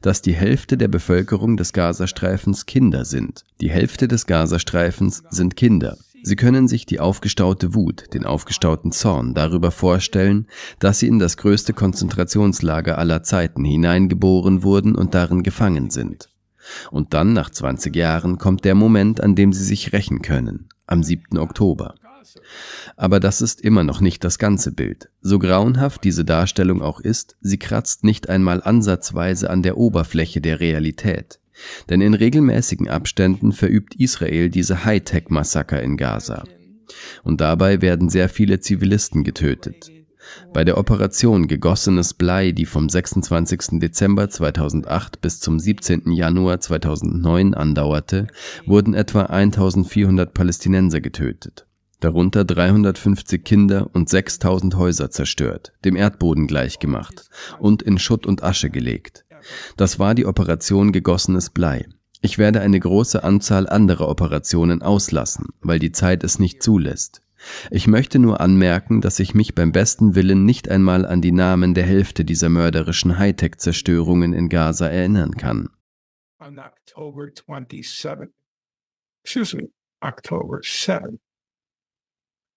dass 0.01 0.23
die 0.23 0.35
Hälfte 0.35 0.77
der 0.77 0.89
Bevölkerung 0.89 1.57
des 1.57 1.73
Gazastreifens 1.73 2.67
Kinder 2.67 3.05
sind. 3.05 3.45
Die 3.61 3.71
Hälfte 3.71 4.09
des 4.09 4.27
Gazastreifens 4.27 5.23
sind 5.31 5.57
Kinder. 5.57 5.97
Sie 6.25 6.37
können 6.37 6.69
sich 6.69 6.87
die 6.87 7.01
aufgestaute 7.01 7.75
Wut, 7.75 8.15
den 8.15 8.25
aufgestauten 8.25 8.93
Zorn 8.93 9.35
darüber 9.35 9.71
vorstellen, 9.73 10.47
dass 10.79 11.01
sie 11.01 11.09
in 11.09 11.19
das 11.19 11.37
größte 11.37 11.73
Konzentrationslager 11.73 12.97
aller 12.97 13.23
Zeiten 13.23 13.65
hineingeboren 13.65 14.63
wurden 14.63 14.95
und 14.95 15.15
darin 15.15 15.43
gefangen 15.43 15.91
sind. 15.91 16.29
Und 16.93 17.13
dann, 17.13 17.33
nach 17.33 17.51
20 17.51 17.95
Jahren, 17.97 18.39
kommt 18.39 18.65
der 18.65 18.77
Moment, 18.77 19.21
an 19.21 19.35
dem 19.35 19.53
sie 19.53 19.65
sich 19.65 19.93
rächen 19.93 20.23
können, 20.23 20.69
am 20.87 21.03
7. 21.03 21.39
Oktober. 21.39 21.97
Aber 22.97 23.19
das 23.19 23.41
ist 23.41 23.61
immer 23.61 23.83
noch 23.83 24.01
nicht 24.01 24.23
das 24.23 24.39
ganze 24.39 24.71
Bild. 24.71 25.11
So 25.21 25.39
grauenhaft 25.39 26.05
diese 26.05 26.25
Darstellung 26.25 26.83
auch 26.83 27.01
ist, 27.01 27.37
sie 27.41 27.59
kratzt 27.59 28.05
nicht 28.05 28.29
einmal 28.29 28.63
ansatzweise 28.63 29.51
an 29.51 29.63
der 29.63 29.77
Oberfläche 29.77 30.41
der 30.41 30.61
Realität. 30.61 31.41
Denn 31.89 32.01
in 32.01 32.15
regelmäßigen 32.15 32.89
Abständen 32.89 33.53
verübt 33.53 33.95
Israel 33.95 34.51
diese 34.51 34.85
Hightech-Massaker 34.85 35.83
in 35.83 35.97
Gaza. 35.97 36.45
Und 37.23 37.41
dabei 37.41 37.81
werden 37.81 38.09
sehr 38.09 38.29
viele 38.29 38.61
Zivilisten 38.61 39.25
getötet. 39.25 39.91
Bei 40.53 40.65
der 40.65 40.79
Operation 40.79 41.47
Gegossenes 41.47 42.15
Blei, 42.15 42.53
die 42.53 42.67
vom 42.67 42.89
26. 42.89 43.81
Dezember 43.81 44.29
2008 44.29 45.21
bis 45.21 45.41
zum 45.41 45.59
17. 45.59 46.13
Januar 46.13 46.61
2009 46.61 47.55
andauerte, 47.55 48.29
wurden 48.67 48.95
etwa 48.95 49.23
1400 49.23 50.33
Palästinenser 50.33 51.01
getötet, 51.01 51.67
darunter 52.01 52.45
350 52.45 53.45
Kinder 53.45 53.91
und 53.93 54.09
6000 54.09 54.77
Häuser 54.77 55.11
zerstört, 55.11 55.73
dem 55.85 55.97
Erdboden 55.97 56.47
gleichgemacht 56.47 57.29
und 57.59 57.83
in 57.83 57.99
Schutt 57.99 58.27
und 58.27 58.43
Asche 58.43 58.71
gelegt. 58.71 59.25
Das 59.77 59.99
war 59.99 60.15
die 60.15 60.27
Operation 60.27 60.93
Gegossenes 60.93 61.51
Blei. 61.51 61.87
Ich 62.21 62.39
werde 62.39 62.61
eine 62.61 62.79
große 62.79 63.25
Anzahl 63.25 63.69
anderer 63.69 64.09
Operationen 64.09 64.83
auslassen, 64.83 65.49
weil 65.61 65.79
die 65.79 65.93
Zeit 65.93 66.23
es 66.23 66.39
nicht 66.39 66.63
zulässt. 66.63 67.21
Ich 67.71 67.89
möchte 67.89 68.19
nur 68.19 68.41
anmerken, 68.41 69.01
dass 69.01 69.19
ich 69.19 69.35
mich 69.35 69.55
beim 69.55 69.73
besten 69.73 70.15
Willen 70.15 70.45
nicht 70.45 70.69
einmal 70.69 71.05
an 71.05 71.21
die 71.21 71.33
Namen 71.33 71.75
der 71.75 71.85
Hälfte 71.85 72.25
dieser 72.25 72.49
mörderischen 72.49 73.19
Hightech-Zerstörungen 73.19 74.33
in 74.33 74.49
Gaza 74.49 74.87
erinnern 74.87 75.37
kann. 75.37 75.69
On 76.39 76.59
October 76.59 77.29
27, 77.35 78.29
excuse 79.25 79.57
me, 79.57 79.69
October 80.01 80.61
7. 80.63 81.19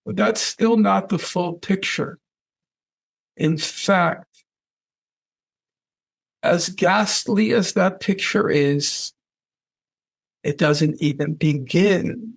But 0.05 0.17
that's 0.17 0.41
still 0.41 0.77
not 0.77 1.09
the 1.09 1.17
full 1.17 1.59
picture. 1.59 2.19
In 3.36 3.57
fact, 3.57 4.34
as 6.46 6.70
ghastly 6.70 7.54
as 7.54 7.74
that 7.74 8.00
picture 8.00 8.50
is, 8.50 9.12
it 10.43 10.58
doesn't 10.58 11.02
even 11.02 11.34
begin 11.34 12.36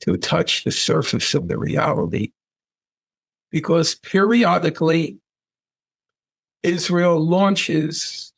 to 0.00 0.16
touch 0.18 0.64
the 0.64 0.70
surface 0.70 1.34
of 1.34 1.48
the 1.48 1.56
reality. 1.56 2.32
Because 3.50 3.94
periodically, 3.94 5.18
Israel 6.62 7.18
launches 7.18 8.32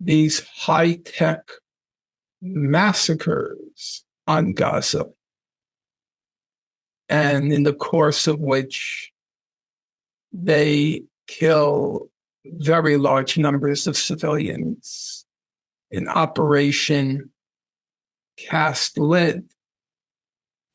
these 0.00 0.46
high 0.46 0.94
tech 1.04 1.40
massacres 2.42 4.04
on 4.26 4.52
Gaza. 4.52 5.06
And 7.08 7.52
in 7.52 7.62
the 7.62 7.72
course 7.72 8.26
of 8.26 8.38
which 8.38 9.12
they 10.32 11.04
kill 11.26 12.10
very 12.52 12.96
large 12.96 13.38
numbers 13.38 13.86
of 13.86 13.96
civilians 13.96 15.26
in 15.90 16.08
Operation 16.08 17.30
Cast 18.36 18.98
Lid 18.98 19.48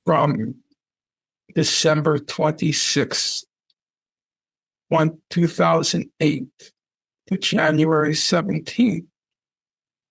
from 0.05 0.55
December 1.55 2.19
26, 2.19 3.45
2008 5.29 6.47
to 7.27 7.37
January 7.37 8.15
17, 8.15 9.07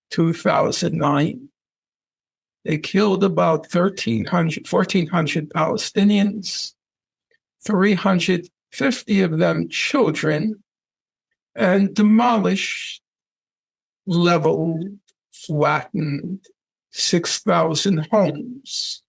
2009. 0.09 1.49
They 2.65 2.77
killed 2.77 3.23
about 3.23 3.73
1,300, 3.73 4.67
1,400 4.69 5.49
Palestinians, 5.49 6.73
350 7.65 9.21
of 9.21 9.37
them 9.37 9.69
children, 9.69 10.63
and 11.55 11.93
demolished, 11.93 13.01
leveled, 14.05 14.85
flattened 15.31 16.45
6,000 16.91 18.07
homes. 18.11 19.03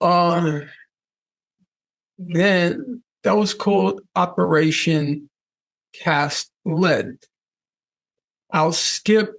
Uh, 0.00 0.60
then 2.18 3.02
that 3.22 3.36
was 3.36 3.54
called 3.54 4.00
Operation 4.14 5.28
Cast 5.92 6.50
Lead. 6.64 7.18
I'll 8.50 8.72
skip 8.72 9.34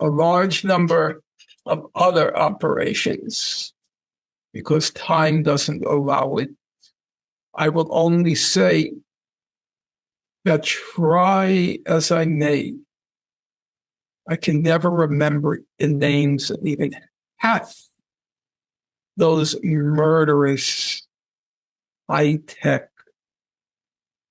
a 0.00 0.06
large 0.06 0.64
number 0.64 1.22
of 1.64 1.86
other 1.94 2.36
operations 2.36 3.72
because 4.52 4.90
time 4.90 5.42
doesn't 5.42 5.84
allow 5.84 6.36
it. 6.36 6.50
I 7.54 7.68
will 7.68 7.88
only 7.90 8.34
say 8.34 8.92
that 10.46 10.62
try 10.62 11.76
as 11.86 12.12
I 12.12 12.24
may, 12.24 12.72
I 14.28 14.36
can 14.36 14.62
never 14.62 14.88
remember 14.88 15.60
the 15.80 15.88
names 15.88 16.52
of 16.52 16.64
even 16.64 16.92
half 17.38 17.76
those 19.16 19.56
murderous 19.64 21.04
high 22.08 22.38
tech 22.46 22.90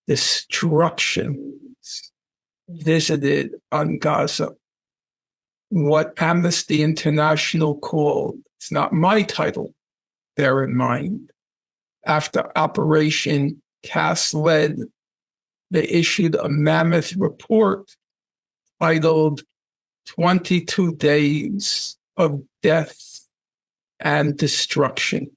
destructions 0.08 2.14
visited 2.70 3.52
on 3.74 3.98
Gaza. 3.98 4.52
What 5.70 6.14
Amnesty 6.18 6.82
International 6.82 7.78
called, 7.78 8.38
it's 8.58 8.72
not 8.72 8.94
my 8.94 9.24
title, 9.24 9.74
bear 10.38 10.64
in 10.64 10.78
mind, 10.78 11.32
after 12.06 12.58
Operation 12.58 13.62
Cast 13.84 14.34
Lead, 14.34 14.78
they 15.72 15.84
issued 15.84 16.36
a 16.36 16.50
mammoth 16.50 17.16
report 17.18 17.96
titled 18.80 19.42
22 20.06 20.96
Days 20.96 21.98
of 22.18 22.42
Death 22.62 23.28
and 24.00 24.38
Destruction. 24.38 25.36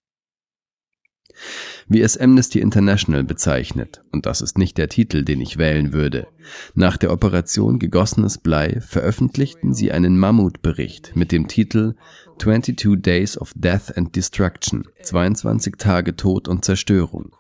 wie 1.89 2.03
es 2.03 2.19
Amnesty 2.19 2.61
International 2.61 3.25
bezeichnet, 3.25 4.03
und 4.13 4.27
das 4.27 4.41
ist 4.41 4.59
nicht 4.59 4.77
der 4.79 4.89
Titel, 4.89 5.25
den 5.25 5.41
ich 5.41 5.57
wählen 5.57 5.93
würde. 5.93 6.29
Nach 6.75 6.97
der 6.97 7.13
Operation 7.13 7.79
Gegossenes 7.79 8.39
Blei 8.39 8.81
veröffentlichten 8.81 9.73
sie 9.73 9.93
einen 9.93 10.19
Mammutbericht 10.19 11.17
mit 11.17 11.33
dem 11.33 11.49
Titel 11.49 11.95
22 12.39 13.01
Days 13.01 13.39
of 13.39 13.53
Death 13.55 13.97
and 13.97 14.15
Destruction, 14.15 14.87
22 15.03 15.77
Tage 15.79 16.15
Tod 16.17 16.49
und 16.49 16.65
Zerstörung. 16.65 17.35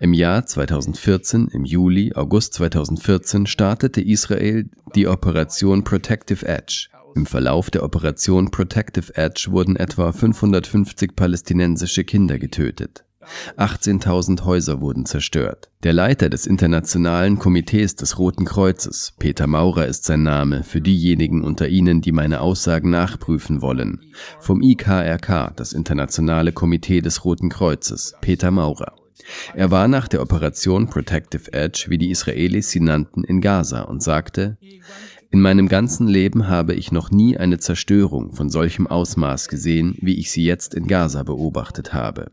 Im 0.00 0.12
Jahr 0.12 0.46
2014, 0.46 1.48
im 1.48 1.64
Juli, 1.64 2.12
August 2.14 2.54
2014, 2.54 3.46
startete 3.46 4.00
Israel 4.00 4.68
die 4.94 5.06
Operation 5.06 5.84
Protective 5.84 6.46
Edge. 6.46 6.88
Im 7.14 7.26
Verlauf 7.26 7.70
der 7.70 7.82
Operation 7.82 8.50
Protective 8.50 9.16
Edge 9.16 9.48
wurden 9.50 9.76
etwa 9.76 10.12
550 10.12 11.16
palästinensische 11.16 12.04
Kinder 12.04 12.38
getötet. 12.38 13.06
18.000 13.56 14.44
Häuser 14.44 14.80
wurden 14.80 15.06
zerstört. 15.06 15.70
Der 15.82 15.92
Leiter 15.92 16.28
des 16.28 16.46
Internationalen 16.46 17.38
Komitees 17.38 17.96
des 17.96 18.18
Roten 18.18 18.44
Kreuzes, 18.44 19.14
Peter 19.18 19.46
Maurer 19.46 19.86
ist 19.86 20.04
sein 20.04 20.22
Name, 20.22 20.62
für 20.62 20.80
diejenigen 20.80 21.42
unter 21.42 21.68
Ihnen, 21.68 22.00
die 22.00 22.12
meine 22.12 22.40
Aussagen 22.40 22.90
nachprüfen 22.90 23.62
wollen. 23.62 24.00
Vom 24.38 24.62
IKRK, 24.62 25.52
das 25.56 25.72
Internationale 25.72 26.52
Komitee 26.52 27.00
des 27.00 27.24
Roten 27.24 27.48
Kreuzes, 27.48 28.14
Peter 28.20 28.50
Maurer. 28.50 28.94
Er 29.54 29.70
war 29.70 29.88
nach 29.88 30.08
der 30.08 30.22
Operation 30.22 30.88
Protective 30.88 31.52
Edge, 31.52 31.86
wie 31.88 31.98
die 31.98 32.10
Israelis 32.10 32.70
sie 32.70 32.80
nannten, 32.80 33.24
in 33.24 33.40
Gaza 33.40 33.82
und 33.82 34.02
sagte, 34.02 34.56
in 35.30 35.40
meinem 35.40 35.68
ganzen 35.68 36.06
Leben 36.06 36.48
habe 36.48 36.74
ich 36.74 36.92
noch 36.92 37.10
nie 37.10 37.36
eine 37.36 37.58
Zerstörung 37.58 38.32
von 38.32 38.48
solchem 38.48 38.86
Ausmaß 38.86 39.48
gesehen, 39.48 39.96
wie 40.00 40.14
ich 40.14 40.30
sie 40.30 40.44
jetzt 40.44 40.74
in 40.74 40.86
Gaza 40.86 41.24
beobachtet 41.24 41.92
habe. 41.92 42.30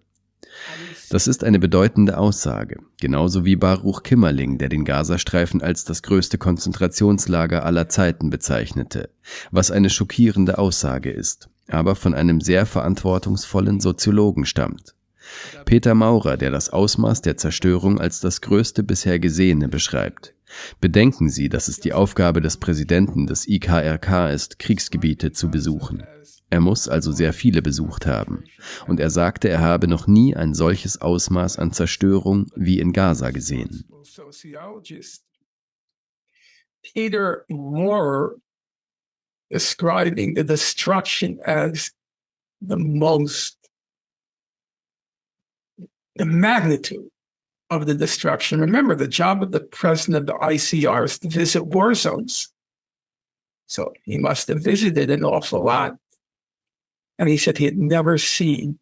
Das 1.10 1.28
ist 1.28 1.44
eine 1.44 1.60
bedeutende 1.60 2.18
Aussage, 2.18 2.80
genauso 3.00 3.46
wie 3.46 3.56
Baruch 3.56 4.04
Kimmerling, 4.04 4.58
der 4.58 4.70
den 4.70 4.86
Gazastreifen 4.86 5.62
als 5.62 5.86
das 5.86 6.02
größte 6.02 6.38
Konzentrationslager 6.38 7.66
aller 7.66 7.90
Zeiten 7.90 8.30
bezeichnete, 8.30 9.10
was 9.52 9.70
eine 9.70 9.90
schockierende 9.90 10.58
Aussage 10.58 11.12
ist, 11.12 11.50
aber 11.68 11.96
von 11.96 12.14
einem 12.14 12.42
sehr 12.42 12.66
verantwortungsvollen 12.66 13.80
Soziologen 13.80 14.46
stammt. 14.46 14.93
Peter 15.66 15.96
Maurer, 15.96 16.38
der 16.38 16.52
das 16.52 16.70
Ausmaß 16.70 17.22
der 17.22 17.38
Zerstörung 17.38 18.00
als 18.00 18.20
das 18.20 18.42
größte 18.42 18.84
bisher 18.84 19.20
Gesehene 19.20 19.68
beschreibt. 19.68 20.34
Bedenken 20.80 21.30
Sie, 21.30 21.50
dass 21.50 21.68
es 21.68 21.80
die 21.80 21.94
Aufgabe 21.94 22.42
des 22.42 22.58
Präsidenten 22.58 23.26
des 23.28 23.48
IKRK 23.48 24.30
ist, 24.30 24.60
Kriegsgebiete 24.60 25.32
zu 25.32 25.50
besuchen. 25.50 26.04
Er 26.50 26.60
muss 26.60 26.88
also 26.88 27.12
sehr 27.12 27.34
viele 27.34 27.64
besucht 27.64 28.06
haben. 28.06 28.44
Und 28.88 29.00
er 29.00 29.10
sagte, 29.10 29.50
er 29.50 29.62
habe 29.62 29.88
noch 29.88 30.06
nie 30.06 30.36
ein 30.36 30.54
solches 30.54 31.02
Ausmaß 31.02 31.58
an 31.58 31.72
Zerstörung 31.72 32.48
wie 32.56 32.80
in 32.80 32.94
Gaza 32.94 33.32
gesehen. 33.32 33.86
Peter 36.94 37.46
Moore 37.48 38.36
describing 39.50 40.36
the 40.36 40.44
destruction 40.44 41.40
as 41.46 41.92
the 42.62 42.76
most, 42.78 43.58
the 46.16 46.26
magnitude 46.26 47.10
of 47.70 47.86
the 47.86 47.96
destruction. 47.96 48.62
Remember, 48.62 48.96
the 48.96 49.08
job 49.08 49.42
of 49.42 49.52
the 49.52 49.60
president 49.60 50.18
of 50.18 50.26
the 50.28 50.46
ICR 50.46 51.06
is 51.06 51.20
to 51.20 51.30
visit 51.30 51.64
war 51.64 51.94
zones. 51.94 52.50
So 53.68 53.94
he 54.04 54.18
must 54.18 54.48
have 54.50 54.64
visited 54.64 55.10
an 55.10 55.24
awful 55.24 55.64
lot. 55.64 55.96
And 57.18 57.30
he 57.30 57.38
said 57.38 57.58
he 57.58 57.66
had 57.66 57.78
never 57.78 58.18
seen 58.18 58.78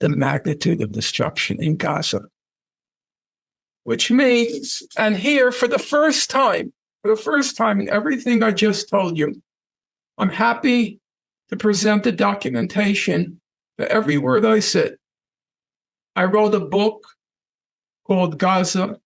the 0.00 0.08
magnitude 0.08 0.82
of 0.82 0.92
destruction 0.92 1.62
in 1.62 1.76
Gaza. 1.76 2.22
Which 3.84 4.10
means, 4.10 4.82
and 4.96 5.16
here 5.16 5.52
for 5.52 5.68
the 5.68 5.78
first 5.78 6.30
time, 6.30 6.72
for 7.02 7.14
the 7.14 7.22
first 7.22 7.56
time 7.56 7.80
in 7.80 7.88
everything 7.88 8.42
I 8.42 8.50
just 8.50 8.88
told 8.88 9.18
you, 9.18 9.40
I'm 10.18 10.30
happy 10.30 11.00
to 11.50 11.56
present 11.56 12.04
the 12.04 12.12
documentation 12.12 13.40
for 13.76 13.86
every 13.86 14.16
word 14.18 14.44
I 14.44 14.60
said. 14.60 14.96
I 16.16 16.24
wrote 16.24 16.54
a 16.54 16.60
book 16.60 17.16
called 18.06 18.38
Gaza, 18.38 19.00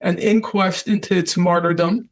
an 0.00 0.18
inquest 0.18 0.86
into 0.86 1.14
its 1.14 1.36
martyrdom. 1.36 2.08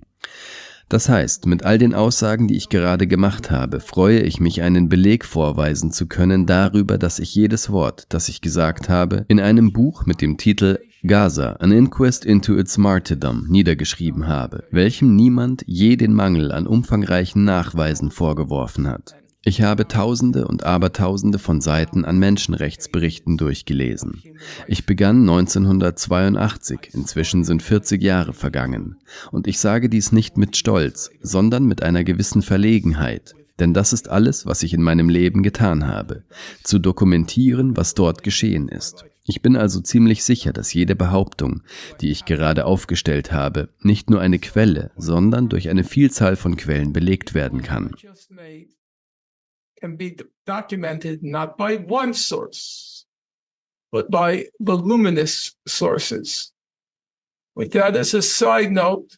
Das 0.89 1.09
heißt, 1.09 1.47
mit 1.47 1.63
all 1.65 1.79
den 1.79 1.95
Aussagen, 1.95 2.49
die 2.49 2.57
ich 2.57 2.69
gerade 2.69 3.07
gemacht 3.07 3.53
habe, 3.53 3.79
freue 3.79 4.23
ich 4.23 4.41
mich, 4.41 4.63
einen 4.63 4.89
Beleg 4.89 5.25
vorweisen 5.25 5.93
zu 5.93 6.09
können 6.09 6.47
darüber, 6.47 6.99
dass 6.99 7.21
ich 7.21 7.33
jedes 7.33 7.71
Wort, 7.71 8.07
das 8.09 8.29
ich 8.29 8.41
gesagt 8.41 8.89
habe, 8.89 9.25
in 9.29 9.39
einem 9.39 9.73
Buch 9.73 10.05
mit 10.05 10.21
dem 10.21 10.37
Titel 10.37 10.81
Gaza, 11.07 11.53
An 11.61 11.71
Inquest 11.71 12.25
into 12.25 12.59
its 12.59 12.77
Martyrdom 12.77 13.47
niedergeschrieben 13.49 14.27
habe, 14.27 14.65
welchem 14.73 15.15
niemand 15.15 15.63
je 15.67 15.95
den 15.95 16.13
Mangel 16.13 16.51
an 16.51 16.67
umfangreichen 16.67 17.45
Nachweisen 17.45 18.11
vorgeworfen 18.11 18.89
hat. 18.89 19.15
Ich 19.43 19.63
habe 19.63 19.89
Tausende 19.89 20.47
und 20.47 20.65
Abertausende 20.65 21.39
von 21.39 21.63
Seiten 21.63 22.05
an 22.05 22.19
Menschenrechtsberichten 22.19 23.39
durchgelesen. 23.39 24.23
Ich 24.67 24.85
begann 24.85 25.21
1982, 25.21 26.91
inzwischen 26.93 27.45
sind 27.45 27.63
40 27.63 28.03
Jahre 28.03 28.35
vergangen. 28.35 28.97
Und 29.31 29.47
ich 29.47 29.59
sage 29.59 29.89
dies 29.89 30.13
nicht 30.13 30.37
mit 30.37 30.59
Stolz, 30.59 31.11
sondern 31.23 31.65
mit 31.65 31.83
einer 31.83 32.05
gewissen 32.05 32.43
Verlegenheit. 32.43 33.35
Denn 33.59 33.73
das 33.73 33.95
ist 33.95 34.11
alles, 34.11 34.45
was 34.45 34.63
ich 34.63 34.75
in 34.75 34.83
meinem 34.83 35.09
Leben 35.09 35.43
getan 35.43 35.87
habe, 35.87 36.23
zu 36.63 36.79
dokumentieren, 36.79 37.79
was 37.79 37.95
dort 37.95 38.23
geschehen 38.23 38.69
ist. 38.69 39.07
Ich 39.25 39.41
bin 39.41 39.57
also 39.57 39.81
ziemlich 39.81 40.23
sicher, 40.23 40.53
dass 40.53 40.75
jede 40.75 40.97
Behauptung, 40.97 41.63
die 42.03 42.11
ich 42.11 42.27
gerade 42.27 42.67
aufgestellt 42.67 43.33
habe, 43.33 43.69
nicht 43.81 44.11
nur 44.11 44.21
eine 44.21 44.39
Quelle, 44.39 44.91
sondern 44.97 45.49
durch 45.49 45.71
eine 45.71 45.85
Vielzahl 45.85 46.37
von 46.37 46.57
Quellen 46.57 46.93
belegt 46.93 47.33
werden 47.33 47.63
kann. 47.63 47.95
Can 49.81 49.97
be 49.97 50.19
documented 50.47 51.23
not 51.23 51.57
by 51.57 51.77
one 51.77 52.13
source, 52.13 53.07
but 53.93 54.11
by 54.11 54.47
voluminous 54.61 55.57
sources. 55.67 56.53
With 57.55 57.73
that 57.73 57.97
as 57.97 58.15
a 58.15 58.23
side 58.23 58.71
note, 58.71 59.17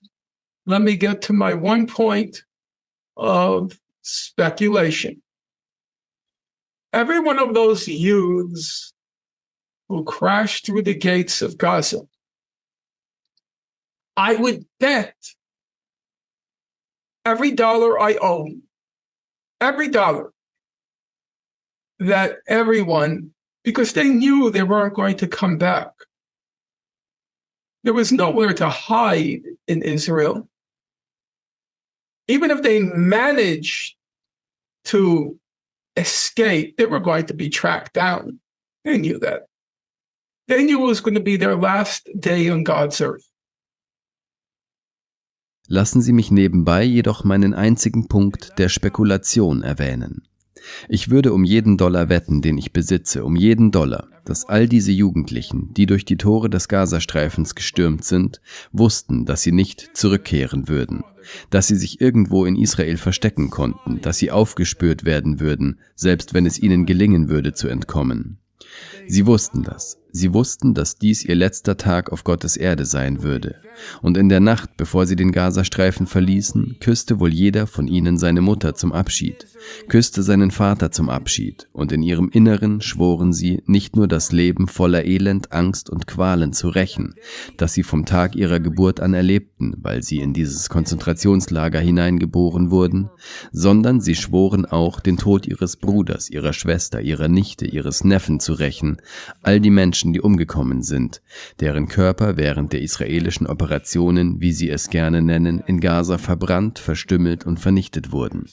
let 0.66 0.80
me 0.80 0.96
get 0.96 1.22
to 1.22 1.32
my 1.32 1.54
one 1.54 1.86
point 1.86 2.44
of 3.16 3.78
speculation. 4.02 5.22
Every 6.92 7.20
one 7.20 7.38
of 7.38 7.54
those 7.54 7.88
youths 7.88 8.92
who 9.88 10.04
crashed 10.04 10.66
through 10.66 10.82
the 10.82 10.94
gates 10.94 11.42
of 11.42 11.58
Gaza, 11.58 12.02
I 14.16 14.36
would 14.36 14.66
bet 14.78 15.14
every 17.24 17.52
dollar 17.52 17.98
I 17.98 18.14
own, 18.14 18.62
every 19.60 19.88
dollar 19.88 20.32
that 22.06 22.38
everyone, 22.46 23.30
because 23.64 23.92
they 23.92 24.08
knew 24.08 24.50
they 24.50 24.62
weren't 24.62 24.94
going 24.94 25.16
to 25.16 25.26
come 25.26 25.58
back, 25.58 25.90
there 27.84 27.94
was 27.94 28.12
nowhere 28.12 28.52
to 28.54 28.68
hide 28.68 29.42
in 29.66 29.82
Israel. 29.82 30.48
Even 32.28 32.50
if 32.50 32.62
they 32.62 32.80
managed 32.80 33.96
to 34.84 35.38
escape, 35.96 36.76
they 36.76 36.86
were 36.86 37.00
going 37.00 37.26
to 37.26 37.34
be 37.34 37.48
tracked 37.48 37.92
down. 37.94 38.38
They 38.84 38.98
knew 38.98 39.18
that. 39.18 39.46
They 40.48 40.64
knew 40.64 40.82
it 40.82 40.86
was 40.86 41.00
going 41.00 41.14
to 41.14 41.20
be 41.20 41.36
their 41.36 41.56
last 41.56 42.08
day 42.18 42.48
on 42.48 42.64
God's 42.64 43.00
earth. 43.00 43.28
Lassen 45.68 46.02
Sie 46.02 46.12
mich 46.12 46.30
nebenbei 46.30 46.82
jedoch 46.82 47.24
meinen 47.24 47.54
einzigen 47.54 48.08
Punkt 48.08 48.58
der 48.58 48.68
Spekulation 48.68 49.62
erwähnen. 49.62 50.26
Ich 50.88 51.10
würde 51.10 51.32
um 51.32 51.44
jeden 51.44 51.76
Dollar 51.76 52.08
wetten, 52.08 52.42
den 52.42 52.58
ich 52.58 52.72
besitze, 52.72 53.24
um 53.24 53.36
jeden 53.36 53.70
Dollar, 53.70 54.08
dass 54.24 54.44
all 54.44 54.68
diese 54.68 54.92
Jugendlichen, 54.92 55.72
die 55.74 55.86
durch 55.86 56.04
die 56.04 56.16
Tore 56.16 56.48
des 56.50 56.68
Gazastreifens 56.68 57.54
gestürmt 57.54 58.04
sind, 58.04 58.40
wussten, 58.72 59.24
dass 59.24 59.42
sie 59.42 59.52
nicht 59.52 59.96
zurückkehren 59.96 60.68
würden, 60.68 61.04
dass 61.50 61.68
sie 61.68 61.76
sich 61.76 62.00
irgendwo 62.00 62.44
in 62.44 62.56
Israel 62.56 62.96
verstecken 62.96 63.50
konnten, 63.50 64.00
dass 64.00 64.18
sie 64.18 64.30
aufgespürt 64.30 65.04
werden 65.04 65.40
würden, 65.40 65.80
selbst 65.94 66.34
wenn 66.34 66.46
es 66.46 66.58
ihnen 66.58 66.86
gelingen 66.86 67.28
würde 67.28 67.52
zu 67.52 67.68
entkommen. 67.68 68.38
Sie 69.06 69.26
wussten 69.26 69.62
das. 69.62 70.01
Sie 70.14 70.34
wussten, 70.34 70.74
dass 70.74 70.98
dies 70.98 71.24
ihr 71.24 71.34
letzter 71.34 71.78
Tag 71.78 72.12
auf 72.12 72.22
Gottes 72.22 72.58
Erde 72.58 72.84
sein 72.84 73.22
würde. 73.22 73.56
Und 74.02 74.18
in 74.18 74.28
der 74.28 74.40
Nacht, 74.40 74.76
bevor 74.76 75.06
sie 75.06 75.16
den 75.16 75.32
Gazastreifen 75.32 76.06
verließen, 76.06 76.76
küsste 76.80 77.18
wohl 77.18 77.32
jeder 77.32 77.66
von 77.66 77.88
ihnen 77.88 78.18
seine 78.18 78.42
Mutter 78.42 78.74
zum 78.74 78.92
Abschied, 78.92 79.46
küsste 79.88 80.22
seinen 80.22 80.50
Vater 80.50 80.90
zum 80.90 81.08
Abschied, 81.08 81.68
und 81.72 81.92
in 81.92 82.02
ihrem 82.02 82.28
Inneren 82.28 82.82
schworen 82.82 83.32
sie, 83.32 83.62
nicht 83.66 83.96
nur 83.96 84.06
das 84.06 84.32
Leben 84.32 84.68
voller 84.68 85.04
Elend, 85.04 85.52
Angst 85.52 85.88
und 85.88 86.06
Qualen 86.06 86.52
zu 86.52 86.68
rächen, 86.68 87.14
das 87.56 87.72
sie 87.72 87.82
vom 87.82 88.04
Tag 88.04 88.36
ihrer 88.36 88.60
Geburt 88.60 89.00
an 89.00 89.14
erlebten, 89.14 89.74
weil 89.78 90.02
sie 90.02 90.18
in 90.18 90.34
dieses 90.34 90.68
Konzentrationslager 90.68 91.80
hineingeboren 91.80 92.70
wurden, 92.70 93.08
sondern 93.50 94.00
sie 94.00 94.14
schworen 94.14 94.66
auch, 94.66 95.00
den 95.00 95.16
Tod 95.16 95.46
ihres 95.46 95.76
Bruders, 95.76 96.28
ihrer 96.28 96.52
Schwester, 96.52 97.00
ihrer 97.00 97.28
Nichte, 97.28 97.66
ihres 97.66 98.04
Neffen 98.04 98.40
zu 98.40 98.52
rächen, 98.52 98.98
all 99.42 99.60
die 99.60 99.70
Menschen, 99.70 100.01
Menschen, 100.02 100.12
die 100.12 100.20
umgekommen 100.20 100.82
sind, 100.82 101.22
deren 101.60 101.86
Körper 101.86 102.36
während 102.36 102.72
der 102.72 102.82
israelischen 102.82 103.46
Operationen, 103.46 104.40
wie 104.40 104.52
sie 104.52 104.68
es 104.68 104.90
gerne 104.90 105.22
nennen, 105.22 105.62
in 105.66 105.80
Gaza 105.80 106.18
verbrannt, 106.18 106.80
verstümmelt 106.80 107.46
und 107.46 107.60
vernichtet 107.60 108.10
wurden. 108.10 108.48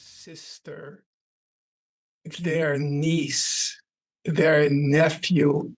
Their 2.44 2.78
niece, 2.78 3.82
their 4.24 4.70
nephew, 4.70 5.72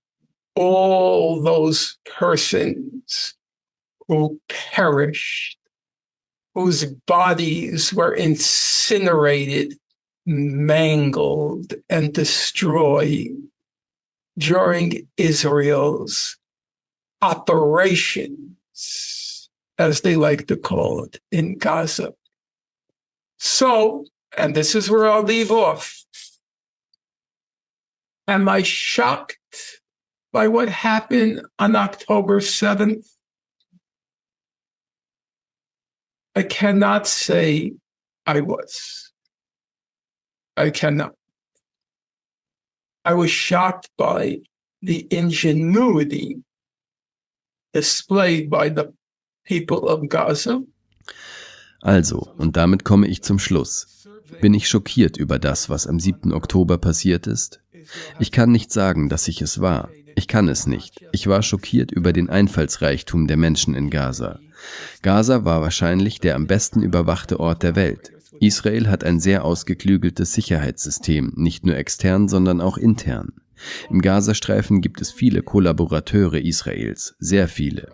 all 0.56 1.42
those 1.42 1.96
persons 2.04 3.38
who 4.10 4.42
perished, 4.50 5.58
whose 6.54 6.98
bodies 7.06 7.96
were 7.96 8.14
incinerated, 8.14 9.78
mangled, 10.26 11.76
and 11.90 12.14
destroyed 12.14 13.51
during 14.42 15.08
Israel's 15.18 16.38
operations, 17.22 19.50
as 19.78 20.02
they 20.02 20.16
like 20.16 20.48
to 20.48 20.58
call 20.58 21.04
it, 21.04 21.22
in 21.32 21.58
Gaza. 21.58 22.14
So, 23.38 24.06
and 24.36 24.56
this 24.56 24.74
is 24.74 24.90
where 24.90 25.08
I'll 25.08 25.22
leave 25.22 25.52
off. 25.52 26.04
Am 28.28 28.50
I 28.50 28.64
shocked 28.64 29.38
by 30.34 30.48
what 30.48 30.70
happened 30.70 31.46
on 31.60 31.76
October 31.76 32.40
7th? 32.40 33.08
I 36.36 36.44
cannot 36.44 37.08
say 37.08 37.74
I 38.26 38.42
was. 38.42 39.12
I 40.58 40.72
cannot. 40.72 41.14
I 43.04 43.14
was 43.14 43.32
shocked 43.32 43.90
by 43.98 44.42
the 44.82 45.08
ingenuity 45.10 46.44
displayed 47.74 48.50
by 48.50 48.70
the 48.70 48.94
people 49.46 49.88
of 49.88 50.08
Gaza. 50.10 50.62
Also, 51.82 52.32
und 52.38 52.58
damit 52.58 52.84
komme 52.84 53.08
ich 53.08 53.24
zum 53.24 53.40
Schluss. 53.40 54.08
Bin 54.40 54.54
ich 54.54 54.70
schockiert 54.70 55.18
über 55.18 55.40
das, 55.40 55.70
was 55.70 55.88
am 55.88 56.00
7. 56.00 56.32
Oktober 56.32 56.78
passiert 56.78 57.28
ist? 57.28 57.62
Ich 58.20 58.32
kann 58.32 58.52
nicht 58.52 58.72
sagen, 58.72 59.10
dass 59.10 59.28
ich 59.28 59.42
es 59.42 59.62
war. 59.62 59.90
Ich 60.16 60.28
kann 60.28 60.48
es 60.48 60.68
nicht. 60.68 61.04
Ich 61.12 61.28
war 61.28 61.42
schockiert 61.42 61.92
über 61.92 62.14
den 62.14 62.30
Einfallsreichtum 62.30 63.28
der 63.28 63.38
Menschen 63.38 63.74
in 63.76 63.90
Gaza. 63.90 64.40
Gaza 65.02 65.44
war 65.44 65.62
wahrscheinlich 65.62 66.20
der 66.20 66.36
am 66.36 66.48
besten 66.48 66.84
überwachte 66.84 67.40
Ort 67.40 67.64
der 67.64 67.76
Welt. 67.76 68.12
Israel 68.42 68.90
hat 68.90 69.04
ein 69.04 69.20
sehr 69.20 69.46
ausgeklügeltes 69.46 70.34
Sicherheitssystem, 70.34 71.34
nicht 71.36 71.64
nur 71.64 71.76
extern, 71.76 72.28
sondern 72.28 72.60
auch 72.60 72.78
intern. 72.78 73.34
Im 73.92 74.02
Gazastreifen 74.02 74.82
gibt 74.82 75.00
es 75.00 75.12
viele 75.12 75.44
Kollaborateure 75.44 76.42
Israels, 76.44 77.14
sehr 77.20 77.48
viele. 77.48 77.94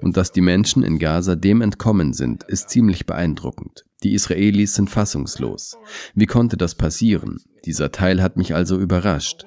Und 0.00 0.16
dass 0.16 0.30
die 0.30 0.42
Menschen 0.42 0.84
in 0.84 1.00
Gaza 1.00 1.34
dem 1.34 1.60
entkommen 1.60 2.12
sind, 2.12 2.44
ist 2.44 2.70
ziemlich 2.70 3.04
beeindruckend. 3.04 3.84
Die 4.04 4.14
Israelis 4.14 4.76
sind 4.76 4.90
fassungslos. 4.90 5.76
Wie 6.14 6.26
konnte 6.26 6.56
das 6.56 6.76
passieren? 6.76 7.38
Dieser 7.64 7.90
Teil 7.90 8.22
hat 8.22 8.36
mich 8.36 8.54
also 8.54 8.78
überrascht. 8.78 9.44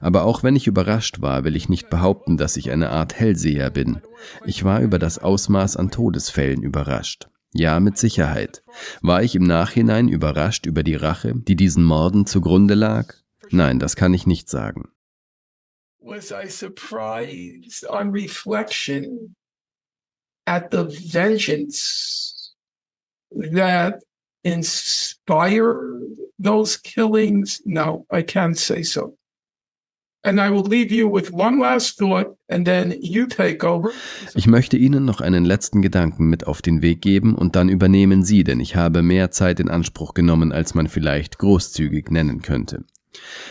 Aber 0.00 0.22
auch 0.22 0.44
wenn 0.44 0.54
ich 0.54 0.68
überrascht 0.68 1.20
war, 1.20 1.42
will 1.42 1.56
ich 1.56 1.68
nicht 1.68 1.90
behaupten, 1.90 2.36
dass 2.36 2.56
ich 2.56 2.70
eine 2.70 2.90
Art 2.90 3.18
Hellseher 3.18 3.70
bin. 3.70 4.00
Ich 4.46 4.62
war 4.62 4.80
über 4.82 5.00
das 5.00 5.18
Ausmaß 5.18 5.76
an 5.76 5.90
Todesfällen 5.90 6.62
überrascht. 6.62 7.28
Ja, 7.52 7.80
mit 7.80 7.98
Sicherheit. 7.98 8.62
War 9.02 9.22
ich 9.22 9.34
im 9.34 9.42
Nachhinein 9.42 10.08
überrascht 10.08 10.66
über 10.66 10.82
die 10.82 10.94
Rache, 10.94 11.34
die 11.34 11.56
diesen 11.56 11.84
Morden 11.84 12.26
zugrunde 12.26 12.74
lag? 12.74 13.14
Nein, 13.50 13.78
das 13.78 13.96
kann 13.96 14.14
ich 14.14 14.26
nicht 14.26 14.48
sagen. 14.48 14.88
Was 16.02 16.30
I 16.30 16.48
surprised 16.48 17.84
on 17.88 18.10
reflection 18.10 19.34
at 20.46 20.70
the 20.70 20.84
vengeance 21.12 22.54
that 23.30 24.02
inspired 24.42 26.16
those 26.38 26.80
killings? 26.80 27.60
No, 27.66 28.06
I 28.10 28.22
can't 28.22 28.56
say 28.56 28.82
so. 28.82 29.16
Ich 34.34 34.46
möchte 34.46 34.76
Ihnen 34.76 35.06
noch 35.06 35.22
einen 35.22 35.46
letzten 35.46 35.80
Gedanken 35.80 36.28
mit 36.28 36.46
auf 36.46 36.60
den 36.60 36.82
Weg 36.82 37.00
geben 37.00 37.34
und 37.34 37.56
dann 37.56 37.70
übernehmen 37.70 38.22
Sie, 38.22 38.44
denn 38.44 38.60
ich 38.60 38.76
habe 38.76 39.00
mehr 39.00 39.30
Zeit 39.30 39.60
in 39.60 39.70
Anspruch 39.70 40.12
genommen, 40.12 40.52
als 40.52 40.74
man 40.74 40.88
vielleicht 40.88 41.38
großzügig 41.38 42.10
nennen 42.10 42.42
könnte. 42.42 42.84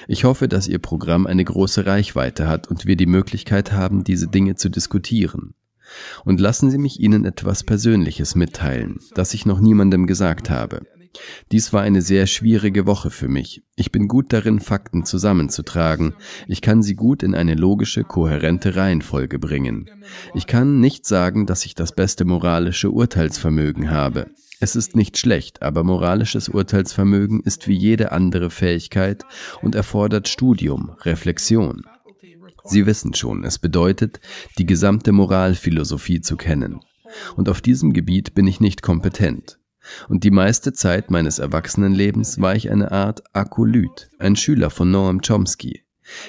Ich 0.08 0.26
hoffe, 0.26 0.48
dass 0.48 0.68
Ihr 0.68 0.80
Programm 0.80 1.26
eine 1.26 1.44
große 1.44 1.88
Reichweite 1.88 2.48
hat 2.48 2.68
und 2.68 2.86
wir 2.86 2.96
die 2.96 3.08
Möglichkeit 3.08 3.72
haben, 3.72 4.04
diese 4.04 4.28
Dinge 4.28 4.56
zu 4.56 4.70
diskutieren. 4.70 5.56
Und 6.24 6.40
lassen 6.40 6.70
Sie 6.70 6.78
mich 6.78 7.00
Ihnen 7.00 7.26
etwas 7.26 7.64
Persönliches 7.64 8.36
mitteilen, 8.36 9.00
das 9.16 9.34
ich 9.34 9.48
noch 9.48 9.60
niemandem 9.60 10.06
gesagt 10.06 10.52
habe. 10.52 10.82
Dies 11.52 11.74
war 11.74 11.82
eine 11.82 12.02
sehr 12.02 12.28
schwierige 12.28 12.86
Woche 12.86 13.10
für 13.10 13.28
mich. 13.28 13.64
Ich 13.76 13.92
bin 13.92 14.08
gut 14.08 14.32
darin, 14.32 14.60
Fakten 14.60 15.06
zusammenzutragen. 15.06 16.14
Ich 16.48 16.62
kann 16.62 16.84
sie 16.84 16.96
gut 16.96 17.24
in 17.24 17.36
eine 17.36 17.56
logische, 17.56 18.04
kohärente 18.04 18.76
Reihenfolge 18.76 19.40
bringen. 19.40 19.90
Ich 20.34 20.48
kann 20.48 20.80
nicht 20.80 21.06
sagen, 21.06 21.46
dass 21.46 21.66
ich 21.66 21.76
das 21.76 21.94
beste 21.94 22.26
moralische 22.26 22.92
Urteilsvermögen 22.92 23.90
habe. 23.90 24.28
Es 24.62 24.76
ist 24.76 24.96
nicht 24.96 25.18
schlecht, 25.18 25.62
aber 25.62 25.84
moralisches 25.84 26.50
Urteilsvermögen 26.50 27.40
ist 27.42 27.68
wie 27.68 27.78
jede 27.78 28.12
andere 28.12 28.50
Fähigkeit 28.50 29.26
und 29.62 29.74
erfordert 29.74 30.28
Studium, 30.28 30.92
Reflexion. 31.02 31.84
Sie 32.66 32.86
wissen 32.86 33.14
schon, 33.14 33.46
es 33.46 33.58
bedeutet, 33.58 34.20
die 34.58 34.66
gesamte 34.66 35.14
Moralphilosophie 35.14 36.22
zu 36.22 36.36
kennen. 36.36 36.82
Und 37.36 37.50
auf 37.50 37.62
diesem 37.62 37.94
Gebiet 37.94 38.36
bin 38.36 38.48
ich 38.48 38.60
nicht 38.60 38.82
kompetent. 38.82 39.59
Und 40.08 40.24
die 40.24 40.32
meiste 40.32 40.74
Zeit 40.74 41.12
meines 41.12 41.40
Erwachsenenlebens 41.40 42.40
war 42.42 42.56
ich 42.56 42.72
eine 42.72 42.92
Art 42.92 43.24
Akolyt, 43.34 44.10
ein 44.20 44.36
Schüler 44.36 44.70
von 44.70 44.92
Noam 44.92 45.22
Chomsky. 45.22 45.84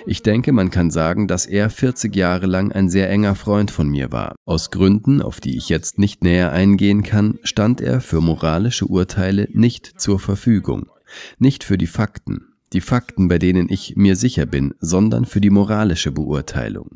Ich 0.07 0.23
denke, 0.23 0.53
man 0.53 0.71
kann 0.71 0.91
sagen, 0.91 1.27
dass 1.27 1.47
er 1.47 1.71
40 1.71 2.15
Jahre 2.15 2.47
lang 2.47 2.73
ein 2.73 2.89
sehr 2.89 3.09
enger 3.11 3.35
Freund 3.35 3.71
von 3.71 3.89
mir 3.89 4.13
war. 4.13 4.35
Aus 4.45 4.71
Gründen, 4.71 5.23
auf 5.23 5.41
die 5.41 5.57
ich 5.57 5.69
jetzt 5.69 5.99
nicht 5.99 6.23
näher 6.23 6.53
eingehen 6.53 7.03
kann, 7.03 7.39
stand 7.43 7.81
er 7.81 8.01
für 8.01 8.21
moralische 8.21 8.87
Urteile 8.87 9.49
nicht 9.53 10.01
zur 10.01 10.19
Verfügung. 10.19 10.91
Nicht 11.39 11.65
für 11.65 11.79
die 11.79 11.87
Fakten, 11.87 12.51
die 12.73 12.81
Fakten, 12.81 13.29
bei 13.29 13.39
denen 13.39 13.69
ich 13.69 13.97
mir 13.97 14.17
sicher 14.17 14.47
bin, 14.47 14.75
sondern 14.79 15.25
für 15.25 15.41
die 15.41 15.51
moralische 15.51 16.13
Beurteilung. 16.13 16.91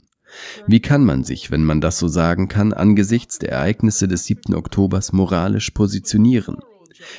Wie 0.67 0.81
kann 0.81 1.05
man 1.05 1.25
sich, 1.25 1.51
wenn 1.51 1.65
man 1.65 1.81
das 1.81 1.99
so 1.99 2.09
sagen 2.09 2.49
kann, 2.49 2.73
angesichts 2.73 3.39
der 3.39 3.51
Ereignisse 3.51 4.09
des 4.09 4.25
7. 4.25 4.55
Oktobers 4.55 5.13
moralisch 5.13 5.71
positionieren? 5.71 6.59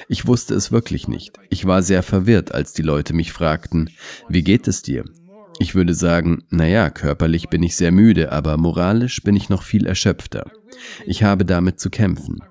Ich 0.07 0.25
wusste 0.25 0.55
es 0.55 0.71
wirklich 0.71 1.07
nicht. 1.07 1.37
Ich 1.49 1.65
war 1.65 1.81
sehr 1.81 2.03
verwirrt, 2.03 2.53
als 2.53 2.73
die 2.73 2.81
Leute 2.81 3.13
mich 3.13 3.31
fragten, 3.31 3.89
wie 4.29 4.43
geht 4.43 4.67
es 4.67 4.81
dir? 4.81 5.05
Ich 5.59 5.75
würde 5.75 5.93
sagen, 5.93 6.43
naja, 6.49 6.89
körperlich 6.89 7.49
bin 7.49 7.63
ich 7.63 7.75
sehr 7.75 7.91
müde, 7.91 8.31
aber 8.31 8.57
moralisch 8.57 9.21
bin 9.23 9.35
ich 9.35 9.49
noch 9.49 9.63
viel 9.63 9.85
erschöpfter. 9.85 10.51
Ich 11.05 11.23
habe 11.23 11.45
damit 11.45 11.79
zu 11.79 11.89
kämpfen. 11.89 12.41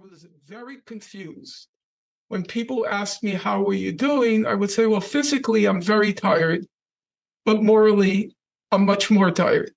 When 2.30 2.42
people 2.44 2.86
ask 2.90 3.22
me, 3.22 3.36
how 3.36 3.66
are 3.66 3.74
you 3.74 3.92
doing? 3.92 4.46
I 4.46 4.54
would 4.54 4.70
say, 4.70 4.86
well, 4.86 5.02
physically, 5.02 5.66
I'm 5.68 5.82
very 5.82 6.14
tired, 6.14 6.66
but 7.44 7.62
morally, 7.62 8.34
I'm 8.72 8.86
much 8.86 9.10
more 9.10 9.30
tired. 9.30 9.72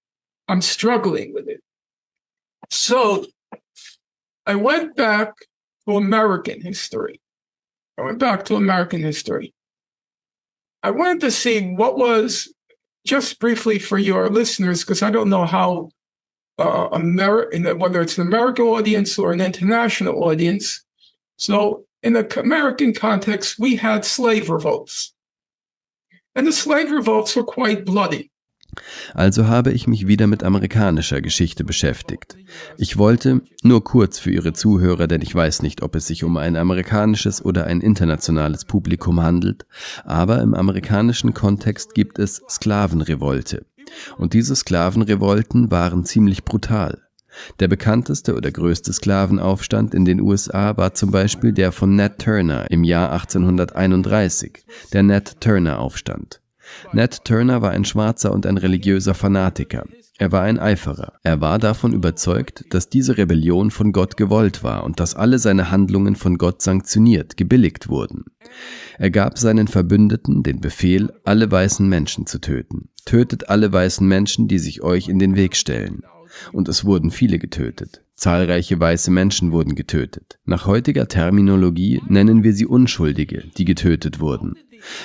I'm 0.47 0.61
struggling 0.61 1.33
with 1.33 1.47
it. 1.47 1.61
So 2.69 3.25
I 4.45 4.55
went 4.55 4.95
back 4.95 5.33
to 5.87 5.97
American 5.97 6.61
history. 6.61 7.19
I 7.97 8.03
went 8.03 8.19
back 8.19 8.45
to 8.45 8.55
American 8.55 9.01
history. 9.01 9.53
I 10.83 10.91
wanted 10.91 11.21
to 11.21 11.31
see 11.31 11.73
what 11.73 11.97
was, 11.97 12.53
just 13.05 13.39
briefly 13.39 13.79
for 13.79 13.97
your 13.97 14.29
listeners, 14.29 14.83
because 14.83 15.01
I 15.01 15.09
don't 15.09 15.29
know 15.29 15.45
how 15.45 15.89
uh, 16.59 16.89
Ameri- 16.89 17.77
whether 17.77 18.01
it's 18.01 18.17
an 18.17 18.27
American 18.27 18.65
audience 18.65 19.17
or 19.17 19.31
an 19.31 19.41
international 19.41 20.23
audience. 20.23 20.83
So 21.37 21.85
in 22.03 22.13
the 22.13 22.39
American 22.39 22.93
context, 22.93 23.59
we 23.59 23.75
had 23.75 24.05
slave 24.05 24.49
revolts. 24.49 25.13
And 26.35 26.45
the 26.45 26.51
slave 26.51 26.91
revolts 26.91 27.35
were 27.35 27.43
quite 27.43 27.85
bloody. 27.85 28.29
Also 29.13 29.47
habe 29.47 29.71
ich 29.71 29.87
mich 29.87 30.07
wieder 30.07 30.27
mit 30.27 30.43
amerikanischer 30.43 31.21
Geschichte 31.21 31.63
beschäftigt. 31.63 32.37
Ich 32.77 32.97
wollte, 32.97 33.41
nur 33.63 33.83
kurz 33.83 34.19
für 34.19 34.31
Ihre 34.31 34.53
Zuhörer, 34.53 35.07
denn 35.07 35.21
ich 35.21 35.33
weiß 35.33 35.61
nicht, 35.61 35.81
ob 35.81 35.95
es 35.95 36.07
sich 36.07 36.23
um 36.23 36.37
ein 36.37 36.55
amerikanisches 36.55 37.43
oder 37.43 37.65
ein 37.65 37.81
internationales 37.81 38.65
Publikum 38.65 39.21
handelt, 39.21 39.65
aber 40.05 40.41
im 40.41 40.53
amerikanischen 40.53 41.33
Kontext 41.33 41.93
gibt 41.93 42.19
es 42.19 42.41
Sklavenrevolte. 42.49 43.65
Und 44.17 44.33
diese 44.33 44.55
Sklavenrevolten 44.55 45.71
waren 45.71 46.05
ziemlich 46.05 46.43
brutal. 46.43 47.01
Der 47.59 47.67
bekannteste 47.67 48.35
oder 48.35 48.51
größte 48.51 48.93
Sklavenaufstand 48.93 49.93
in 49.93 50.05
den 50.05 50.21
USA 50.21 50.75
war 50.77 50.93
zum 50.93 51.11
Beispiel 51.11 51.53
der 51.53 51.71
von 51.71 51.95
Nat 51.95 52.19
Turner 52.19 52.69
im 52.71 52.83
Jahr 52.83 53.11
1831, 53.11 54.65
der 54.93 55.03
Nat 55.03 55.39
Turner 55.39 55.79
Aufstand. 55.79 56.41
Nat 56.93 57.25
Turner 57.25 57.61
war 57.61 57.71
ein 57.71 57.85
Schwarzer 57.85 58.31
und 58.31 58.45
ein 58.45 58.57
religiöser 58.57 59.13
Fanatiker. 59.13 59.85
Er 60.19 60.31
war 60.31 60.41
ein 60.41 60.57
Eiferer. 60.57 61.13
Er 61.23 61.41
war 61.41 61.59
davon 61.59 61.93
überzeugt, 61.93 62.65
dass 62.71 62.89
diese 62.89 63.17
Rebellion 63.17 63.69
von 63.69 63.91
Gott 63.91 64.17
gewollt 64.17 64.63
war 64.63 64.83
und 64.83 64.99
dass 64.99 65.15
alle 65.15 65.37
seine 65.37 65.69
Handlungen 65.69 66.15
von 66.15 66.39
Gott 66.39 66.63
sanktioniert, 66.63 67.37
gebilligt 67.37 67.87
wurden. 67.87 68.25
Er 68.97 69.11
gab 69.11 69.37
seinen 69.37 69.67
Verbündeten 69.67 70.41
den 70.41 70.59
Befehl, 70.59 71.13
alle 71.23 71.51
weißen 71.51 71.87
Menschen 71.87 72.25
zu 72.25 72.39
töten. 72.39 72.89
Tötet 73.05 73.49
alle 73.49 73.71
weißen 73.71 74.07
Menschen, 74.07 74.47
die 74.47 74.59
sich 74.59 74.81
euch 74.81 75.07
in 75.07 75.19
den 75.19 75.35
Weg 75.35 75.55
stellen. 75.55 76.03
Und 76.51 76.67
es 76.67 76.85
wurden 76.85 77.11
viele 77.11 77.39
getötet. 77.39 78.03
Zahlreiche 78.15 78.79
weiße 78.79 79.11
Menschen 79.11 79.51
wurden 79.51 79.75
getötet. 79.75 80.39
Nach 80.45 80.65
heutiger 80.65 81.07
Terminologie 81.07 82.01
nennen 82.07 82.43
wir 82.43 82.53
sie 82.53 82.65
Unschuldige, 82.65 83.43
die 83.57 83.65
getötet 83.65 84.19
wurden. 84.19 84.55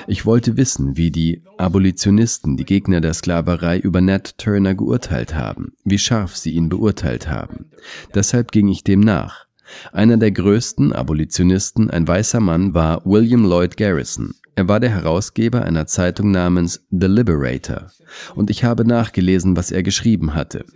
Ich 0.07 0.27
wollte 0.27 0.57
wissen, 0.57 0.97
wie 0.97 1.11
die 1.11 1.43
Abolitionisten, 1.59 2.57
die 2.57 2.65
Gegner 2.65 3.01
der 3.01 3.15
Sklaverei, 3.15 3.79
über 3.79 4.01
Nat 4.01 4.39
Turner 4.39 4.75
geurteilt 4.75 5.35
haben, 5.35 5.73
wie 5.85 5.99
scharf 5.99 6.37
sie 6.37 6.53
ihn 6.53 6.69
beurteilt 6.69 7.29
haben. 7.29 7.71
Deshalb 8.15 8.53
ging 8.53 8.69
ich 8.69 8.85
dem 8.85 9.01
nach. 9.01 9.47
Einer 9.93 10.17
der 10.19 10.33
größten 10.33 10.93
Abolitionisten, 10.93 11.91
ein 11.91 12.07
weißer 12.07 12.41
Mann, 12.41 12.75
war 12.75 13.05
William 13.05 13.45
Lloyd 13.45 13.77
Garrison. 13.77 14.35
Er 14.55 14.69
war 14.69 14.81
der 14.81 14.91
Herausgeber 14.91 15.63
einer 15.63 15.87
Zeitung 15.87 16.31
namens 16.31 16.85
The 16.91 17.07
Liberator, 17.07 17.91
und 18.35 18.51
ich 18.51 18.65
habe 18.65 18.85
nachgelesen, 18.85 19.57
was 19.57 19.71
er 19.71 19.83
geschrieben 19.83 20.35
hatte. 20.35 20.67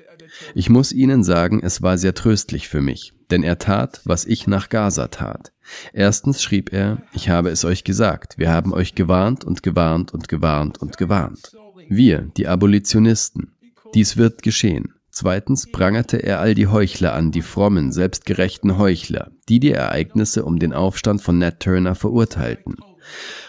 Ich 0.55 0.69
muss 0.69 0.93
Ihnen 0.93 1.25
sagen, 1.25 1.61
es 1.63 1.83
war 1.83 1.99
sehr 1.99 2.15
tröstlich 2.15 2.69
für 2.69 2.81
mich, 2.81 3.15
denn 3.31 3.43
er 3.43 3.59
tat, 3.59 4.01
was 4.05 4.25
ich 4.25 4.47
nach 4.47 4.69
Gaza 4.69 5.09
tat. 5.09 5.53
Erstens 5.93 6.43
schrieb 6.43 6.73
er, 6.73 7.03
ich 7.13 7.29
habe 7.29 7.51
es 7.51 7.65
euch 7.65 7.85
gesagt, 7.85 8.39
wir 8.39 8.51
haben 8.51 8.73
euch 8.73 8.95
gewarnt 8.95 9.45
und 9.45 9.63
gewarnt 9.63 10.13
und 10.13 10.29
gewarnt 10.29 10.79
und 10.81 10.97
gewarnt. 10.97 11.53
Wir, 11.89 12.31
die 12.37 12.49
Abolitionisten. 12.49 13.53
Dies 13.95 14.17
wird 14.17 14.43
geschehen. 14.43 14.95
Zweitens 15.11 15.71
prangerte 15.71 16.19
er 16.19 16.41
all 16.41 16.55
die 16.55 16.67
Heuchler 16.67 17.15
an, 17.15 17.31
die 17.31 17.41
frommen, 17.41 17.91
selbstgerechten 17.91 18.77
Heuchler, 18.77 19.31
die 19.49 19.61
die 19.61 19.73
Ereignisse 19.73 20.45
um 20.45 20.59
den 20.59 20.75
Aufstand 20.75 21.23
von 21.23 21.39
Nat 21.39 21.61
Turner 21.61 21.95
verurteilten. 21.95 22.77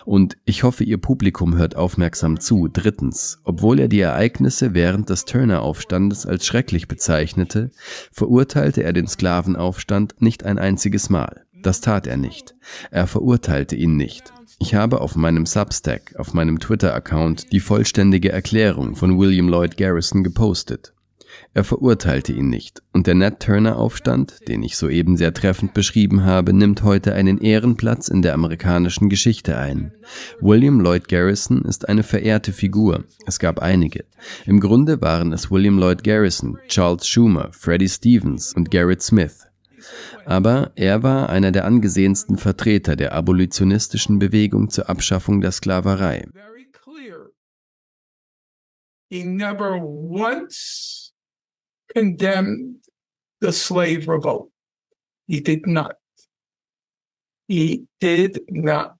Und 0.05 0.37
ich 0.45 0.63
hoffe, 0.63 0.83
Ihr 0.83 0.97
Publikum 0.97 1.57
hört 1.57 1.75
aufmerksam 1.75 2.39
zu. 2.39 2.67
Drittens, 2.67 3.39
obwohl 3.43 3.79
er 3.79 3.87
die 3.87 3.99
Ereignisse 3.99 4.73
während 4.73 5.09
des 5.09 5.25
Turner-Aufstandes 5.25 6.25
als 6.25 6.45
schrecklich 6.45 6.87
bezeichnete, 6.87 7.71
verurteilte 8.11 8.83
er 8.83 8.93
den 8.93 9.07
Sklavenaufstand 9.07 10.21
nicht 10.21 10.43
ein 10.43 10.59
einziges 10.59 11.09
Mal. 11.09 11.43
Das 11.61 11.81
tat 11.81 12.07
er 12.07 12.17
nicht. 12.17 12.55
Er 12.91 13.07
verurteilte 13.07 13.75
ihn 13.75 13.97
nicht. 13.97 14.31
Ich 14.59 14.73
habe 14.73 15.01
auf 15.01 15.15
meinem 15.15 15.45
Substack, 15.45 16.15
auf 16.17 16.33
meinem 16.33 16.59
Twitter-Account 16.59 17.51
die 17.51 17.59
vollständige 17.59 18.31
Erklärung 18.31 18.95
von 18.95 19.19
William 19.19 19.49
Lloyd 19.49 19.77
Garrison 19.77 20.23
gepostet. 20.23 20.93
Er 21.53 21.63
verurteilte 21.63 22.33
ihn 22.33 22.49
nicht, 22.49 22.83
und 22.93 23.07
der 23.07 23.15
Nat 23.15 23.41
Turner 23.41 23.77
Aufstand, 23.77 24.47
den 24.47 24.63
ich 24.63 24.77
soeben 24.77 25.17
sehr 25.17 25.33
treffend 25.33 25.73
beschrieben 25.73 26.23
habe, 26.23 26.53
nimmt 26.53 26.83
heute 26.83 27.13
einen 27.13 27.39
Ehrenplatz 27.39 28.07
in 28.07 28.21
der 28.21 28.33
amerikanischen 28.33 29.09
Geschichte 29.09 29.57
ein. 29.57 29.91
William 30.39 30.79
Lloyd 30.79 31.07
Garrison 31.07 31.63
ist 31.63 31.89
eine 31.89 32.03
verehrte 32.03 32.53
Figur. 32.53 33.05
Es 33.25 33.39
gab 33.39 33.59
einige. 33.59 34.05
Im 34.45 34.59
Grunde 34.59 35.01
waren 35.01 35.33
es 35.33 35.51
William 35.51 35.79
Lloyd 35.79 36.03
Garrison, 36.03 36.57
Charles 36.67 37.07
Schumer, 37.07 37.49
Freddie 37.51 37.89
Stevens 37.89 38.53
und 38.53 38.71
Garrett 38.71 39.01
Smith. 39.01 39.47
Aber 40.25 40.71
er 40.75 41.03
war 41.03 41.29
einer 41.29 41.51
der 41.51 41.65
angesehensten 41.65 42.37
Vertreter 42.37 42.95
der 42.95 43.13
abolitionistischen 43.13 44.19
Bewegung 44.19 44.69
zur 44.69 44.89
Abschaffung 44.89 45.41
der 45.41 45.51
Sklaverei. 45.51 46.25
He 49.09 49.23
never 49.23 49.79
once 49.81 51.06
condemned 51.93 52.77
the 53.41 53.51
slave 53.51 54.07
revolt. 54.07 54.49
He 55.27 55.39
did 55.39 55.67
not. 55.67 55.95
He 57.47 57.85
did 57.99 58.39
not. 58.49 58.95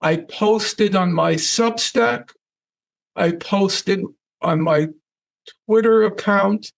I 0.00 0.16
posted 0.16 0.94
on 0.94 1.12
my 1.12 1.34
Substack. 1.34 2.30
I 3.16 3.32
posted 3.32 4.02
on 4.42 4.60
my 4.60 4.88
Twitter 5.66 6.04
account 6.04 6.72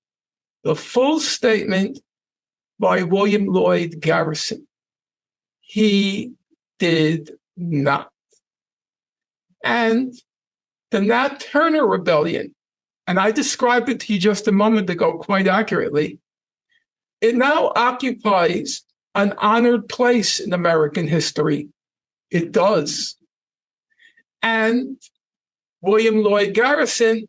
the 0.64 0.76
full 0.76 1.20
statement 1.20 2.00
by 2.78 3.02
William 3.02 3.46
Lloyd 3.46 4.00
Garrison. 4.00 4.66
He 5.60 6.32
did 6.78 7.30
not. 7.56 8.10
And 9.64 10.12
the 10.90 11.00
Nat 11.00 11.40
Turner 11.40 11.86
Rebellion, 11.86 12.54
and 13.06 13.18
I 13.18 13.30
described 13.30 13.88
it 13.88 14.00
to 14.00 14.12
you 14.12 14.18
just 14.18 14.48
a 14.48 14.52
moment 14.52 14.90
ago 14.90 15.18
quite 15.18 15.46
accurately, 15.46 16.18
it 17.20 17.34
now 17.34 17.72
occupies 17.76 18.82
an 19.14 19.32
honored 19.38 19.88
place 19.88 20.40
in 20.40 20.52
American 20.52 21.06
history. 21.06 21.68
It 22.30 22.52
does. 22.52 23.16
And 24.42 24.98
William 25.80 26.22
Lloyd 26.22 26.52
Garrison 26.54 27.26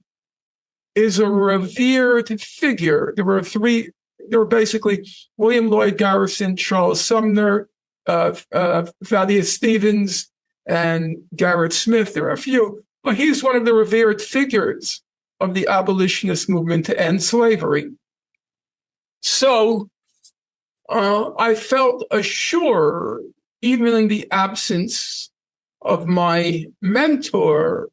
is 0.96 1.20
a 1.20 1.28
revered 1.28 2.42
figure. 2.42 3.14
There 3.16 3.26
were 3.26 3.44
three 3.44 3.92
there 4.30 4.40
were 4.40 4.46
basically 4.46 5.08
William 5.38 5.70
Lloyd 5.70 5.98
Garrison, 5.98 6.58
Charles 6.58 7.00
Sumner, 7.00 7.70
uh, 8.08 8.36
uh, 8.52 8.86
Thaddeus 9.06 9.54
Stevens, 9.54 10.30
and 10.66 11.18
Garrett 11.34 11.72
Smith. 11.72 12.14
There 12.14 12.26
are 12.26 12.32
a 12.32 12.38
few, 12.38 12.84
but 13.04 13.16
he's 13.16 13.42
one 13.42 13.56
of 13.56 13.64
the 13.64 13.74
revered 13.74 14.22
figures 14.22 15.02
of 15.40 15.54
the 15.54 15.68
abolitionist 15.68 16.50
movement 16.50 16.86
to 16.86 17.00
end 17.00 17.22
slavery. 17.24 17.92
So 19.22 19.90
uh, 20.90 21.32
I 21.38 21.56
felt 21.56 22.06
assured, 22.12 23.24
even 23.62 23.94
in 23.96 24.08
the 24.08 24.28
absence 24.32 25.32
mentor. 26.80 27.88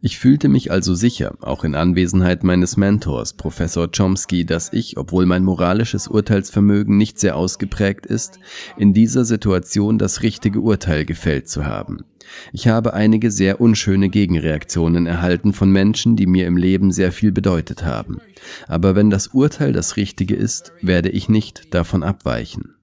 Ich 0.00 0.18
fühlte 0.18 0.48
mich 0.48 0.70
also 0.70 0.94
sicher, 0.94 1.36
auch 1.40 1.64
in 1.64 1.74
Anwesenheit 1.74 2.42
meines 2.44 2.76
Mentors, 2.76 3.34
Professor 3.34 3.88
Chomsky, 3.90 4.44
dass 4.44 4.72
ich, 4.72 4.96
obwohl 4.96 5.26
mein 5.26 5.44
moralisches 5.44 6.08
Urteilsvermögen 6.08 6.96
nicht 6.96 7.18
sehr 7.18 7.36
ausgeprägt 7.36 8.06
ist, 8.06 8.38
in 8.76 8.94
dieser 8.94 9.24
Situation 9.24 9.98
das 9.98 10.22
richtige 10.22 10.60
Urteil 10.60 11.04
gefällt 11.04 11.48
zu 11.48 11.66
haben. 11.66 12.04
Ich 12.52 12.68
habe 12.68 12.94
einige 12.94 13.30
sehr 13.30 13.60
unschöne 13.60 14.08
Gegenreaktionen 14.08 15.06
erhalten 15.06 15.52
von 15.52 15.70
Menschen, 15.70 16.16
die 16.16 16.26
mir 16.26 16.46
im 16.46 16.56
Leben 16.56 16.92
sehr 16.92 17.12
viel 17.12 17.32
bedeutet 17.32 17.84
haben. 17.84 18.20
Aber 18.66 18.94
wenn 18.94 19.10
das 19.10 19.28
Urteil 19.28 19.72
das 19.72 19.96
Richtige 19.96 20.34
ist, 20.34 20.72
werde 20.82 21.10
ich 21.10 21.28
nicht 21.28 21.74
davon 21.74 22.02
abweichen. 22.02 22.74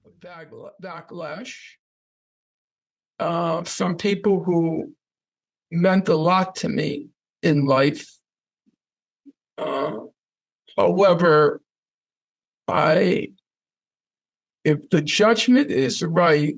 Backlash 0.78 1.75
uh, 3.18 3.62
from 3.64 3.96
people 3.96 4.42
who 4.42 4.92
meant 5.70 6.08
a 6.08 6.16
lot 6.16 6.54
to 6.56 6.68
me 6.68 7.08
in 7.42 7.66
life. 7.66 8.18
Uh, 9.58 9.98
however, 10.76 11.60
I, 12.68 13.32
if 14.64 14.88
the 14.90 15.00
judgment 15.00 15.70
is 15.70 16.02
right, 16.02 16.54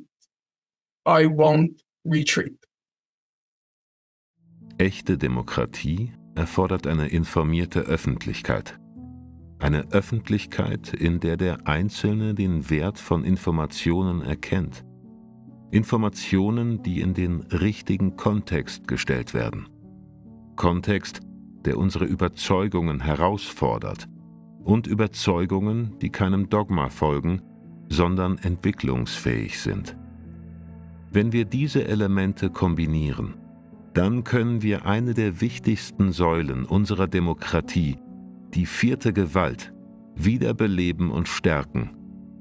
I 1.06 1.26
won't 1.26 1.82
retreat. 2.04 2.54
Echte 4.78 5.18
Demokratie 5.18 6.12
erfordert 6.36 6.86
eine 6.86 7.08
informierte 7.08 7.80
Öffentlichkeit. 7.80 8.78
Eine 9.58 9.90
Öffentlichkeit, 9.90 10.94
in 10.94 11.18
der 11.18 11.36
der 11.36 11.66
Einzelne 11.66 12.32
den 12.34 12.70
Wert 12.70 13.00
von 13.00 13.24
Informationen 13.24 14.22
erkennt 14.22 14.84
Informationen, 15.70 16.82
die 16.82 17.00
in 17.00 17.12
den 17.12 17.42
richtigen 17.42 18.16
Kontext 18.16 18.88
gestellt 18.88 19.34
werden. 19.34 19.68
Kontext, 20.56 21.20
der 21.64 21.76
unsere 21.76 22.06
Überzeugungen 22.06 23.00
herausfordert 23.00 24.08
und 24.64 24.86
Überzeugungen, 24.86 25.98
die 26.00 26.10
keinem 26.10 26.48
Dogma 26.48 26.88
folgen, 26.88 27.42
sondern 27.88 28.38
entwicklungsfähig 28.38 29.60
sind. 29.60 29.96
Wenn 31.10 31.32
wir 31.32 31.44
diese 31.44 31.86
Elemente 31.86 32.50
kombinieren, 32.50 33.34
dann 33.94 34.24
können 34.24 34.62
wir 34.62 34.86
eine 34.86 35.14
der 35.14 35.40
wichtigsten 35.40 36.12
Säulen 36.12 36.64
unserer 36.64 37.08
Demokratie, 37.08 37.96
die 38.54 38.66
vierte 38.66 39.12
Gewalt, 39.12 39.72
wiederbeleben 40.14 41.10
und 41.10 41.28
stärken, 41.28 41.90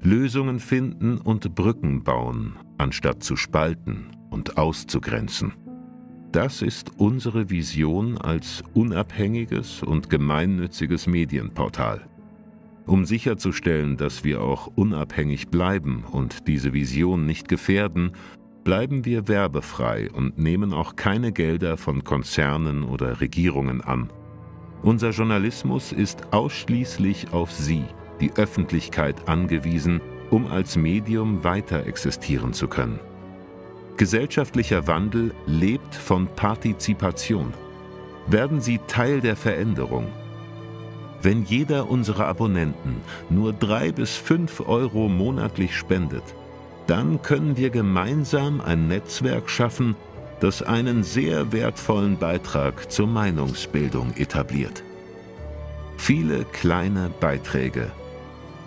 Lösungen 0.00 0.60
finden 0.60 1.18
und 1.18 1.54
Brücken 1.54 2.04
bauen, 2.04 2.54
anstatt 2.78 3.22
zu 3.22 3.36
spalten 3.36 4.06
und 4.30 4.56
auszugrenzen. 4.56 5.54
Das 6.32 6.62
ist 6.62 6.92
unsere 6.98 7.50
Vision 7.50 8.18
als 8.18 8.62
unabhängiges 8.74 9.82
und 9.82 10.10
gemeinnütziges 10.10 11.06
Medienportal. 11.06 12.06
Um 12.86 13.04
sicherzustellen, 13.04 13.96
dass 13.96 14.24
wir 14.24 14.42
auch 14.42 14.66
unabhängig 14.74 15.48
bleiben 15.48 16.04
und 16.10 16.46
diese 16.48 16.72
Vision 16.72 17.26
nicht 17.26 17.48
gefährden, 17.48 18.12
bleiben 18.64 19.04
wir 19.04 19.28
werbefrei 19.28 20.10
und 20.10 20.38
nehmen 20.38 20.72
auch 20.72 20.96
keine 20.96 21.32
Gelder 21.32 21.76
von 21.76 22.04
Konzernen 22.04 22.84
oder 22.84 23.20
Regierungen 23.20 23.80
an. 23.80 24.10
Unser 24.82 25.10
Journalismus 25.10 25.92
ist 25.92 26.32
ausschließlich 26.32 27.32
auf 27.32 27.50
Sie, 27.50 27.84
die 28.20 28.32
Öffentlichkeit, 28.34 29.28
angewiesen, 29.28 30.00
um 30.30 30.46
als 30.46 30.76
Medium 30.76 31.44
weiter 31.44 31.86
existieren 31.86 32.52
zu 32.52 32.68
können. 32.68 32.98
Gesellschaftlicher 33.96 34.86
Wandel 34.86 35.34
lebt 35.46 35.94
von 35.94 36.28
Partizipation. 36.28 37.52
Werden 38.26 38.60
Sie 38.60 38.78
Teil 38.86 39.20
der 39.20 39.36
Veränderung. 39.36 40.06
Wenn 41.20 41.42
jeder 41.42 41.90
unserer 41.90 42.26
Abonnenten 42.26 43.00
nur 43.28 43.52
drei 43.52 43.90
bis 43.90 44.16
fünf 44.16 44.60
Euro 44.60 45.08
monatlich 45.08 45.76
spendet, 45.76 46.22
dann 46.86 47.22
können 47.22 47.56
wir 47.56 47.70
gemeinsam 47.70 48.60
ein 48.60 48.86
Netzwerk 48.86 49.50
schaffen, 49.50 49.96
das 50.40 50.62
einen 50.62 51.02
sehr 51.02 51.50
wertvollen 51.52 52.16
Beitrag 52.18 52.92
zur 52.92 53.08
Meinungsbildung 53.08 54.14
etabliert. 54.16 54.84
Viele 55.96 56.44
kleine 56.44 57.10
Beiträge 57.20 57.90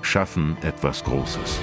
schaffen 0.02 0.58
etwas 0.62 1.04
Großes. 1.04 1.60